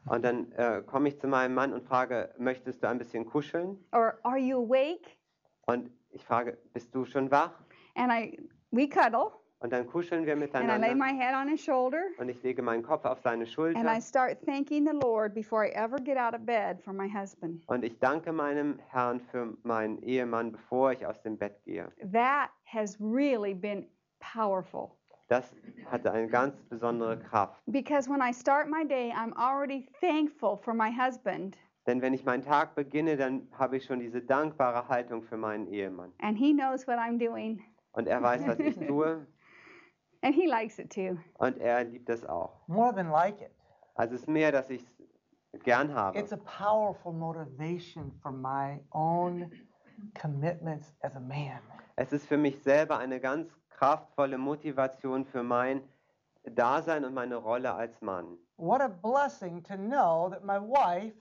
Und 0.07 0.25
dann 0.25 0.51
äh, 0.53 0.83
komme 0.83 1.09
ich 1.09 1.21
zu 1.21 1.29
meinem 1.29 1.55
Mann 1.55 1.73
und 1.73 1.85
frage, 1.85 2.35
möchtest 2.39 2.83
du 2.83 2.89
ein 2.89 2.99
bisschen 2.99 3.27
kuscheln? 3.27 3.79
Or 3.93 4.19
are 4.23 4.39
you 4.39 4.57
awake? 4.57 5.19
Und 5.67 5.91
ich 6.11 6.25
frage, 6.25 6.59
bist 6.73 6.95
du 6.95 7.05
schon 7.05 7.31
wach? 7.31 7.53
And 7.95 8.11
I 8.13 8.39
we 8.71 8.89
cuddle 8.89 9.33
Und 9.63 9.75
dann 9.75 9.87
kuscheln 9.87 10.25
wir 10.25 10.33
and 10.33 10.43
I 10.43 10.47
lay 10.47 10.47
miteinander 10.47 10.95
my 10.95 11.13
head 11.13 11.35
on 11.35 11.47
his 11.49 11.63
shoulder 11.63 12.03
und 12.19 12.31
ich 12.31 12.43
lege 12.43 12.63
meinen 12.63 12.83
Kopf 12.83 13.05
auf 13.05 13.21
seine 13.21 13.43
and 13.45 13.49
I 13.49 13.53
Schulter 13.53 14.01
start 14.01 14.39
thanking 14.47 14.87
the 14.87 14.99
Lord 15.03 15.35
before 15.35 15.67
I 15.67 15.71
ever 15.73 15.99
get 15.99 16.17
out 16.17 16.35
of 16.35 16.47
bed 16.47 16.81
for 16.83 16.95
my 16.95 17.07
husband. 17.07 17.63
und 17.67 17.85
ich 17.85 17.99
danke 17.99 18.33
meinem 18.33 18.79
Herrn 18.89 19.21
für 19.21 19.55
meinen 19.63 20.03
Ehemann, 20.03 20.53
bevor 20.53 20.93
ich 20.93 21.07
aus 21.07 21.21
dem 21.23 21.37
Bett 21.37 21.63
gehe. 21.65 21.93
That 22.11 22.49
has 22.65 22.99
really 23.01 23.53
been 23.53 23.87
powerful. 24.19 24.93
Das 25.29 25.55
hatte 25.91 26.11
eine 26.11 26.29
ganz 26.29 26.57
besondere 26.71 27.19
Kraft. 27.19 27.61
Because 27.67 28.09
when 28.11 28.23
I 28.23 28.33
start 28.33 28.67
my 28.69 28.83
day, 28.83 29.13
I'm 29.15 29.35
already 29.37 29.87
thankful 30.01 30.57
for 30.57 30.73
my 30.73 30.91
husband, 30.91 31.59
Denn 31.87 32.01
wenn 32.01 32.15
ich 32.15 32.25
meinen 32.25 32.43
Tag 32.43 32.75
beginne, 32.75 33.19
dann 33.19 33.47
habe 33.53 33.77
ich 33.77 33.85
schon 33.85 34.01
diese 34.01 34.23
dankbare 34.23 34.89
Haltung 34.89 35.23
für 35.23 35.37
meinen 35.37 35.67
Ehemann. 35.67 36.13
and 36.21 36.39
he 36.39 36.55
knows 36.55 36.87
what 36.87 36.97
I'm 36.97 37.19
doing, 37.19 37.63
Und 37.93 38.09
er 38.09 38.23
weiß, 38.23 38.47
was 38.47 38.59
ich 38.59 38.75
tue 38.87 39.27
and 40.23 40.35
he 40.35 40.47
likes 40.47 40.79
it 40.79 40.91
too. 40.91 41.19
und 41.39 41.59
er 41.59 41.85
liebt 41.85 42.09
es 42.09 42.25
auch. 42.25 42.53
More 42.67 42.95
than 42.95 43.11
like 43.11 43.41
it. 43.41 43.51
Also 43.95 44.15
es 44.15 44.23
ist 44.23 44.29
mehr, 44.29 44.53
dass 44.53 44.71
ich 44.71 44.85
es 45.53 45.63
gern 45.63 45.95
habe. 45.95 46.19
It's 46.19 46.33
a 46.33 46.39
powerful 46.39 47.13
motivation 47.13 48.13
for 48.23 48.33
my 48.33 48.81
own 48.93 49.51
commitments 50.15 50.95
as 51.03 51.17
a 51.17 51.21
man. 51.21 51.61
Es 51.97 52.13
ist 52.13 52.27
für 52.27 52.39
mich 52.39 52.63
selber 52.63 52.99
eine 52.99 53.21
ganz 53.21 53.51
kraftvolle 53.69 54.39
Motivation 54.39 55.25
für 55.27 55.43
mein 55.43 55.83
Dasein 56.45 57.05
und 57.05 57.15
meine 57.15 57.37
Rolle 57.37 57.75
als 57.75 58.01
Mann. 58.01 58.39
What 58.57 58.81
a 58.81 58.89
blessing 58.89 59.63
to 59.65 59.77
know 59.77 60.29
that 60.31 60.45
my 60.45 60.59
wife 60.59 61.15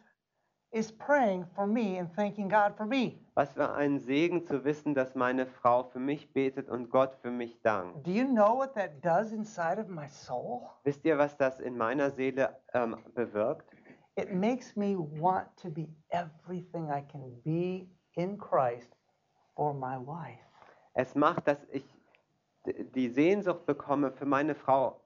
is 0.72 0.92
praying 0.92 1.46
for 1.56 1.66
me 1.66 2.00
and 2.00 2.14
thanking 2.16 2.48
God 2.50 2.76
for 2.78 2.86
me. 2.86 3.20
Was 3.40 3.54
für 3.54 3.72
ein 3.72 4.00
Segen 4.00 4.44
zu 4.44 4.66
wissen, 4.66 4.94
dass 4.94 5.16
meine 5.16 5.46
Frau 5.46 5.86
für 5.86 6.00
mich 6.00 6.34
betet 6.34 6.68
und 6.68 6.90
Gott 6.90 7.16
für 7.22 7.32
mich 7.32 7.62
dankt. 7.62 8.06
Do 8.06 8.12
you 8.12 8.26
know 8.26 8.58
what 8.58 8.74
that 8.74 9.02
does 9.02 9.32
inside 9.32 9.80
of 9.80 9.88
my 9.88 10.10
soul? 10.10 10.64
Wisst 10.84 11.06
ihr, 11.06 11.18
was 11.18 11.38
das 11.38 11.62
in 11.62 11.78
meiner 11.78 12.12
Seele 12.12 12.58
ähm, 12.74 12.98
bewirkt? 13.16 13.74
It 14.16 14.34
makes 14.34 14.76
me 14.76 14.98
want 14.98 15.48
to 15.56 15.70
be 15.70 15.88
everything 16.10 16.90
I 16.90 17.02
can 17.02 17.42
be 17.46 17.88
in 18.22 18.38
Christ 18.38 18.94
for 19.56 19.74
my 19.74 19.96
wife. 19.96 20.44
Es 20.96 21.16
macht, 21.16 21.48
dass 21.48 21.66
ich 21.72 21.86
die 22.66 23.08
Sehnsucht 23.08 23.66
bekomme, 23.66 24.12
für 24.12 24.26
meine 24.26 24.54
Frau 24.54 25.00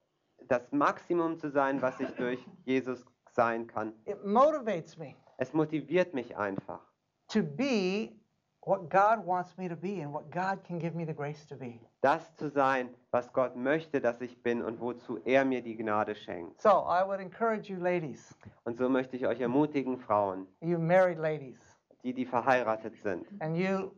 das 0.47 0.71
Maximum 0.71 1.37
zu 1.37 1.51
sein, 1.51 1.83
was 1.83 1.99
ich 1.99 2.09
durch 2.15 2.43
Jesus 2.65 3.05
sein 3.29 3.67
kann. 3.67 3.93
It 4.05 4.25
motivates 4.25 4.97
me 4.97 5.13
Es 5.37 5.53
motiviert 5.53 6.15
mich 6.15 6.35
einfach, 6.35 6.81
to 7.27 7.43
be 7.43 8.22
what 8.65 8.89
God 8.89 9.25
wants 9.25 9.57
me 9.57 9.67
to 9.67 9.75
be 9.75 10.01
and 10.01 10.13
what 10.13 10.29
God 10.31 10.59
can 10.65 10.79
give 10.79 10.95
me 10.95 11.05
the 11.05 11.13
grace 11.13 11.45
to 11.47 11.55
be. 11.55 11.79
das 12.01 12.35
zu 12.37 12.49
sein, 12.49 12.89
was 13.11 13.31
Gott 13.33 13.55
möchte, 13.55 13.99
dass 14.01 14.19
ich 14.21 14.41
bin 14.41 14.61
und 14.61 14.79
wozu 14.79 15.19
er 15.25 15.45
mir 15.45 15.61
die 15.61 15.75
Gnade 15.75 16.15
schenkt. 16.15 16.61
So 16.61 16.69
I 16.87 17.03
would 17.05 17.19
encourage 17.19 17.69
you, 17.71 17.77
ladies, 17.79 18.35
Und 18.65 18.77
so 18.77 18.89
möchte 18.89 19.15
ich 19.17 19.25
euch 19.27 19.39
ermutigen, 19.41 19.97
Frauen, 19.97 20.47
you 20.61 20.77
married 20.79 21.17
ladies, 21.17 21.59
die, 22.03 22.13
die 22.13 22.25
verheiratet 22.25 22.95
sind. 23.03 23.25
and 23.39 23.55
you 23.57 23.91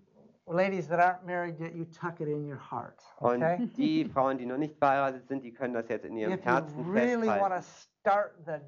ladies 0.48 0.88
that 0.88 1.00
aren't 1.00 1.26
married 1.26 1.60
yet, 1.60 1.74
you 1.74 1.86
tuck 1.86 2.20
it 2.22 2.28
in 2.28 2.46
your 2.48 2.60
heart. 2.60 3.02
Okay? 3.20 3.58
Und 3.60 3.78
die 3.78 4.06
Frauen, 4.06 4.38
die 4.38 4.46
noch 4.46 4.58
nicht 4.58 4.78
verheiratet 4.78 5.28
sind, 5.28 5.44
die 5.44 5.52
können 5.54 5.74
das 5.74 5.88
jetzt 5.90 6.06
in 6.06 6.18
ihrem 6.18 6.34
if 6.34 6.40
you 6.46 6.52
Herzen 6.52 6.92
really 6.92 7.28
want 7.28 7.54
to 7.54 7.62
festhalten. 7.62 7.92
start 8.02 8.36
the 8.46 8.60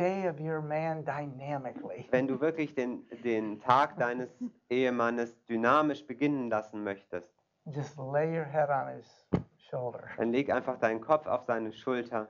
day 0.00 0.26
of 0.26 0.40
your 0.40 0.62
man 0.62 1.04
dynamically, 1.04 2.08
Wenn 2.10 2.26
du 2.26 2.40
wirklich 2.40 2.74
den, 2.74 3.04
den 3.22 3.60
Tag 3.60 3.98
deines 3.98 4.28
Ehemannes 4.70 5.36
dynamisch 5.46 6.06
beginnen 6.06 6.48
lassen 6.48 6.82
möchtest, 6.82 7.28
just 7.66 7.98
lay 7.98 8.34
your 8.34 8.46
head 8.46 8.70
on 8.70 8.88
his 8.96 9.06
shoulder 9.70 10.08
dann 10.16 10.32
leg 10.32 10.50
einfach 10.50 10.78
deinen 10.78 11.00
Kopf 11.00 11.26
auf 11.26 11.44
seine 11.44 11.72
Schulter 11.72 12.28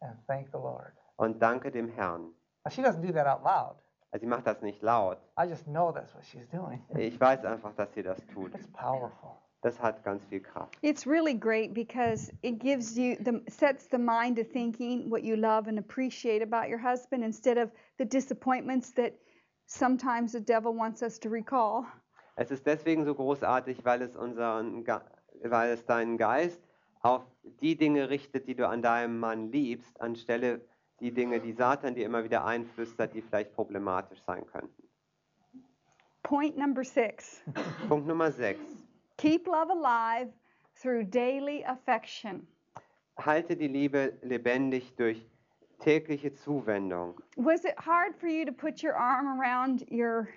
and 0.00 0.16
thank 0.26 0.48
the 0.48 0.58
Lord. 0.58 0.92
und 1.16 1.40
danke 1.40 1.70
dem 1.70 1.88
Herrn. 1.88 2.34
Now, 2.64 2.70
she 2.70 2.82
doesn't 2.82 3.00
do 3.00 3.12
that 3.12 3.26
out 3.26 3.42
loud. 3.44 3.76
Also 4.10 4.24
sie 4.24 4.26
macht 4.26 4.46
das 4.46 4.60
nicht 4.62 4.82
laut. 4.82 5.18
I 5.38 5.44
just 5.44 5.66
know 5.66 5.92
that's 5.92 6.14
what 6.14 6.24
she's 6.24 6.48
doing. 6.48 6.82
Ich 6.96 7.20
weiß 7.20 7.44
einfach, 7.44 7.74
dass 7.74 7.92
sie 7.94 8.02
das 8.02 8.18
tut. 8.34 8.54
It's 8.54 8.66
powerful. 8.72 9.36
Das 9.62 9.80
hat 9.80 10.04
ganz 10.04 10.24
viel 10.26 10.40
Kraft. 10.40 10.76
It's 10.82 11.06
really 11.06 11.34
great 11.34 11.74
because 11.74 12.32
it 12.42 12.60
gives 12.60 12.96
you 12.96 13.16
the 13.16 13.42
sets 13.48 13.88
the 13.88 13.98
mind 13.98 14.36
to 14.36 14.44
thinking 14.44 15.10
what 15.10 15.24
you 15.24 15.34
love 15.34 15.68
and 15.68 15.78
appreciate 15.78 16.42
about 16.42 16.70
your 16.70 16.78
husband 16.78 17.24
instead 17.24 17.58
of 17.58 17.70
the 17.98 18.04
disappointments 18.04 18.92
that 18.94 19.14
sometimes 19.66 20.32
the 20.32 20.40
devil 20.40 20.72
wants 20.72 21.02
us 21.02 21.18
to 21.18 21.28
recall. 21.28 21.86
Es 22.36 22.52
ist 22.52 22.66
deswegen 22.66 23.04
so 23.04 23.14
großartig, 23.14 23.84
weil 23.84 24.00
es, 24.02 24.14
unseren, 24.14 24.86
weil 25.42 25.72
es 25.72 25.84
deinen 25.86 26.18
Geist 26.18 26.60
auf 27.00 27.24
die 27.60 27.76
Dinge 27.76 28.10
richtet, 28.10 28.46
die 28.46 28.54
du 28.54 28.68
an 28.68 28.80
deinem 28.80 29.18
Mann 29.18 29.50
liebst, 29.50 30.00
anstelle 30.00 30.60
die 31.00 31.12
Dinge, 31.12 31.40
die 31.40 31.52
Satan 31.52 31.96
dir 31.96 32.06
immer 32.06 32.22
wieder 32.22 32.44
einflüstert, 32.44 33.14
die 33.14 33.22
vielleicht 33.22 33.54
problematisch 33.54 34.22
sein 34.22 34.46
könnten. 34.46 34.82
Point 36.22 36.56
number 36.56 36.84
six 36.84 37.42
Punkt 37.88 38.06
Nummer 38.06 38.30
6. 38.30 38.60
keep 39.18 39.46
love 39.46 39.68
alive 39.70 40.28
through 40.80 41.04
daily 41.04 41.64
affection. 41.64 42.46
Halte 43.18 43.56
die 43.56 43.68
Liebe 43.68 44.14
lebendig 44.22 44.94
durch 44.96 45.26
tägliche 45.80 46.32
Zuwendung. 46.32 47.20
Was 47.36 47.64
it 47.64 47.74
hard 47.76 48.16
for 48.16 48.28
you 48.28 48.44
to 48.44 48.52
put 48.52 48.82
your 48.82 48.94
arm 48.94 49.26
around 49.40 49.84
your 49.90 50.28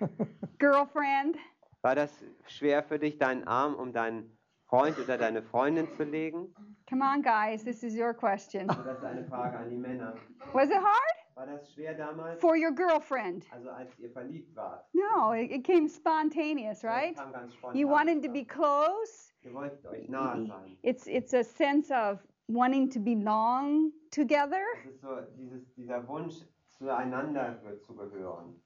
girlfriend? 0.58 1.36
War 1.82 1.94
das 1.94 2.12
schwer 2.46 2.82
für 2.82 2.98
dich, 2.98 3.18
deinen 3.18 3.46
Arm 3.46 3.74
um 3.74 3.92
deinen 3.92 4.36
Freund 4.68 4.98
oder 4.98 5.16
deine 5.16 5.42
Freundin 5.42 5.88
zu 5.96 6.04
legen? 6.04 6.54
Come 6.88 7.02
on, 7.02 7.22
guys, 7.22 7.64
this 7.64 7.82
is 7.82 7.96
your 7.96 8.12
question. 8.12 8.66
Das 8.66 8.78
ist 8.78 9.04
eine 9.04 9.24
Frage 9.24 9.58
an 9.58 9.70
die 9.70 9.76
Männer. 9.76 10.14
Was 10.52 10.68
it 10.68 10.76
hard 10.76 11.21
War 11.34 11.46
das 11.46 11.72
schwer 11.72 11.94
damals? 11.94 12.40
for 12.40 12.56
your 12.56 12.72
girlfriend? 12.72 13.46
Also 13.52 13.70
als 13.70 13.98
ihr 13.98 14.10
verliebt 14.10 14.54
wart? 14.54 14.84
No, 14.92 15.32
it, 15.32 15.50
it 15.50 15.64
came 15.64 15.88
spontaneous, 15.88 16.84
right? 16.84 17.16
Das 17.16 17.24
kam 17.24 17.32
ganz 17.32 17.54
spontan. 17.54 17.78
You 17.78 17.88
wanted 17.88 18.22
to 18.22 18.28
be 18.30 18.44
close. 18.44 19.32
Ihr 19.42 19.52
wolltet 19.54 19.86
euch 19.86 20.08
nahe 20.08 20.46
sein. 20.46 20.76
It's 20.82 21.06
it's 21.06 21.32
a 21.34 21.42
sense 21.42 21.90
of 21.90 22.18
wanting 22.48 22.90
to 22.90 23.00
belong 23.00 23.92
together. 24.10 24.62
Ist 24.86 25.00
so 25.00 25.20
dieses, 25.36 25.62
dieser 25.74 26.06
Wunsch, 26.06 26.44
zueinander 26.78 27.58
zu 27.86 27.94
gehören. 27.94 28.60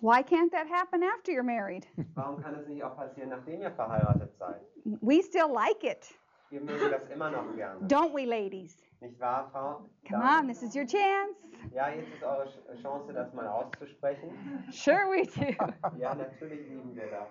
Why 0.00 0.22
can't 0.22 0.52
that 0.52 0.68
happen 0.68 1.02
after 1.02 1.32
you're 1.32 1.42
married? 1.42 1.86
Warum 2.14 2.42
kann 2.42 2.54
es 2.54 2.66
nicht 2.68 2.82
auch 2.84 2.96
passieren, 2.96 3.30
nachdem 3.30 3.62
ihr 3.62 3.70
verheiratet 3.70 4.36
seid? 4.38 4.60
We 4.84 5.22
still 5.22 5.48
like 5.52 5.82
it, 5.82 6.14
Wir 6.50 6.60
mögen 6.60 6.90
das 6.90 7.08
immer 7.08 7.30
noch 7.30 7.54
gerne. 7.56 7.80
don't 7.88 8.14
we, 8.14 8.24
ladies? 8.26 8.76
Nicht 9.00 9.20
wahr, 9.20 9.48
Frau? 9.52 9.78
Come 10.08 10.22
Damen? 10.22 10.40
on, 10.40 10.46
this 10.48 10.62
is 10.62 10.74
your 10.74 10.86
chance. 10.86 11.36
Ja, 11.74 11.88
jetzt 11.90 12.08
ist 12.14 12.22
eure 12.22 12.44
Ch- 12.46 12.82
Chance, 12.82 13.12
das 13.12 13.32
mal 13.34 13.46
auszusprechen. 13.46 14.30
Sure, 14.70 15.06
we 15.10 15.22
do. 15.26 15.54
Ja, 15.98 16.14
natürlich 16.14 16.68
lieben 16.68 16.94
wir 16.94 17.10
das. 17.10 17.28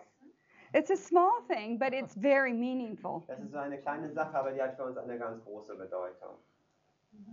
It's 0.74 0.92
a 0.92 0.96
small 0.98 1.42
thing, 1.48 1.80
but 1.80 1.94
it's 1.94 2.14
very 2.16 2.54
meaningful. 2.54 3.24
Das 3.28 3.40
ist 3.40 3.52
so 3.52 3.58
eine 3.58 3.80
kleine 3.80 4.12
Sache, 4.12 4.38
aber 4.38 4.52
die 4.52 4.62
hat 4.62 4.76
für 4.76 4.84
uns 4.84 4.98
eine 4.98 5.18
ganz 5.18 5.44
große 5.46 5.76
Bedeutung. 5.76 6.36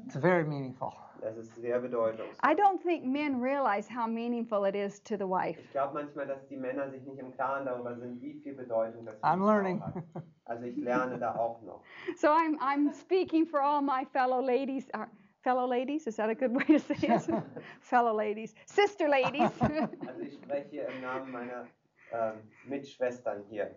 It's 0.07 0.17
very 0.17 0.45
meaningful. 0.45 0.93
Das 1.21 1.37
ist 1.37 1.55
sehr 1.55 1.79
bedeutungsvoll. 1.79 2.35
I 2.45 2.55
don't 2.55 2.83
think 2.83 3.05
men 3.05 3.41
realize 3.41 3.89
how 3.89 4.09
meaningful 4.09 4.65
it 4.65 4.75
is 4.75 5.01
to 5.05 5.17
the 5.17 5.25
wife. 5.29 5.61
Ich 5.61 5.71
glaube 5.71 5.95
manchmal, 5.95 6.27
dass 6.27 6.45
die 6.49 6.57
Männer 6.57 6.91
sich 6.91 7.05
nicht 7.05 7.19
im 7.21 7.31
Klaren 7.33 7.65
darüber 7.65 7.95
sind, 7.97 8.21
wie 8.21 8.35
viel 8.43 8.55
Bedeutung 8.55 9.07
das 9.07 9.23
I'm 9.23 9.39
learning. 9.47 9.81
hat. 9.81 10.03
Also 10.47 10.65
ich 10.65 10.77
lerne 10.77 11.19
da 11.19 11.37
auch 11.37 11.63
noch. 11.63 11.83
So 12.17 12.27
I'm, 12.29 12.59
I'm 12.59 12.93
speaking 12.93 13.47
for 13.47 13.61
all 13.63 13.81
my 13.81 14.05
fellow 14.13 14.41
ladies. 14.41 14.89
Uh, 14.93 15.05
fellow 15.45 15.65
ladies, 15.65 16.09
is 16.09 16.17
that 16.17 16.29
a 16.29 16.35
good 16.35 16.53
way 16.53 16.65
to 16.65 16.81
say 16.81 16.97
it? 16.97 17.23
fellow 17.81 18.13
ladies. 18.13 18.55
Sister 18.67 19.09
ladies. 19.09 19.51
Also 19.61 20.21
ich 20.23 20.35
spreche 20.35 20.81
im 20.81 21.01
Namen 21.03 21.31
meiner 21.31 21.67
ähm, 22.13 22.35
Mitschwestern 22.67 23.45
hier. 23.49 23.71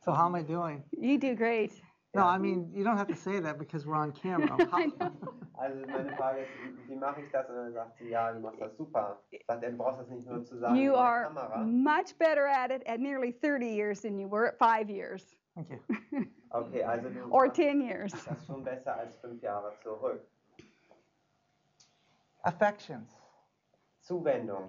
So 0.00 0.10
how 0.12 0.26
am 0.26 0.34
I 0.34 0.42
doing? 0.42 0.82
you 0.90 1.18
do 1.18 1.36
great. 1.36 1.70
No, 2.12 2.24
I 2.26 2.38
mean 2.38 2.70
you 2.74 2.82
don't 2.82 2.96
have 2.96 3.06
to 3.08 3.14
say 3.16 3.38
that 3.40 3.56
because 3.58 3.86
we're 3.86 3.94
on 3.94 4.10
camera. 4.12 4.56
I 4.72 4.86
know. 4.98 5.12
Also 5.56 5.76
meine 5.86 6.16
Frage 6.16 6.40
ist, 6.40 6.88
wie 6.88 6.96
mache 6.96 7.20
ich 7.22 7.30
das? 7.30 7.48
Und 7.48 7.54
dann 7.56 7.72
sagt 7.72 7.98
sie, 7.98 8.08
ja, 8.08 8.32
du 8.32 8.40
machst 8.40 8.60
das 8.60 8.76
super. 8.76 9.18
Sagt 9.46 9.62
er, 9.62 9.70
du 9.70 9.76
brauchst 9.76 10.00
das 10.00 10.08
nicht 10.08 10.26
nur 10.26 10.42
zu 10.42 10.58
sagen 10.58 10.74
You 10.74 10.86
in 10.88 10.92
der 10.92 11.00
are 11.00 11.24
Kamera. 11.26 11.58
much 11.64 12.16
better 12.18 12.46
at 12.48 12.70
it 12.72 12.82
at 12.86 12.98
nearly 12.98 13.30
30 13.30 13.66
years 13.68 14.00
than 14.00 14.18
you 14.18 14.26
were 14.28 14.46
at 14.48 14.58
five 14.58 14.90
years 14.90 15.36
Thank 15.54 15.68
you. 15.70 16.26
Okay, 16.52 16.82
also 16.82 17.08
du 17.10 17.20
or 17.30 17.46
machst 17.46 17.60
10 17.60 17.80
years. 17.80 18.12
das 18.24 18.44
schon 18.46 18.64
besser 18.64 18.96
als 18.96 19.16
fünf 19.18 19.40
Jahre 19.40 19.72
zurück. 19.84 20.20
Affections. 22.44 23.10
Zuwendung. 24.02 24.68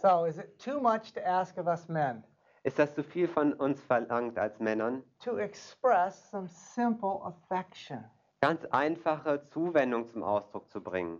So 0.00 0.24
is 0.24 0.38
it 0.38 0.58
too 0.58 0.80
much 0.80 1.12
to 1.12 1.24
ask 1.24 1.56
of 1.58 1.68
us 1.68 1.88
men 1.88 2.24
Ist 2.64 2.78
das 2.78 2.94
zu 2.94 3.02
viel 3.02 3.26
von 3.26 3.52
uns 3.54 3.80
verlangt 3.82 4.38
als 4.38 4.60
Männern? 4.60 5.02
to 5.18 5.38
express 5.38 6.30
some 6.30 6.48
simple 6.48 7.20
affection? 7.24 8.04
Ganz 8.40 8.64
einfache 8.66 9.44
Zuwendung 9.50 10.08
zum 10.08 10.22
Ausdruck 10.22 10.70
zu 10.70 10.80
bringen. 10.80 11.18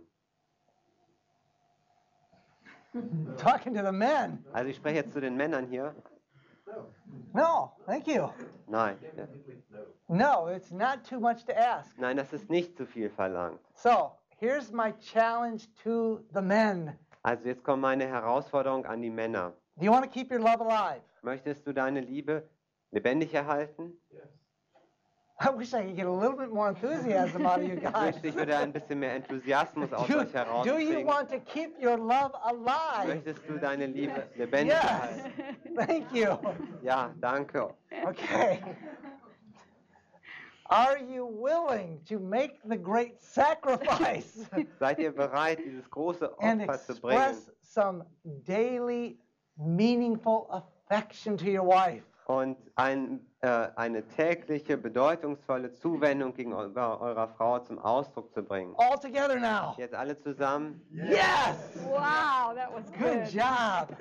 Talking 3.37 3.73
to 3.73 3.83
the 3.83 3.91
men. 3.91 4.45
Also 4.53 4.69
ich 4.69 4.77
spreche 4.77 4.97
jetzt 4.97 5.13
zu 5.13 5.19
den 5.19 5.35
Männern 5.35 5.67
hier. 5.67 5.93
No, 7.33 7.73
thank 7.85 8.07
you. 8.07 8.29
Nein, 8.67 8.97
ja. 9.17 9.27
No, 10.07 10.47
it's 10.47 10.71
not 10.71 11.03
too 11.03 11.19
much 11.19 11.45
to 11.45 11.53
ask. 11.53 11.97
nein, 11.97 12.17
das 12.17 12.31
ist 12.31 12.49
nicht 12.49 12.77
zu 12.77 12.85
viel 12.85 13.09
verlangt. 13.09 13.59
So 13.73 14.11
here's 14.37 14.71
my 14.71 14.93
challenge 14.99 15.63
to 15.83 16.19
the 16.33 16.41
men. 16.41 16.97
Also 17.21 17.45
jetzt 17.45 17.63
kommt 17.63 17.81
meine 17.81 18.07
Herausforderung 18.07 18.85
an 18.85 19.01
die 19.01 19.09
Männer. 19.09 19.53
Do 19.75 19.85
you 19.85 19.91
want 19.91 20.05
to 20.05 20.09
keep 20.09 20.31
your 20.31 20.39
love 20.39 20.61
alive? 20.61 21.01
Möchtest 21.23 21.65
du 21.65 21.73
deine 21.73 22.01
Liebe 22.01 22.49
lebendig 22.91 23.33
erhalten? 23.33 23.93
I 25.39 25.47
wish 25.57 25.73
I 25.73 25.81
could 25.83 25.95
get 25.95 26.05
a 26.05 26.11
little 26.11 26.37
bit 26.37 26.51
more 26.51 26.69
enthusiasm 26.69 27.45
out 27.45 27.59
of 27.59 27.63
you 27.67 27.73
Ich 27.77 27.81
guys. 27.81 27.93
wünschte, 28.13 28.27
ich 28.27 28.35
würde 28.35 28.55
ein 28.57 28.71
bisschen 28.71 28.99
mehr 28.99 29.15
Enthusiasmus 29.15 29.91
aus 29.91 30.07
Do, 30.07 30.19
euch 30.19 30.31
do 30.63 30.77
you 30.77 31.05
want 31.05 31.29
to 31.29 31.39
keep 31.39 31.73
your 31.81 31.97
love 31.97 32.33
alive? 32.43 33.07
Möchtest 33.07 33.47
du 33.47 33.57
deine 33.57 33.87
Liebe 33.87 34.27
lebendig 34.35 34.75
Yes. 34.75 34.83
erhalten? 34.83 35.75
Thank 35.75 36.11
you. 36.13 36.37
Ja, 36.81 37.13
danke. 37.19 37.73
Okay. 38.05 38.59
Are 40.65 40.97
you 40.99 41.25
willing 41.25 42.03
to 42.05 42.19
make 42.19 42.59
the 42.65 42.77
great 42.77 43.19
sacrifice 43.21 44.45
Seid 44.79 44.99
ihr 44.99 45.13
bereit, 45.13 45.59
dieses 45.65 45.89
große 45.89 46.31
and 46.39 46.61
Opfer 46.63 46.79
zu 46.79 47.01
bringen 47.01 47.17
express 47.21 47.51
some 47.61 48.05
daily 48.45 49.17
meaningful 49.57 50.47
affection 50.51 50.72
to 51.37 51.45
your 51.49 51.65
wife? 51.67 52.03
und 52.25 52.57
ein, 52.75 53.19
äh, 53.41 53.67
eine 53.75 54.07
tägliche, 54.07 54.77
bedeutungsvolle 54.77 55.73
Zuwendung 55.73 56.33
gegenüber 56.33 57.01
eurer 57.01 57.27
Frau 57.27 57.59
zum 57.59 57.79
Ausdruck 57.79 58.33
zu 58.33 58.41
bringen? 58.43 58.73
All 58.77 58.97
together 58.97 59.35
now. 59.35 59.75
Jetzt 59.77 59.93
alle 59.93 60.17
zusammen. 60.17 60.81
Yes. 60.91 61.77
Wow, 61.85 62.55
that 62.55 62.71
was 62.73 62.85
Good 62.93 63.23
good. 63.23 63.33
job. 63.33 63.97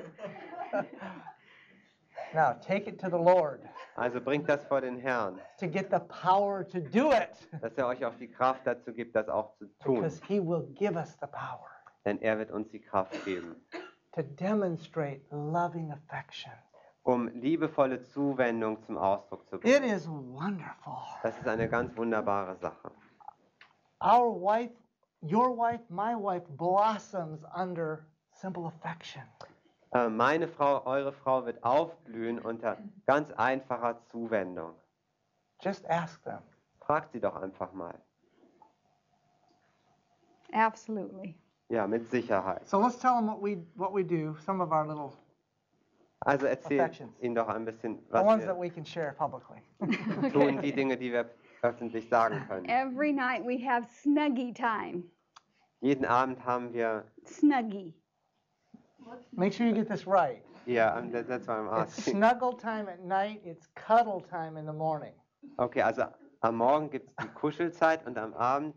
now 2.34 2.52
take 2.60 2.86
it 2.88 2.98
to 3.00 3.08
the 3.10 3.16
Lord 3.18 3.60
Also 3.96 4.20
bringt 4.20 4.48
das 4.48 4.64
vor 4.66 4.80
den 4.80 4.96
Herrn, 4.98 5.38
to 5.58 5.66
get 5.66 5.90
the 5.90 5.98
power 6.08 6.66
to 6.68 6.78
do 6.80 7.10
it 7.12 7.30
dass 7.60 7.76
er 7.76 7.88
euch 7.88 8.04
auch 8.04 8.14
die 8.14 8.28
Kraft 8.28 8.60
dazu 8.66 8.92
gibt, 8.92 9.14
das 9.16 9.28
auch 9.28 9.54
zu 9.58 9.66
tun. 9.80 9.96
because 9.96 10.20
He 10.26 10.38
will 10.40 10.62
give 10.74 10.94
us 10.96 11.16
the 11.20 11.26
power 11.26 11.66
Denn 12.04 12.20
er 12.22 12.38
wird 12.38 12.50
uns 12.52 12.70
die 12.70 12.80
Kraft 12.80 13.12
geben, 13.24 13.56
to 14.12 14.22
demonstrate 14.22 15.20
loving 15.30 15.90
affection. 15.92 16.52
Um 17.04 17.28
liebevolle 17.28 18.02
Zuwendung 18.02 18.82
zum 18.84 18.96
Ausdruck 18.98 19.48
zu 19.48 19.56
It 19.56 19.62
bringen. 19.62 19.84
is 19.94 20.08
wonderful. 20.08 20.98
Das 21.22 21.36
ist 21.38 21.48
eine 21.48 21.68
ganz 21.68 21.96
wunderbare 21.96 22.56
Sache. 22.56 22.90
Our 24.02 24.34
wife, 24.40 24.72
your 25.22 25.56
wife, 25.56 25.82
my 25.88 26.14
wife 26.14 26.46
blossoms 26.56 27.44
under 27.54 28.04
simple 28.32 28.66
affection. 28.66 29.22
Äh, 29.92 30.08
Meine 30.08 30.48
Frau, 30.48 30.84
eure 30.86 31.12
Frau 31.12 31.44
wird 31.44 31.62
aufblühen 31.64 32.38
unter 32.38 32.78
ganz 33.06 33.30
einfacher 33.32 34.00
Zuwendung. 34.06 34.74
Just 35.60 35.88
ask 35.90 36.22
them. 36.24 36.38
Fragt 36.80 37.12
sie 37.12 37.20
doch 37.20 37.36
einfach 37.36 37.72
mal. 37.72 37.94
Absolutely. 40.52 41.34
Ja, 41.68 41.86
mit 41.86 42.10
Sicherheit. 42.10 42.66
So 42.68 42.78
let's 42.80 42.98
tell 42.98 43.14
them 43.14 43.26
what 43.28 43.40
we 43.42 43.56
what 43.76 43.92
we 43.94 44.04
do. 44.04 44.36
Some 44.44 44.60
of 44.62 44.72
our 44.72 44.86
little 44.86 45.12
Also 46.24 46.46
Affections. 46.46 47.12
ihnen 47.20 47.34
doch 47.34 47.48
ein 47.48 47.64
bisschen, 47.64 47.98
the 48.10 48.18
ones 48.18 48.26
was 48.38 48.44
that 48.46 48.56
wir 48.56 48.60
we 48.60 48.70
can 48.70 48.84
share 48.84 49.12
publicly. 49.12 49.60
tun, 50.32 50.60
die 50.62 50.72
Dinge, 50.72 50.96
die 50.96 51.12
wir 51.12 51.28
öffentlich 51.62 52.08
sagen 52.08 52.44
können. 52.48 52.66
Every 52.68 53.12
night 53.12 53.44
we 53.44 53.58
have 53.58 53.86
snuggie 54.02 54.52
time. 54.54 55.04
Jeden 55.80 56.04
Abend 56.04 56.44
haben 56.44 56.72
wir, 56.72 57.04
Snuggie. 57.24 57.92
Make 59.32 59.52
sure 59.52 59.66
you 59.66 59.74
get 59.74 59.88
this 59.88 60.06
right. 60.06 60.44
ja, 60.66 60.96
um, 60.96 61.10
that- 61.10 61.26
that's 61.26 61.48
why 61.48 61.54
I'm 61.54 61.66
It's 61.82 61.98
asking. 61.98 62.14
snuggle 62.18 62.52
time 62.56 62.88
at 62.88 63.00
night. 63.00 63.40
It's 63.44 63.66
cuddle 63.74 64.20
time 64.20 64.56
in 64.56 64.64
the 64.64 64.72
morning. 64.72 65.14
Okay, 65.58 65.82
also 65.82 66.04
am 66.42 66.56
Morgen 66.56 66.88
gibt 66.90 67.08
es 67.08 67.16
die 67.16 67.28
Kuschelzeit 67.34 68.06
und 68.06 68.16
am 68.16 68.32
Abend, 68.34 68.76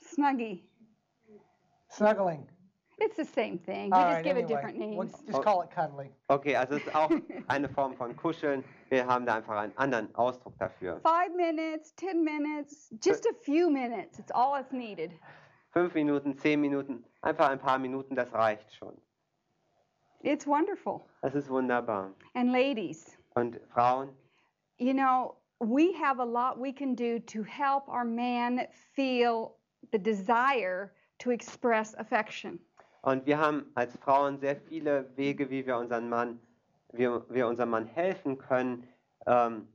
Snuggie. 0.00 0.68
Snuggling. 1.90 2.46
It's 2.98 3.16
the 3.16 3.24
same 3.24 3.58
thing. 3.58 3.88
You 3.88 3.92
All 3.94 4.02
just 4.04 4.14
right. 4.16 4.24
give 4.24 4.36
it 4.36 4.44
Anyway, 4.44 4.54
different 4.54 4.78
we'll 4.78 5.04
names. 5.06 5.22
just 5.26 5.42
call 5.42 5.62
it 5.62 5.70
cuddling. 5.70 6.10
okay, 6.30 6.54
also 6.54 6.76
es 6.76 6.82
ist 6.86 6.94
auch 6.94 7.10
eine 7.48 7.68
Form 7.68 7.94
von 7.96 8.14
Kuscheln. 8.16 8.62
Wir 8.88 9.06
haben 9.06 9.26
da 9.26 9.34
einfach 9.36 9.56
einen 9.56 9.76
anderen 9.76 10.14
Ausdruck 10.14 10.56
dafür. 10.58 11.00
Five 11.02 11.34
minutes, 11.34 11.94
ten 11.96 12.22
minutes, 12.22 12.94
just 13.04 13.26
a 13.26 13.34
few 13.42 13.68
minutes. 13.70 14.18
It's 14.18 14.30
all 14.30 14.52
that's 14.54 14.72
needed. 14.72 15.10
Fünf 15.72 15.94
Minuten, 15.94 16.38
zehn 16.38 16.60
Minuten, 16.60 17.04
einfach 17.22 17.48
ein 17.50 17.58
paar 17.58 17.78
Minuten, 17.80 18.14
das 18.14 18.32
reicht 18.32 18.72
schon. 18.74 18.96
It's 20.22 20.46
wonderful. 20.46 21.00
Das 21.22 21.34
ist 21.34 21.50
wunderbar. 21.50 22.12
And 22.34 22.50
ladies, 22.52 23.18
Und 23.34 23.60
Frauen, 23.72 24.10
you 24.78 24.94
know, 24.94 25.34
we 25.60 25.92
have 26.00 26.20
a 26.20 26.24
lot 26.24 26.58
we 26.58 26.72
can 26.72 26.94
do 26.94 27.18
to 27.18 27.42
help 27.42 27.88
our 27.88 28.04
man 28.04 28.66
feel 28.94 29.56
the 29.92 29.98
desire 29.98 30.92
to 31.18 31.30
express 31.30 31.94
affection. 31.96 32.60
Und 33.04 33.26
wir 33.26 33.38
haben 33.38 33.70
als 33.74 33.94
Frauen 33.98 34.38
sehr 34.38 34.56
viele 34.56 35.10
Wege, 35.16 35.50
wie 35.50 35.66
wir 35.66 35.76
unseren 35.76 36.08
Mann, 36.08 36.40
wir, 36.92 37.24
wir 37.28 37.46
unserem 37.48 37.70
Mann 37.70 37.86
helfen 37.86 38.38
können, 38.38 38.88
ähm, 39.26 39.68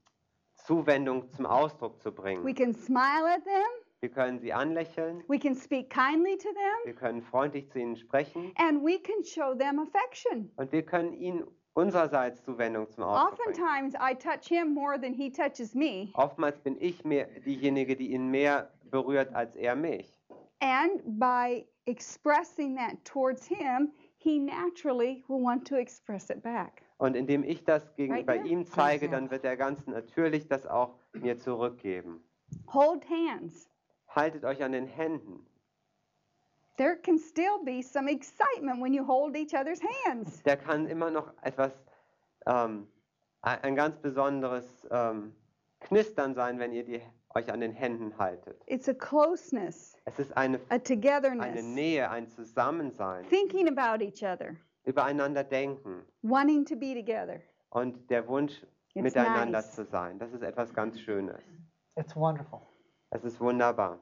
Zuwendung 0.56 1.30
zum 1.32 1.46
Ausdruck 1.46 2.02
zu 2.02 2.10
We 2.10 2.22
bringen. 2.22 2.56
can 2.56 2.74
smile 2.74 3.26
at 3.32 3.44
them, 3.44 3.70
Wir 4.02 4.10
können 4.10 4.40
sie 4.40 4.52
anlächeln, 4.54 5.24
we 5.28 5.38
can 5.40 5.54
speak 5.56 5.90
kindly 5.90 6.38
to 6.38 6.50
them, 6.50 6.86
wir 6.86 6.96
können 6.96 7.22
freundlich 7.22 7.70
zu 7.70 7.80
ihnen 7.80 7.96
sprechen 7.96 8.52
and 8.58 8.84
we 8.84 9.00
can 9.00 9.24
show 9.24 9.54
them 9.56 9.80
affection. 9.80 10.52
und 10.58 10.72
wir 10.72 10.84
können 10.84 11.14
ihnen 11.14 11.44
unsererseits 11.74 12.44
Zuwendung 12.44 12.90
zum 12.90 13.04
Ausdruck 13.04 13.38
bringen. 13.38 13.62
Oftentimes, 13.64 13.94
I 13.96 14.16
touch 14.16 14.48
him 14.48 14.74
more 14.74 15.00
than 15.00 15.14
he 15.14 15.32
touches 15.32 15.74
me, 15.76 16.10
Oftmals 16.14 16.60
bin 16.62 16.78
ich 16.82 17.04
mehr 17.06 17.28
diejenige, 17.46 17.96
die 17.96 18.12
ihn 18.12 18.30
mehr 18.32 18.72
berührt 18.90 19.34
als 19.36 19.56
er 19.56 19.76
mich. 19.76 20.12
and 20.62 21.02
by 21.20 21.66
expressing 21.90 22.76
that 22.76 23.04
towards 23.04 23.48
him, 23.48 23.92
he 24.18 24.40
naturally 24.40 25.24
will 25.28 25.42
want 25.42 25.66
to 25.68 25.76
express 25.76 26.30
it 26.30 26.42
back. 26.44 26.84
Und 26.98 27.16
indem 27.16 27.44
ich 27.44 27.64
das 27.64 27.96
gegenüber 27.96 28.34
Right 28.34 28.46
ihm 28.46 28.66
zeige, 28.66 29.10
dann 29.10 29.32
wird 29.32 29.46
er 29.46 29.56
ganz 29.56 29.86
natürlich 29.88 30.48
das 30.48 30.66
auch 30.66 30.96
mir 31.14 31.38
zurückgeben. 31.38 32.22
Hold 32.68 33.06
hands. 33.10 33.70
Haltet 34.08 34.44
euch 34.44 34.62
an 34.64 34.74
den 34.74 34.88
Händen. 34.88 35.46
There 36.78 36.98
can 36.98 37.18
still 37.18 37.64
be 37.64 37.82
some 37.82 38.10
excitement 38.10 38.82
when 38.82 38.94
you 38.94 39.06
hold 39.06 39.36
each 39.36 39.54
other's 39.54 39.82
hands. 40.06 40.42
Der 40.44 40.58
kann 40.58 40.88
immer 40.88 41.12
noch 41.12 41.34
etwas, 41.42 41.74
ähm, 42.46 42.88
ein 43.42 43.64
ein 43.64 43.76
ganz 43.76 43.98
besonderes 44.00 44.88
ähm, 44.90 45.36
Knistern 45.82 46.34
sein, 46.34 46.60
wenn 46.60 46.74
ihr 46.74 46.84
die, 46.84 47.02
euch 47.36 47.52
an 47.52 47.60
den 47.62 47.72
Händen 47.72 48.18
haltet. 48.18 48.62
It's 48.66 48.88
a 48.90 48.94
closeness, 48.94 49.96
Es 50.06 50.20
ist 50.20 50.36
eine, 50.36 50.58
a 50.58 50.62
eine 50.70 50.84
togetherness, 50.84 51.64
Nähe, 51.64 52.10
ein 52.10 52.28
Zusammensein, 52.28 53.28
thinking 53.30 53.68
about 53.68 54.04
each 54.04 54.24
other, 54.24 54.56
übereinander 54.86 55.44
denken 55.44 56.04
wanting 56.24 56.66
to 56.66 56.76
be 56.76 56.94
together. 56.94 57.40
und 57.70 58.10
der 58.10 58.28
Wunsch, 58.28 58.54
It's 58.96 59.04
miteinander 59.04 59.60
nice. 59.60 59.76
zu 59.76 59.86
sein. 59.86 60.18
Das 60.18 60.32
ist 60.34 60.42
etwas 60.42 60.74
ganz 60.74 61.00
Schönes. 61.00 61.40
It's 61.96 62.16
wonderful. 62.16 62.60
Es 63.12 63.24
ist 63.24 63.40
wunderbar. 63.40 64.00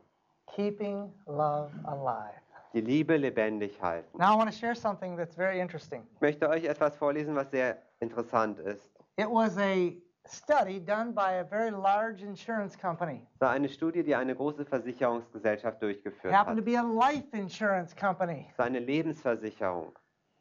keeping 0.56 1.12
love 1.26 1.72
alive. 1.84 2.40
die 2.74 2.82
Liebe 2.82 3.18
lebendig 3.18 3.82
halten. 3.82 4.18
Now 4.18 4.34
I 4.36 4.38
want 4.38 4.50
to 4.50 4.56
share 4.58 4.76
something 4.76 5.18
that's 5.18 5.36
very 5.36 5.60
interesting. 5.60 6.08
Ich 6.16 6.22
möchte 6.22 6.48
euch 6.48 6.64
etwas 6.64 6.96
vorlesen, 6.96 7.36
was 7.36 7.52
sehr 7.52 7.78
interessant 8.00 8.60
ist. 8.60 8.90
It 9.18 9.28
was 9.30 9.58
a 9.58 9.92
study 10.30 10.80
done 10.80 11.14
by 11.14 11.40
a 11.40 11.44
very 11.44 11.72
large 11.72 12.24
insurance 12.24 12.78
company. 12.78 13.22
Es 13.36 13.42
war 13.42 13.52
eine 13.52 13.70
Studie, 13.70 14.04
die 14.04 14.16
eine 14.16 14.36
große 14.36 14.66
Versicherungsgesellschaft 14.66 15.82
durchgeführt 15.82 16.34
hat. 16.34 16.48
happened 16.48 16.58
to 16.58 16.64
be 16.64 16.78
a 16.78 16.84
life 16.84 17.26
insurance 17.34 17.96
company. 17.96 18.48
Es 18.52 18.58
war 18.58 18.66
eine 18.66 18.80
Lebensversicherung. 18.80 19.94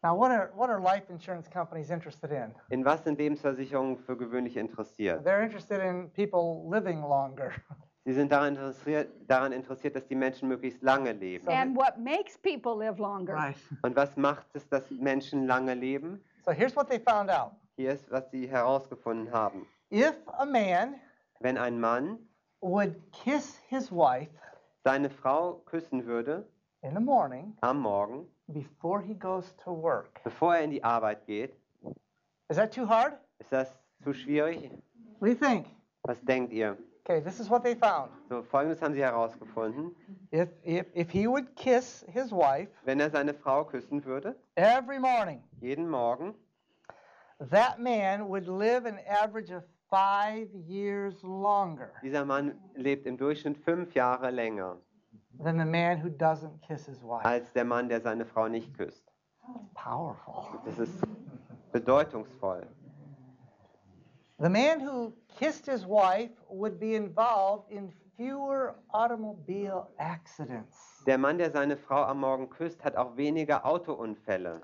Now, 0.02 0.14
what 0.14 0.30
are 0.30 0.52
what 0.54 0.70
are 0.70 0.80
life 0.80 1.10
insurance 1.10 1.48
companies 1.48 1.90
interested 1.90 2.30
in? 2.30 2.54
In 2.70 2.84
was 2.84 3.02
sind 3.04 3.18
Lebensversicherungen 3.18 3.98
für 3.98 4.16
gewöhnlich 4.16 4.56
interessiert? 4.56 5.24
They're 5.24 5.42
interested 5.42 5.80
in 5.80 6.10
people 6.10 6.68
living 6.68 7.00
longer. 7.02 7.52
Sie 8.04 8.12
sind 8.12 8.30
daran 8.30 8.54
interessiert, 8.54 9.08
daran 9.26 9.50
interessiert, 9.50 9.96
dass 9.96 10.06
die 10.06 10.14
Menschen 10.14 10.48
möglichst 10.48 10.80
lange 10.80 11.10
leben. 11.12 11.48
And 11.48 11.76
what 11.76 11.98
makes 11.98 12.38
people 12.38 12.76
live 12.78 12.98
longer? 12.98 13.52
Und 13.82 13.96
was 13.96 14.16
macht 14.16 14.46
es, 14.54 14.68
dass 14.68 14.88
Menschen 14.92 15.48
lange 15.48 15.74
leben? 15.74 16.22
So 16.44 16.52
here's 16.52 16.76
what 16.76 16.88
they 16.88 17.00
found 17.00 17.30
out. 17.30 17.50
Hier 17.74 17.92
ist, 17.92 18.08
was 18.08 18.30
sie 18.30 18.46
herausgefunden 18.46 19.32
haben. 19.32 19.66
If 19.96 20.14
a 20.38 20.44
man 20.44 21.00
Wenn 21.40 21.56
ein 21.56 21.80
Mann 21.80 22.18
would 22.60 23.00
kiss 23.12 23.56
his 23.66 23.90
wife 23.90 24.28
seine 24.84 25.08
Frau 25.08 25.62
küssen 25.64 26.04
würde 26.04 26.44
in 26.82 26.92
the 26.92 27.00
morning 27.00 27.54
am 27.62 27.80
Morgen, 27.80 28.26
before 28.52 29.00
he 29.00 29.14
goes 29.14 29.54
to 29.64 29.72
work, 29.72 30.22
bevor 30.22 30.54
er 30.56 30.64
in 30.64 30.70
die 30.70 30.84
Arbeit 30.84 31.26
geht, 31.26 31.54
is 32.50 32.56
that 32.58 32.72
too 32.72 32.86
hard? 32.86 33.14
ist 33.38 33.50
das 33.50 33.74
zu 34.04 34.12
schwierig? 34.12 34.70
What 35.18 35.28
do 35.28 35.28
you 35.28 35.34
think? 35.34 35.68
Was 36.02 36.20
denkt 36.20 36.52
ihr? 36.52 36.76
Okay, 37.08 37.20
this 37.20 37.40
is 37.40 37.48
what 37.48 37.62
they 37.62 37.74
found. 37.74 38.10
So, 38.28 38.42
Folgendes 38.42 38.82
haben 38.82 38.92
sie 38.92 39.00
herausgefunden. 39.00 39.96
If 40.30 40.50
if 40.62 40.88
if 40.92 41.08
he 41.10 41.26
would 41.26 41.56
kiss 41.56 42.04
his 42.12 42.32
wife 42.32 42.68
Wenn 42.84 43.00
er 43.00 43.08
seine 43.08 43.32
Frau 43.32 43.64
küssen 43.64 44.04
würde, 44.04 44.36
every 44.56 44.98
morning, 44.98 45.42
jeden 45.58 45.88
Morgen, 45.88 46.34
that 47.50 47.78
man 47.78 48.28
would 48.28 48.46
live 48.46 48.84
an 48.84 48.98
average 49.08 49.50
of 49.50 49.62
five 49.90 50.48
years 50.66 51.22
longer 51.22 51.90
dieser 52.02 52.24
Mann 52.24 52.58
lebt 52.74 53.06
im 53.06 53.16
Durchschnitt 53.16 53.58
fünf 53.58 53.94
Jahre 53.94 54.30
länger 54.30 54.78
than 55.42 55.58
the 55.58 55.64
man 55.64 55.98
who 55.98 56.08
doesn't 56.08 56.60
kiss 56.62 56.86
his 56.86 57.02
wife. 57.02 57.24
als 57.24 57.52
der 57.52 57.64
Mann, 57.64 57.88
der 57.88 58.00
seine 58.00 58.24
Frau 58.24 58.48
nicht 58.48 58.74
küsst. 58.76 59.04
Powerful. 59.74 60.58
Das 60.64 60.78
ist 60.78 61.00
bedeutungsvoll. 61.72 62.66
The 64.38 64.48
man 64.48 64.80
who 64.80 65.12
kissed 65.38 65.66
his 65.66 65.86
wife 65.86 66.32
would 66.48 66.78
be 66.78 66.94
involved 66.94 67.70
in 67.70 67.92
fewer 68.16 68.74
automobile 68.92 69.88
accidents. 69.98 71.04
Der 71.06 71.18
Mann, 71.18 71.38
der 71.38 71.50
seine 71.50 71.76
Frau 71.76 72.02
am 72.02 72.20
Morgen 72.20 72.50
küsst, 72.50 72.82
hat 72.84 72.96
auch 72.96 73.16
weniger 73.16 73.64
Autounfälle. 73.64 74.62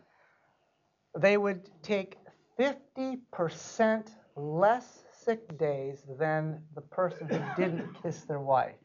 They 1.21 1.39
would 1.39 1.71
take 1.83 2.17
50% 2.59 4.05
less 4.37 5.05
sick 5.25 5.57
days 5.59 6.05
than 6.19 6.63
the 6.75 6.81
person 6.81 7.29
who 7.29 7.39
didn't 7.57 7.95
kiss 8.03 8.27
their 8.27 8.41
wife. 8.41 8.77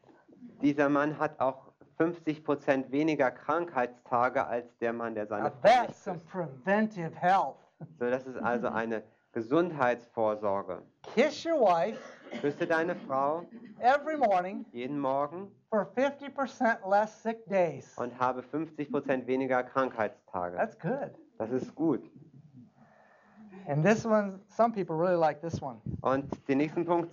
Dieser 0.62 0.88
Mann 0.88 1.18
hat 1.18 1.38
auch 1.40 1.72
50% 1.98 2.90
weniger 2.90 3.30
Krankheitstage 3.30 4.46
als 4.46 4.76
der 4.78 4.92
Mann, 4.92 5.14
der 5.14 5.26
seine 5.26 5.44
Now 5.44 5.50
Frau 5.50 5.68
that's 5.68 6.02
some 6.04 6.20
preventive 6.20 7.12
health. 7.14 7.56
So, 7.98 8.10
das 8.10 8.26
ist 8.26 8.36
also 8.38 8.68
eine 8.68 9.02
Gesundheitsvorsorge. 9.32 10.82
Kiss 11.14 11.44
your 11.44 11.60
wife 11.60 11.98
Küsse 12.40 12.66
deine 12.66 12.94
Frau 12.94 13.44
every 13.80 14.16
morning 14.16 14.64
jeden 14.72 14.98
Morgen 14.98 15.50
for 15.70 15.86
50% 15.96 16.88
less 16.88 17.22
sick 17.22 17.44
days. 17.46 17.96
und 17.96 18.18
habe 18.18 18.42
50% 18.42 19.26
weniger 19.26 19.62
Krankheitstage. 19.62 20.56
That's 20.56 20.78
good. 20.78 21.12
Das 21.38 21.50
ist 21.50 21.74
gut. 21.74 22.02
And 23.68 23.84
this 23.84 24.06
one, 24.06 24.40
some 24.48 24.72
people 24.72 24.96
really 24.96 25.16
like 25.16 25.42
this 25.42 25.60
one. 25.60 25.76
Und 26.00 26.24
den 26.48 26.58
nächsten 26.58 26.86
Punkt, 26.86 27.10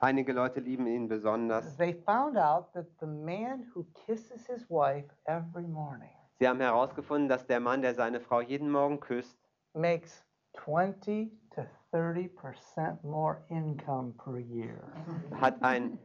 einige 0.00 0.34
Leute 0.34 0.60
lieben 0.60 0.86
ihn 0.86 1.08
besonders. 1.08 1.76
They 1.78 1.94
found 1.94 2.36
out 2.36 2.72
that 2.74 2.86
the 3.00 3.06
man 3.06 3.64
who 3.74 3.86
kisses 4.06 4.46
his 4.46 4.68
wife 4.68 5.06
every 5.24 5.66
morning 5.66 6.10
Sie 6.38 6.46
haben 6.46 6.60
herausgefunden, 6.60 7.28
dass 7.28 7.46
der 7.46 7.58
Mann, 7.58 7.82
der 7.82 7.94
seine 7.94 8.20
Frau 8.20 8.40
jeden 8.40 8.70
Morgen 8.70 9.00
küsst, 9.00 9.36
makes 9.72 10.24
20 10.64 11.32
to 11.54 11.62
30% 11.92 13.02
more 13.02 13.38
income 13.48 14.12
per 14.22 14.38
year. 14.38 14.78
hat 15.40 15.60
ein, 15.62 15.98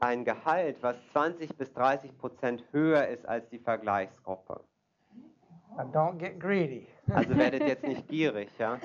ein 0.00 0.24
Gehalt, 0.24 0.76
was 0.82 0.96
20 1.12 1.56
bis 1.56 1.72
30 1.72 2.16
Prozent 2.18 2.64
höher 2.70 3.08
ist 3.08 3.26
als 3.26 3.48
die 3.48 3.58
Vergleichsgruppe. 3.58 4.60
Now 5.76 5.84
don't 5.84 6.18
get 6.18 6.38
greedy. 6.38 6.86
Also 7.12 7.36
werdet 7.36 7.62
jetzt 7.66 7.82
nicht 7.84 8.06
gierig, 8.08 8.48
ja? 8.58 8.78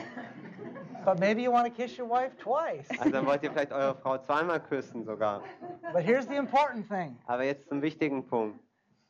But 1.06 1.20
maybe 1.20 1.42
you 1.42 1.52
want 1.52 1.66
to 1.68 1.72
kiss 1.74 1.98
your 1.98 2.10
wife 2.10 2.36
twice. 2.38 2.88
Also 3.00 3.26
wollt 3.26 3.44
ihr 3.44 3.52
vielleicht 3.52 3.72
eure 3.72 3.96
Frau 3.96 4.18
zweimal 4.18 4.60
küssen 4.60 5.04
sogar. 5.06 5.42
But 5.94 6.04
here's 6.04 6.28
the 6.28 6.36
important 6.36 6.88
thing 6.88 7.18
Aber 7.28 7.44
jetzt 7.44 7.68
zum 7.70 7.82
wichtigen 7.82 8.26
Punkt. 8.26 8.60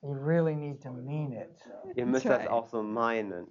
you 0.03 0.13
really 0.13 0.55
need 0.55 0.81
to 0.83 0.91
mean 0.91 1.31
it. 1.33 1.57
Ihr 1.95 2.05
müsst 2.05 2.25
That's 2.25 2.43
das 2.43 2.47
right. 2.47 2.51
auch 2.51 2.67
so 2.67 2.83
meinen. 2.83 3.47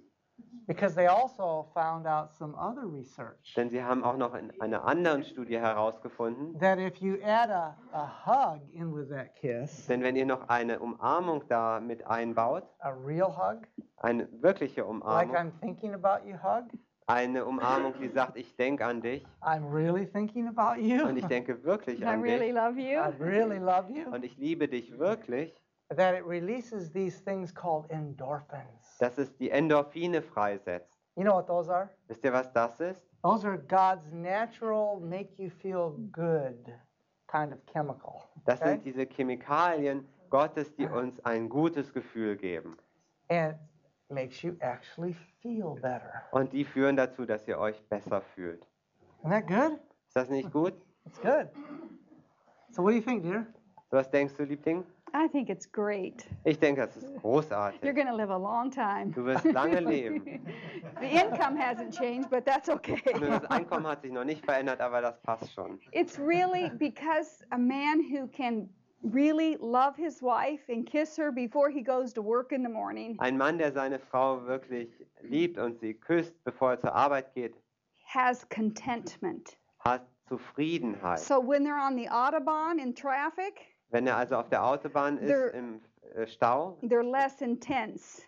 Because 0.67 0.95
they 0.95 1.07
also 1.07 1.65
found 1.73 2.05
out 2.05 2.33
some 2.33 2.53
other 2.55 2.85
research. 2.85 3.53
Denn 3.55 3.69
sie 3.69 3.81
haben 3.81 4.03
auch 4.03 4.17
noch 4.17 4.35
in 4.35 4.51
einer 4.59 4.83
anderen 4.83 5.23
Studie 5.23 5.57
herausgefunden, 5.57 6.59
that 6.59 6.77
if 6.77 6.97
you 6.97 7.15
add 7.23 7.49
a, 7.49 7.77
a 7.93 8.05
hug 8.25 8.61
in 8.73 8.93
with 8.93 9.07
that 9.09 9.33
kiss, 9.37 9.87
denn 9.87 10.03
wenn 10.03 10.17
ihr 10.17 10.25
noch 10.25 10.49
eine 10.49 10.79
Umarmung 10.79 11.47
da 11.47 11.79
mit 11.79 12.05
einbaut, 12.05 12.63
a 12.79 12.89
real 12.89 13.29
hug, 13.29 13.61
eine 13.95 14.27
wirkliche 14.41 14.81
like 14.81 14.89
Umarmung, 14.89 15.35
I'm 15.37 15.51
thinking 15.61 15.93
about 15.93 16.27
you 16.27 16.35
hug, 16.35 16.65
eine 17.05 17.45
Umarmung, 17.45 17.93
die 18.01 18.09
sagt, 18.09 18.35
ich 18.35 18.53
denke 18.57 18.85
an 18.85 19.01
dich. 19.01 19.25
I'm 19.41 19.71
really 19.71 20.05
thinking 20.05 20.49
about 20.49 20.81
you, 20.81 21.05
und 21.07 21.15
ich 21.15 21.25
denke 21.27 21.63
wirklich 21.63 22.01
I 22.01 22.05
an 22.07 22.21
really 22.21 22.47
dich. 22.47 22.53
love 22.53 22.77
you. 22.77 22.99
I 22.99 23.13
really 23.23 23.59
love 23.59 23.89
you, 23.89 24.13
und 24.13 24.25
ich 24.25 24.37
liebe 24.37 24.67
dich 24.67 24.99
wirklich, 24.99 25.55
that 25.95 26.13
it 26.13 26.25
releases 26.27 26.91
these 26.91 27.23
things 27.23 27.53
called 27.53 27.89
endorphins. 27.89 28.86
Dass 28.97 29.17
es 29.17 29.35
die 29.37 29.49
Endorphine 29.51 30.21
freisetzt. 30.21 30.97
You 31.15 31.23
know 31.23 31.33
what 31.35 31.47
those 31.47 31.71
are? 31.73 31.89
Wisst 32.07 32.23
ihr, 32.23 32.33
was 32.33 32.51
das 32.53 32.79
ist? 32.79 33.01
Those 33.23 33.45
are 33.47 33.57
God's 33.57 34.11
natural, 34.11 34.99
make 34.99 35.29
you 35.41 35.49
feel 35.49 35.91
good 36.11 36.71
kind 37.27 37.51
of 37.53 37.59
chemical. 37.65 38.21
Das 38.45 38.61
Okay? 38.61 38.71
sind 38.71 38.85
diese 38.85 39.05
Chemikalien 39.05 40.07
Gottes, 40.29 40.73
die 40.75 40.85
uns 40.87 41.19
ein 41.25 41.49
gutes 41.49 41.91
Gefühl 41.93 42.35
geben. 42.37 42.77
And 43.29 43.55
makes 44.09 44.41
you 44.41 44.53
actually 44.59 45.15
feel 45.41 45.75
better. 45.81 46.23
Und 46.31 46.53
die 46.53 46.63
führen 46.63 46.95
dazu, 46.95 47.25
dass 47.25 47.47
ihr 47.47 47.57
euch 47.57 47.81
besser 47.89 48.21
fühlt. 48.21 48.65
Isn't 49.23 49.29
that 49.31 49.47
good? 49.47 49.79
Ist 50.07 50.15
das 50.15 50.29
nicht 50.29 50.51
gut? 50.51 50.73
It's 51.05 51.19
good. 51.21 51.49
So 52.69 52.83
what 52.83 52.91
do 52.91 52.95
you 52.97 53.01
think, 53.01 53.23
dear? 53.23 53.45
So, 53.89 53.97
was 53.97 54.09
denkst 54.09 54.35
du, 54.37 54.43
Liebling? 54.43 54.85
I 55.13 55.27
think 55.27 55.49
it's 55.49 55.65
great. 55.71 56.27
Ich 56.43 56.59
denke, 56.59 56.81
das 56.81 56.97
ist 56.97 57.07
You're 57.15 57.19
großartig. 57.21 57.81
going 57.81 58.07
to 58.07 58.15
live 58.15 58.29
a 58.29 58.37
long 58.37 58.69
time. 58.69 59.11
Du 59.13 59.23
wirst 59.25 59.45
lange 59.45 59.79
leben. 59.81 60.23
the 60.99 61.07
income 61.07 61.55
hasn't 61.57 61.91
changed, 61.91 62.29
but 62.29 62.45
that's 62.45 62.69
okay. 62.69 63.01
Nur 63.19 63.29
das 63.39 63.45
Einkommen 63.45 63.87
hat 63.87 64.01
sich 64.01 64.11
noch 64.11 64.25
nicht 64.25 64.43
verändert, 64.45 64.81
aber 64.81 65.01
das 65.01 65.19
passt 65.21 65.51
schon. 65.53 65.79
it's 65.91 66.19
really 66.19 66.69
because 66.77 67.43
a 67.51 67.57
man 67.57 68.01
who 68.01 68.27
can 68.27 68.69
really 69.13 69.55
love 69.61 69.95
his 69.95 70.21
wife 70.21 70.67
and 70.69 70.85
kiss 70.85 71.15
her 71.17 71.31
before 71.31 71.69
he 71.69 71.81
goes 71.81 72.11
to 72.13 72.21
work 72.21 72.51
in 72.51 72.63
the 72.63 72.69
morning 72.69 73.15
Ein 73.19 73.37
Mann, 73.37 73.57
der 73.57 73.71
seine 73.71 73.99
Frau 73.99 74.45
wirklich 74.45 74.89
liebt 75.21 75.57
und 75.57 75.79
sie 75.79 75.93
küsst, 75.93 76.33
bevor 76.43 76.71
er 76.71 76.79
zur 76.81 76.93
Arbeit 76.95 77.33
geht, 77.33 77.55
has 78.05 78.47
contentment. 78.49 79.57
hat 79.79 80.05
Zufriedenheit. 80.27 81.19
So 81.19 81.39
when 81.39 81.63
they're 81.65 81.79
on 81.79 81.95
the 81.95 82.09
Autobahn 82.09 82.79
in 82.79 82.93
traffic, 82.93 83.61
Wenn 83.89 84.07
er 84.07 84.17
also 84.17 84.35
auf 84.35 84.49
der 84.49 84.65
Autobahn 84.65 85.17
ist, 85.17 85.29
Der- 85.29 85.53
im 85.53 85.81
äh, 86.15 86.27
Stau, 86.27 86.77
they're 86.83 87.03
less 87.03 87.41
intense. 87.41 88.21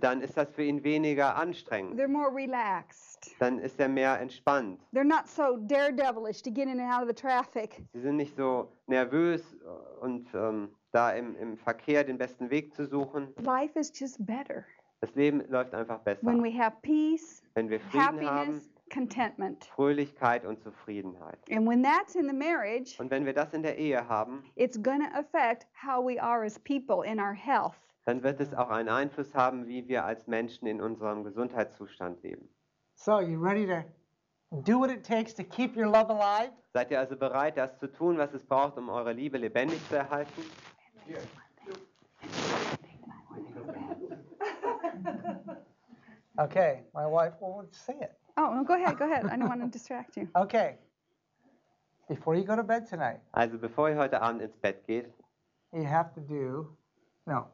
dann 0.00 0.20
ist 0.20 0.36
das 0.36 0.50
für 0.50 0.62
ihn 0.62 0.84
weniger 0.84 1.36
anstrengend. 1.36 1.98
They're 1.98 2.08
more 2.08 2.34
relaxed. 2.34 3.34
Dann 3.38 3.58
ist 3.58 3.80
er 3.80 3.88
mehr 3.88 4.20
entspannt. 4.20 4.80
They're 4.92 5.04
not 5.04 5.26
so 5.26 5.56
daredevilish 5.56 6.42
to 6.42 6.50
get 6.50 6.68
in 6.68 6.78
and 6.80 6.92
out 6.92 7.02
of 7.02 7.08
the 7.08 7.14
traffic. 7.14 7.82
Sie 7.94 8.00
sind 8.00 8.16
nicht 8.16 8.36
so 8.36 8.70
nervös 8.86 9.56
und 10.00 10.28
ähm, 10.34 10.68
da 10.92 11.10
im, 11.12 11.34
im 11.36 11.56
Verkehr 11.56 12.04
den 12.04 12.18
besten 12.18 12.50
Weg 12.50 12.74
zu 12.74 12.86
suchen. 12.86 13.32
Life 13.38 13.78
is 13.78 13.90
just 13.98 14.16
better 14.26 14.64
Das 15.00 15.14
Leben 15.14 15.42
läuft 15.48 15.74
einfach 15.74 16.00
besser, 16.00 16.26
when 16.26 16.42
we 16.42 16.52
have 16.52 16.76
peace, 16.82 17.42
wenn 17.54 17.68
wir 17.70 17.80
Frieden 17.80 18.02
haben, 18.02 18.26
happiness, 18.26 18.70
contentment. 18.90 19.64
Fröhlichkeit 19.66 20.44
und 20.44 20.60
Zufriedenheit. 20.62 21.38
And 21.50 21.66
when 21.68 21.82
that's 21.82 22.14
in 22.14 22.26
the 22.28 22.34
marriage, 22.34 22.98
Und 23.00 23.10
wenn 23.10 23.24
wir 23.26 23.32
das 23.34 23.52
in 23.52 23.62
der 23.62 23.78
Ehe 23.78 24.08
haben, 24.08 24.44
it's 24.56 24.80
going 24.82 25.00
to 25.00 25.18
affect 25.18 25.66
how 25.74 26.02
we 26.04 26.20
are 26.22 26.44
as 26.44 26.58
people 26.58 27.04
in 27.04 27.18
our 27.20 27.34
health. 27.34 27.76
dann 28.04 28.22
wird 28.22 28.40
es 28.40 28.54
auch 28.54 28.70
einen 28.70 28.88
Einfluss 28.88 29.34
haben, 29.34 29.66
wie 29.66 29.88
wir 29.88 30.04
als 30.04 30.26
Menschen 30.28 30.66
in 30.68 30.80
unserem 30.80 31.24
Gesundheitszustand 31.24 32.22
leben. 32.22 32.48
So, 32.94 33.20
you 33.20 33.38
ready 33.42 33.66
to 33.66 33.82
do 34.62 34.78
what 34.78 34.90
it 34.90 35.04
takes 35.04 35.34
to 35.34 35.42
keep 35.42 35.76
your 35.76 35.86
love 35.86 36.08
alive? 36.08 36.52
Seid 36.72 36.90
ihr 36.90 37.00
also 37.00 37.16
bereit, 37.16 37.56
das 37.56 37.78
zu 37.78 37.88
tun, 37.90 38.16
was 38.18 38.32
es 38.32 38.44
braucht, 38.44 38.78
um 38.78 38.88
eure 38.88 39.12
Liebe 39.12 39.38
lebendig 39.38 39.80
zu 39.88 39.96
erhalten? 39.96 40.42
Okay, 46.38 46.82
my 46.94 47.06
wife 47.06 47.32
won't 47.40 47.74
say 47.74 47.94
it. 48.00 48.12
Oh, 48.36 48.52
no, 48.54 48.64
go 48.64 48.74
ahead, 48.74 48.98
go 48.98 49.04
ahead. 49.06 49.24
I 49.26 49.36
don't 49.36 49.48
want 49.48 49.62
to 49.62 49.68
distract 49.78 50.16
you. 50.16 50.28
Okay. 50.36 50.76
Before 52.08 52.36
you 52.36 52.44
go 52.44 52.54
to 52.54 52.62
bed 52.62 52.86
tonight, 52.88 53.20
Also 53.32 53.58
bevor 53.58 53.88
ihr 53.90 53.96
heute 53.96 54.20
Abend 54.22 54.40
ins 54.42 54.56
Bett 54.58 54.84
geht, 54.86 55.12
you 55.72 55.84
have 55.84 56.12
to 56.14 56.20
do, 56.20 56.68
no, 57.26 57.46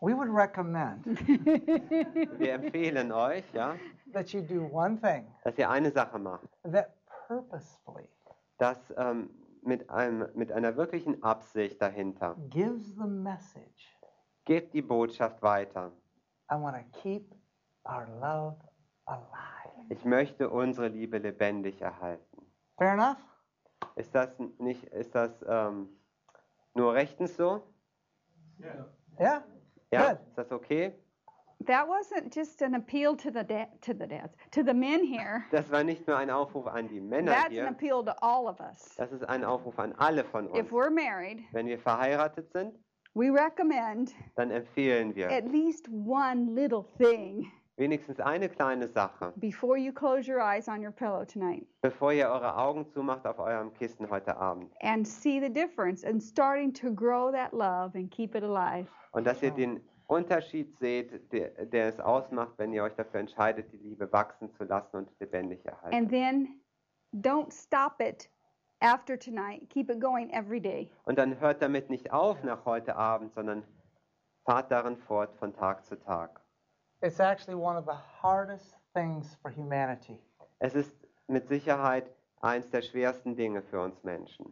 we 0.00 0.12
would 0.14 0.28
recommend 0.28 1.06
wir 2.38 2.52
empfehlen 2.52 3.10
euch, 3.12 3.44
ja, 3.54 3.76
that 4.12 4.30
you 4.34 4.42
do 4.42 4.68
one 4.70 4.98
thing 5.00 5.24
dass 5.44 5.56
ihr 5.56 5.70
eine 5.70 5.90
Sache 5.90 6.18
macht. 6.18 6.46
that 6.70 6.92
purposefully 7.26 8.10
Das 8.58 8.76
ähm, 8.98 9.30
mit, 9.62 9.88
einem, 9.88 10.28
mit 10.34 10.52
einer 10.52 10.76
wirklichen 10.76 11.22
Absicht 11.22 11.80
dahinter. 11.80 12.36
gives 12.50 12.94
the 12.96 13.06
message 13.08 13.96
Gebt 14.44 14.74
die 14.74 14.82
Botschaft 14.82 15.40
weiter. 15.40 15.92
I 16.50 16.56
want 16.56 16.76
to 16.76 16.82
keep 17.00 17.32
our 17.86 18.06
love 18.20 18.56
alive. 19.06 19.61
Ich 19.88 20.04
möchte 20.04 20.50
unsere 20.50 20.88
Liebe 20.88 21.18
lebendig 21.18 21.80
erhalten. 21.80 22.46
Fair 22.78 22.94
enough? 22.94 23.18
Ist 23.96 24.14
das 24.14 24.38
nicht, 24.58 24.84
ist 24.84 25.14
das 25.14 25.44
ähm, 25.46 25.88
nur 26.74 26.94
rechtens 26.94 27.36
so? 27.36 27.62
Yeah? 29.18 29.44
Ja, 29.90 30.08
Good. 30.12 30.20
ist 30.28 30.38
das 30.38 30.52
okay? 30.52 30.92
That 31.66 31.86
wasn't 31.86 32.34
just 32.34 32.60
an 32.62 32.74
appeal 32.74 33.16
to 33.16 33.30
the 33.30 33.44
to 33.82 33.92
the 33.92 34.06
dads, 34.06 34.34
to 34.50 34.62
the 34.64 34.74
men 34.74 35.04
here. 35.04 35.44
Das 35.52 35.70
war 35.70 35.84
nicht 35.84 36.06
nur 36.08 36.16
ein 36.16 36.30
Aufruf 36.30 36.66
an 36.66 36.88
die 36.88 37.00
Männer 37.00 37.32
That's 37.32 37.46
an 37.46 37.52
hier, 37.52 37.68
appeal 37.68 38.04
to 38.04 38.12
all 38.20 38.48
of 38.48 38.58
us. 38.60 38.94
das 38.96 39.12
ist 39.12 39.28
ein 39.28 39.44
Aufruf 39.44 39.78
an 39.78 39.92
alle 39.98 40.24
von 40.24 40.48
uns. 40.48 40.58
If 40.58 40.72
we're 40.72 40.90
married, 40.90 41.40
Wenn 41.52 41.66
wir 41.66 41.78
verheiratet 41.78 42.50
sind, 42.52 42.74
we 43.14 43.30
recommend 43.30 44.12
dann 44.36 44.50
empfehlen 44.50 45.14
wir 45.14 45.30
at 45.30 45.44
least 45.44 45.88
one 45.88 46.52
little 46.54 46.84
thing 46.98 47.52
wenigstens 47.82 48.20
eine 48.20 48.48
kleine 48.48 48.86
Sache, 48.88 49.32
before 49.36 49.76
you 49.76 49.92
close 49.92 50.30
your 50.30 50.40
eyes 50.40 50.68
on 50.68 50.84
your 50.84 50.92
pillow 50.92 51.24
tonight 51.24 51.66
bevor 51.82 52.12
ihr 52.12 52.28
eure 52.28 52.56
Augen 52.56 52.86
zumacht 52.86 53.26
auf 53.26 53.38
eurem 53.40 53.72
Kissen 53.74 54.08
heute 54.08 54.36
Abend. 54.36 54.70
and 54.82 55.06
see 55.06 55.40
the 55.40 55.50
difference 55.52 56.04
and 56.06 56.22
starting 56.22 56.72
to 56.72 56.92
grow 56.92 57.32
that 57.32 57.52
love 57.52 57.96
and 57.96 58.10
keep 58.10 58.34
it 58.34 58.44
alive. 58.44 58.86
Und 59.10 59.26
dass 59.26 59.42
ihr 59.42 59.50
den 59.50 59.80
Unterschied 60.06 60.76
seht, 60.78 61.32
der, 61.32 61.50
der 61.66 61.88
es 61.88 61.98
ausmacht, 62.00 62.52
wenn 62.58 62.72
ihr 62.72 62.82
euch 62.82 62.94
dafür 62.94 63.20
entscheidet, 63.20 63.72
die 63.72 63.78
Liebe 63.78 64.12
wachsen 64.12 64.50
zu 64.52 64.64
lassen 64.64 64.96
und 64.96 65.08
lebendig 65.20 65.64
erhalten. 65.64 65.96
And 65.96 66.08
then 66.10 66.60
don't 67.14 67.50
stop 67.52 68.00
it 68.00 68.28
after 68.80 69.18
tonight. 69.18 69.68
Keep 69.70 69.90
it 69.90 70.00
going 70.00 70.30
every 70.30 70.60
day. 70.60 70.90
Und 71.04 71.18
dann 71.18 71.40
hört 71.40 71.62
damit 71.62 71.88
nicht 71.90 72.12
auf 72.12 72.42
nach 72.44 72.64
heute 72.64 72.94
Abend, 72.96 73.32
sondern 73.34 73.64
fahrt 74.44 74.70
darin 74.70 74.96
fort 74.96 75.34
von 75.38 75.54
Tag 75.54 75.84
zu 75.86 75.96
Tag. 75.96 76.41
It's 77.02 77.18
actually 77.20 77.56
one 77.56 77.76
of 77.76 77.84
the 77.84 77.96
hardest 78.20 78.76
things 78.94 79.34
for 79.42 79.50
humanity 79.50 80.18
Es 80.60 80.74
ist 80.74 80.94
mit 81.26 81.48
Sicherheit 81.48 82.08
eins 82.40 82.68
der 82.70 82.82
schwersten 82.82 83.34
Dinge 83.34 83.62
für 83.62 83.80
uns 83.80 84.02
Menschen, 84.04 84.46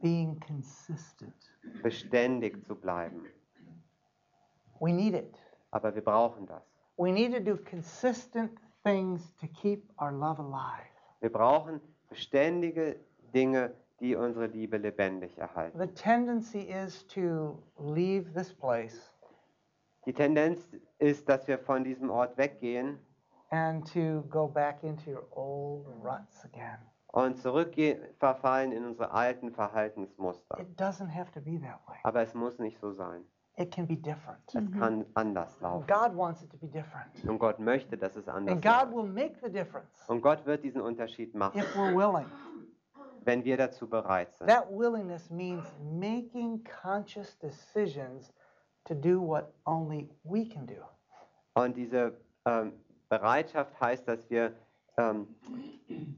being 0.00 0.38
consistent. 0.40 1.34
beständig 1.82 2.64
zu 2.66 2.74
bleiben. 2.74 3.26
We 4.80 4.92
need 4.92 5.14
it. 5.14 5.36
Aber 5.72 5.94
wir 5.94 6.02
brauchen 6.02 6.46
das. 6.46 6.62
We 6.96 7.10
need 7.12 7.32
to 7.32 7.40
do 7.40 7.56
consistent 7.56 8.52
things 8.84 9.34
to 9.36 9.46
keep 9.48 9.82
our 10.00 10.12
love 10.12 10.40
alive. 10.40 10.86
Wir 11.20 11.30
brauchen 11.32 11.80
beständige 12.08 12.96
Dinge, 13.34 13.74
die 14.00 14.14
unsere 14.16 14.46
Liebe 14.46 14.78
lebendig 14.78 15.36
erhalten. 15.38 15.78
The 15.78 15.86
tendency 15.88 16.62
is 16.62 17.06
to 17.08 17.62
leave 17.78 18.32
this 18.32 18.52
place 18.54 19.12
Die 20.06 20.12
Tendenz 20.14 20.66
ist, 21.00 21.28
dass 21.28 21.46
wir 21.48 21.58
von 21.58 21.84
diesem 21.84 22.10
Ort 22.10 22.36
weggehen 22.36 22.98
and 23.50 23.90
to 23.92 24.22
go 24.28 24.46
back 24.46 24.82
into 24.84 25.10
your 25.10 25.26
old 25.36 25.86
ruts 26.04 26.44
again. 26.44 26.78
und 27.12 27.36
zurückgehen, 27.38 28.00
verfallen 28.18 28.70
in 28.70 28.84
unsere 28.84 29.10
alten 29.10 29.50
Verhaltensmuster. 29.50 30.60
It 30.60 30.80
doesn't 30.80 31.08
have 31.12 31.30
to 31.32 31.40
be 31.40 31.58
that 31.60 31.80
way. 31.88 31.96
Aber 32.04 32.22
es 32.22 32.34
muss 32.34 32.58
nicht 32.58 32.78
so 32.78 32.92
sein. 32.92 33.24
It 33.56 33.74
can 33.74 33.86
be 33.86 33.96
different. 33.96 34.38
Es 34.46 34.70
kann 34.78 35.04
anders 35.14 35.60
laufen. 35.60 35.86
God 35.88 36.16
wants 36.16 36.42
it 36.42 36.50
to 36.50 36.56
be 36.56 36.68
different. 36.68 37.10
Und 37.26 37.38
Gott 37.38 37.58
möchte, 37.58 37.98
dass 37.98 38.14
es 38.16 38.28
anders 38.28 38.54
And 38.54 38.62
God 38.64 38.92
läuft. 38.92 38.94
will 38.94 39.12
make 39.12 39.34
the 39.42 39.50
difference 39.50 40.08
Und 40.08 40.22
Gott 40.22 40.46
wird 40.46 40.62
diesen 40.62 40.80
Unterschied 40.80 41.34
machen, 41.34 41.58
if 41.58 41.76
we're 41.76 41.94
willing. 41.94 42.26
wenn 43.24 43.44
wir 43.44 43.56
dazu 43.56 43.88
bereit 43.88 44.32
sind. 44.34 44.48
That 44.48 44.70
willingness 44.70 45.28
means 45.30 45.64
making 45.82 46.62
conscious 46.82 47.36
decisions 47.38 48.32
to 48.84 48.94
do 48.94 49.20
what 49.20 49.52
only 49.66 50.08
we 50.24 50.48
can 50.48 50.66
do. 50.66 50.82
Und 51.54 51.76
diese 51.76 52.16
ähm, 52.46 52.72
Bereitschaft 53.08 53.78
heißt, 53.80 54.06
dass 54.08 54.28
wir 54.30 54.52
ähm, 54.96 55.26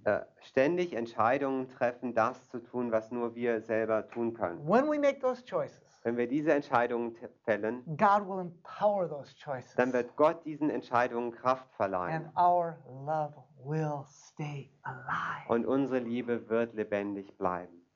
äh, 0.05 0.21
ständig 0.41 0.93
Entscheidungen 0.95 1.69
treffen, 1.69 2.15
das 2.15 2.49
zu 2.49 2.59
tun, 2.59 2.91
was 2.93 3.11
nur 3.11 3.35
wir 3.35 3.61
selber 3.61 4.09
tun 4.09 4.35
können. 4.35 4.59
When 4.67 4.87
we 4.91 4.99
make 4.99 5.21
those 5.21 5.43
choices, 5.45 5.81
Wenn 6.05 6.17
wir 6.17 6.27
diese 6.27 6.53
Entscheidungen 6.53 7.15
fällen, 7.45 7.85
God 7.97 8.27
will 8.27 8.41
empower 8.41 9.09
those 9.09 9.35
choices. 9.37 9.75
dann 9.77 9.93
wird 9.93 10.17
Gott 10.17 10.45
diesen 10.45 10.69
Entscheidungen 10.71 11.31
Kraft 11.33 11.67
And 11.69 11.75
verleihen. 11.77 12.31
our 12.37 12.77
love 13.05 13.35
will 13.65 14.05
stay 14.09 14.71
alive. 14.83 15.49
Und 15.49 15.65
unsere 15.67 16.01
Liebe 16.01 16.49
wird 16.49 16.75
lebendig 16.75 17.37
bleiben. 17.39 17.87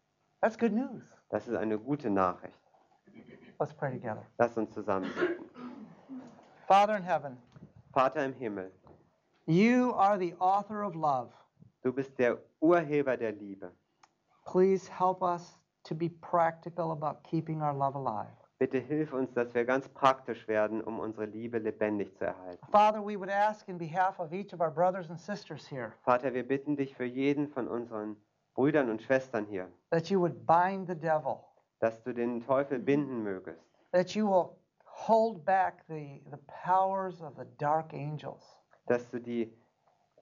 That's 0.41 0.59
good 0.59 0.73
news. 0.73 1.03
Das 1.31 1.49
ist 1.49 1.57
eine 1.57 1.79
gute 1.79 2.09
Nachricht. 2.11 2.59
Let's 3.59 3.73
pray 3.73 3.91
together. 3.93 4.27
Lass 4.39 4.57
uns 4.57 4.73
zusammen 4.75 5.11
beten. 5.15 5.45
Father 6.69 6.97
in 6.97 7.03
heaven, 7.03 7.37
Vater 7.95 8.25
im 8.25 8.35
Himmel, 8.35 8.71
you 9.47 9.93
are 9.95 10.19
the 10.19 10.35
author 10.41 10.83
of 10.83 10.95
love. 10.95 11.31
du 11.83 11.93
bist 11.93 12.19
der 12.19 12.39
Urheber 12.61 13.17
der 13.17 13.33
Liebe. 13.33 13.71
Please 14.45 14.89
help 14.89 15.23
us 15.23 15.59
to 15.85 15.95
be 15.95 16.09
practical 16.09 16.91
about 16.93 17.23
keeping 17.23 17.63
our 17.63 17.73
love 17.73 17.95
alive. 17.97 18.29
Bitte 18.59 18.79
hilf 18.79 19.13
uns, 19.13 19.33
dass 19.35 19.55
wir 19.55 19.65
ganz 19.65 19.87
praktisch 19.89 20.49
werden, 20.49 20.81
um 20.81 20.99
unsere 20.99 21.27
Liebe 21.27 21.59
lebendig 21.59 22.17
zu 22.17 22.25
erhalten. 22.25 22.67
Father, 22.73 23.01
we 23.01 23.17
would 23.17 23.31
ask 23.31 23.69
in 23.69 23.79
behalf 23.79 24.19
of 24.19 24.33
each 24.33 24.53
of 24.53 24.61
our 24.61 24.71
brothers 24.71 25.09
and 25.11 25.19
sisters 25.21 25.67
here 25.67 25.93
Vater, 26.05 26.33
wir 26.35 26.47
bitten 26.47 26.77
dich 26.77 26.95
für 26.95 27.05
jeden 27.05 27.49
von 27.49 27.69
unseren 27.69 28.17
Brüdern 28.55 28.91
und 28.91 29.03
Schwestern 29.03 29.45
hier, 29.47 29.69
that 29.91 30.09
you 30.11 30.19
would 30.19 30.47
bind 30.47 30.89
the 30.89 30.95
devil, 30.95 31.45
dass 31.81 32.03
du 32.03 32.13
den 32.13 32.41
Teufel 32.41 32.79
binden 32.79 33.23
mögest, 33.23 33.61
that 33.93 34.11
you 34.15 34.27
will 34.29 34.51
hold 34.85 35.45
back 35.45 35.85
the, 35.89 36.23
the 36.31 36.39
powers 36.65 37.21
of 37.23 37.35
the 37.37 37.47
dark 37.59 37.93
angels, 37.93 38.43
dass 38.87 39.09
du 39.11 39.21
die 39.21 39.53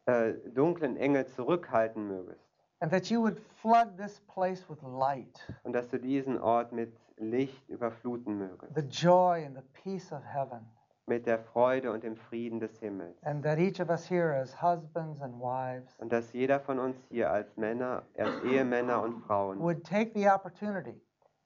äh, 0.07 0.33
dunklen 0.55 0.97
Engel 0.97 1.27
zurückhalten 1.27 2.07
mögest. 2.09 2.41
And 2.81 2.91
that 2.93 3.07
you 3.11 3.21
would 3.23 3.39
flood 3.63 3.97
this 3.97 4.21
place 4.27 4.69
with 4.69 4.83
light, 4.83 5.41
und 5.63 5.73
dass 5.73 5.89
du 5.89 5.99
diesen 5.99 6.39
Ort 6.41 6.73
mit 6.73 6.93
Licht 7.17 7.69
überfluten 7.69 8.37
mögest, 8.37 8.75
the 8.75 8.83
joy 8.83 9.45
and 9.47 9.57
the 9.57 9.63
peace 9.83 10.13
of 10.13 10.23
heaven, 10.25 10.67
mit 11.07 11.27
der 11.27 11.39
Freude 11.39 11.93
und 11.93 12.03
dem 12.03 12.17
Frieden 12.17 12.59
des 12.61 12.79
Himmels. 12.81 13.17
and 13.23 13.43
that 13.45 13.59
each 13.59 13.81
of 13.81 13.89
us 13.91 14.05
here 14.11 14.35
as 14.35 14.53
husbands 14.61 15.23
and 15.23 15.35
wives 15.41 15.97
Und 15.99 16.13
dass 16.13 16.33
jeder 16.33 16.59
von 16.61 16.79
uns 16.79 16.97
hier 17.09 17.31
als 17.31 17.57
Männer, 17.57 18.03
als 18.19 18.43
Ehemänner 18.43 19.03
und 19.03 19.21
Frauen 19.23 19.61
would 19.61 19.85
take 19.87 20.11
the 20.15 20.29
opportunity 20.29 21.01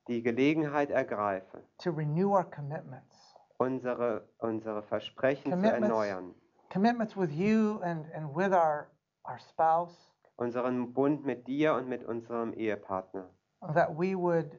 die 0.09 0.22
Gelegenheit 0.22 0.90
ergreife, 0.90 1.62
to 1.78 1.90
renew 1.90 2.30
our 2.32 2.44
commitments. 2.44 3.34
unsere, 3.59 4.28
unsere 4.38 4.82
Versprechen 4.82 5.44
zu 5.52 5.56
Commitments. 5.56 5.88
erneuern, 5.88 6.34
Commitments 6.70 7.16
with 7.16 7.30
you 7.32 7.80
and, 7.82 8.04
and 8.14 8.34
with 8.34 8.52
our, 8.52 8.88
our 9.24 9.38
spouse, 9.38 9.94
unseren 10.36 10.92
Bund 10.92 11.24
mit 11.24 11.46
dir 11.46 11.74
und 11.74 11.88
mit 11.88 12.04
unserem 12.04 12.52
Ehepartner, 12.54 13.28
that 13.74 13.90
we 13.96 14.14
would 14.14 14.59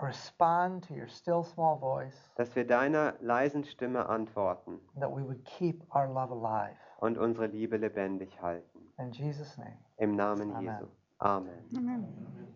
respond 0.00 0.82
to 0.86 0.94
your 0.94 1.08
still 1.08 1.42
small 1.42 1.78
voice, 1.78 2.30
dass 2.36 2.54
wir 2.54 2.66
deiner 2.66 3.14
leisen 3.20 3.64
Stimme 3.64 4.06
antworten 4.08 4.78
that 5.00 5.10
we 5.10 5.22
would 5.22 5.42
keep 5.44 5.82
our 5.94 6.06
love 6.06 6.30
alive. 6.32 6.76
und 7.00 7.16
unsere 7.18 7.46
Liebe 7.46 7.76
lebendig 7.78 8.40
halten. 8.42 8.92
In 8.98 9.10
Jesus' 9.12 9.56
name. 9.58 9.78
Im 9.98 10.14
Namen 10.14 10.52
Amen. 10.54 10.62
Jesu. 10.74 10.86
Amen. 11.18 11.64
Amen. 11.76 12.55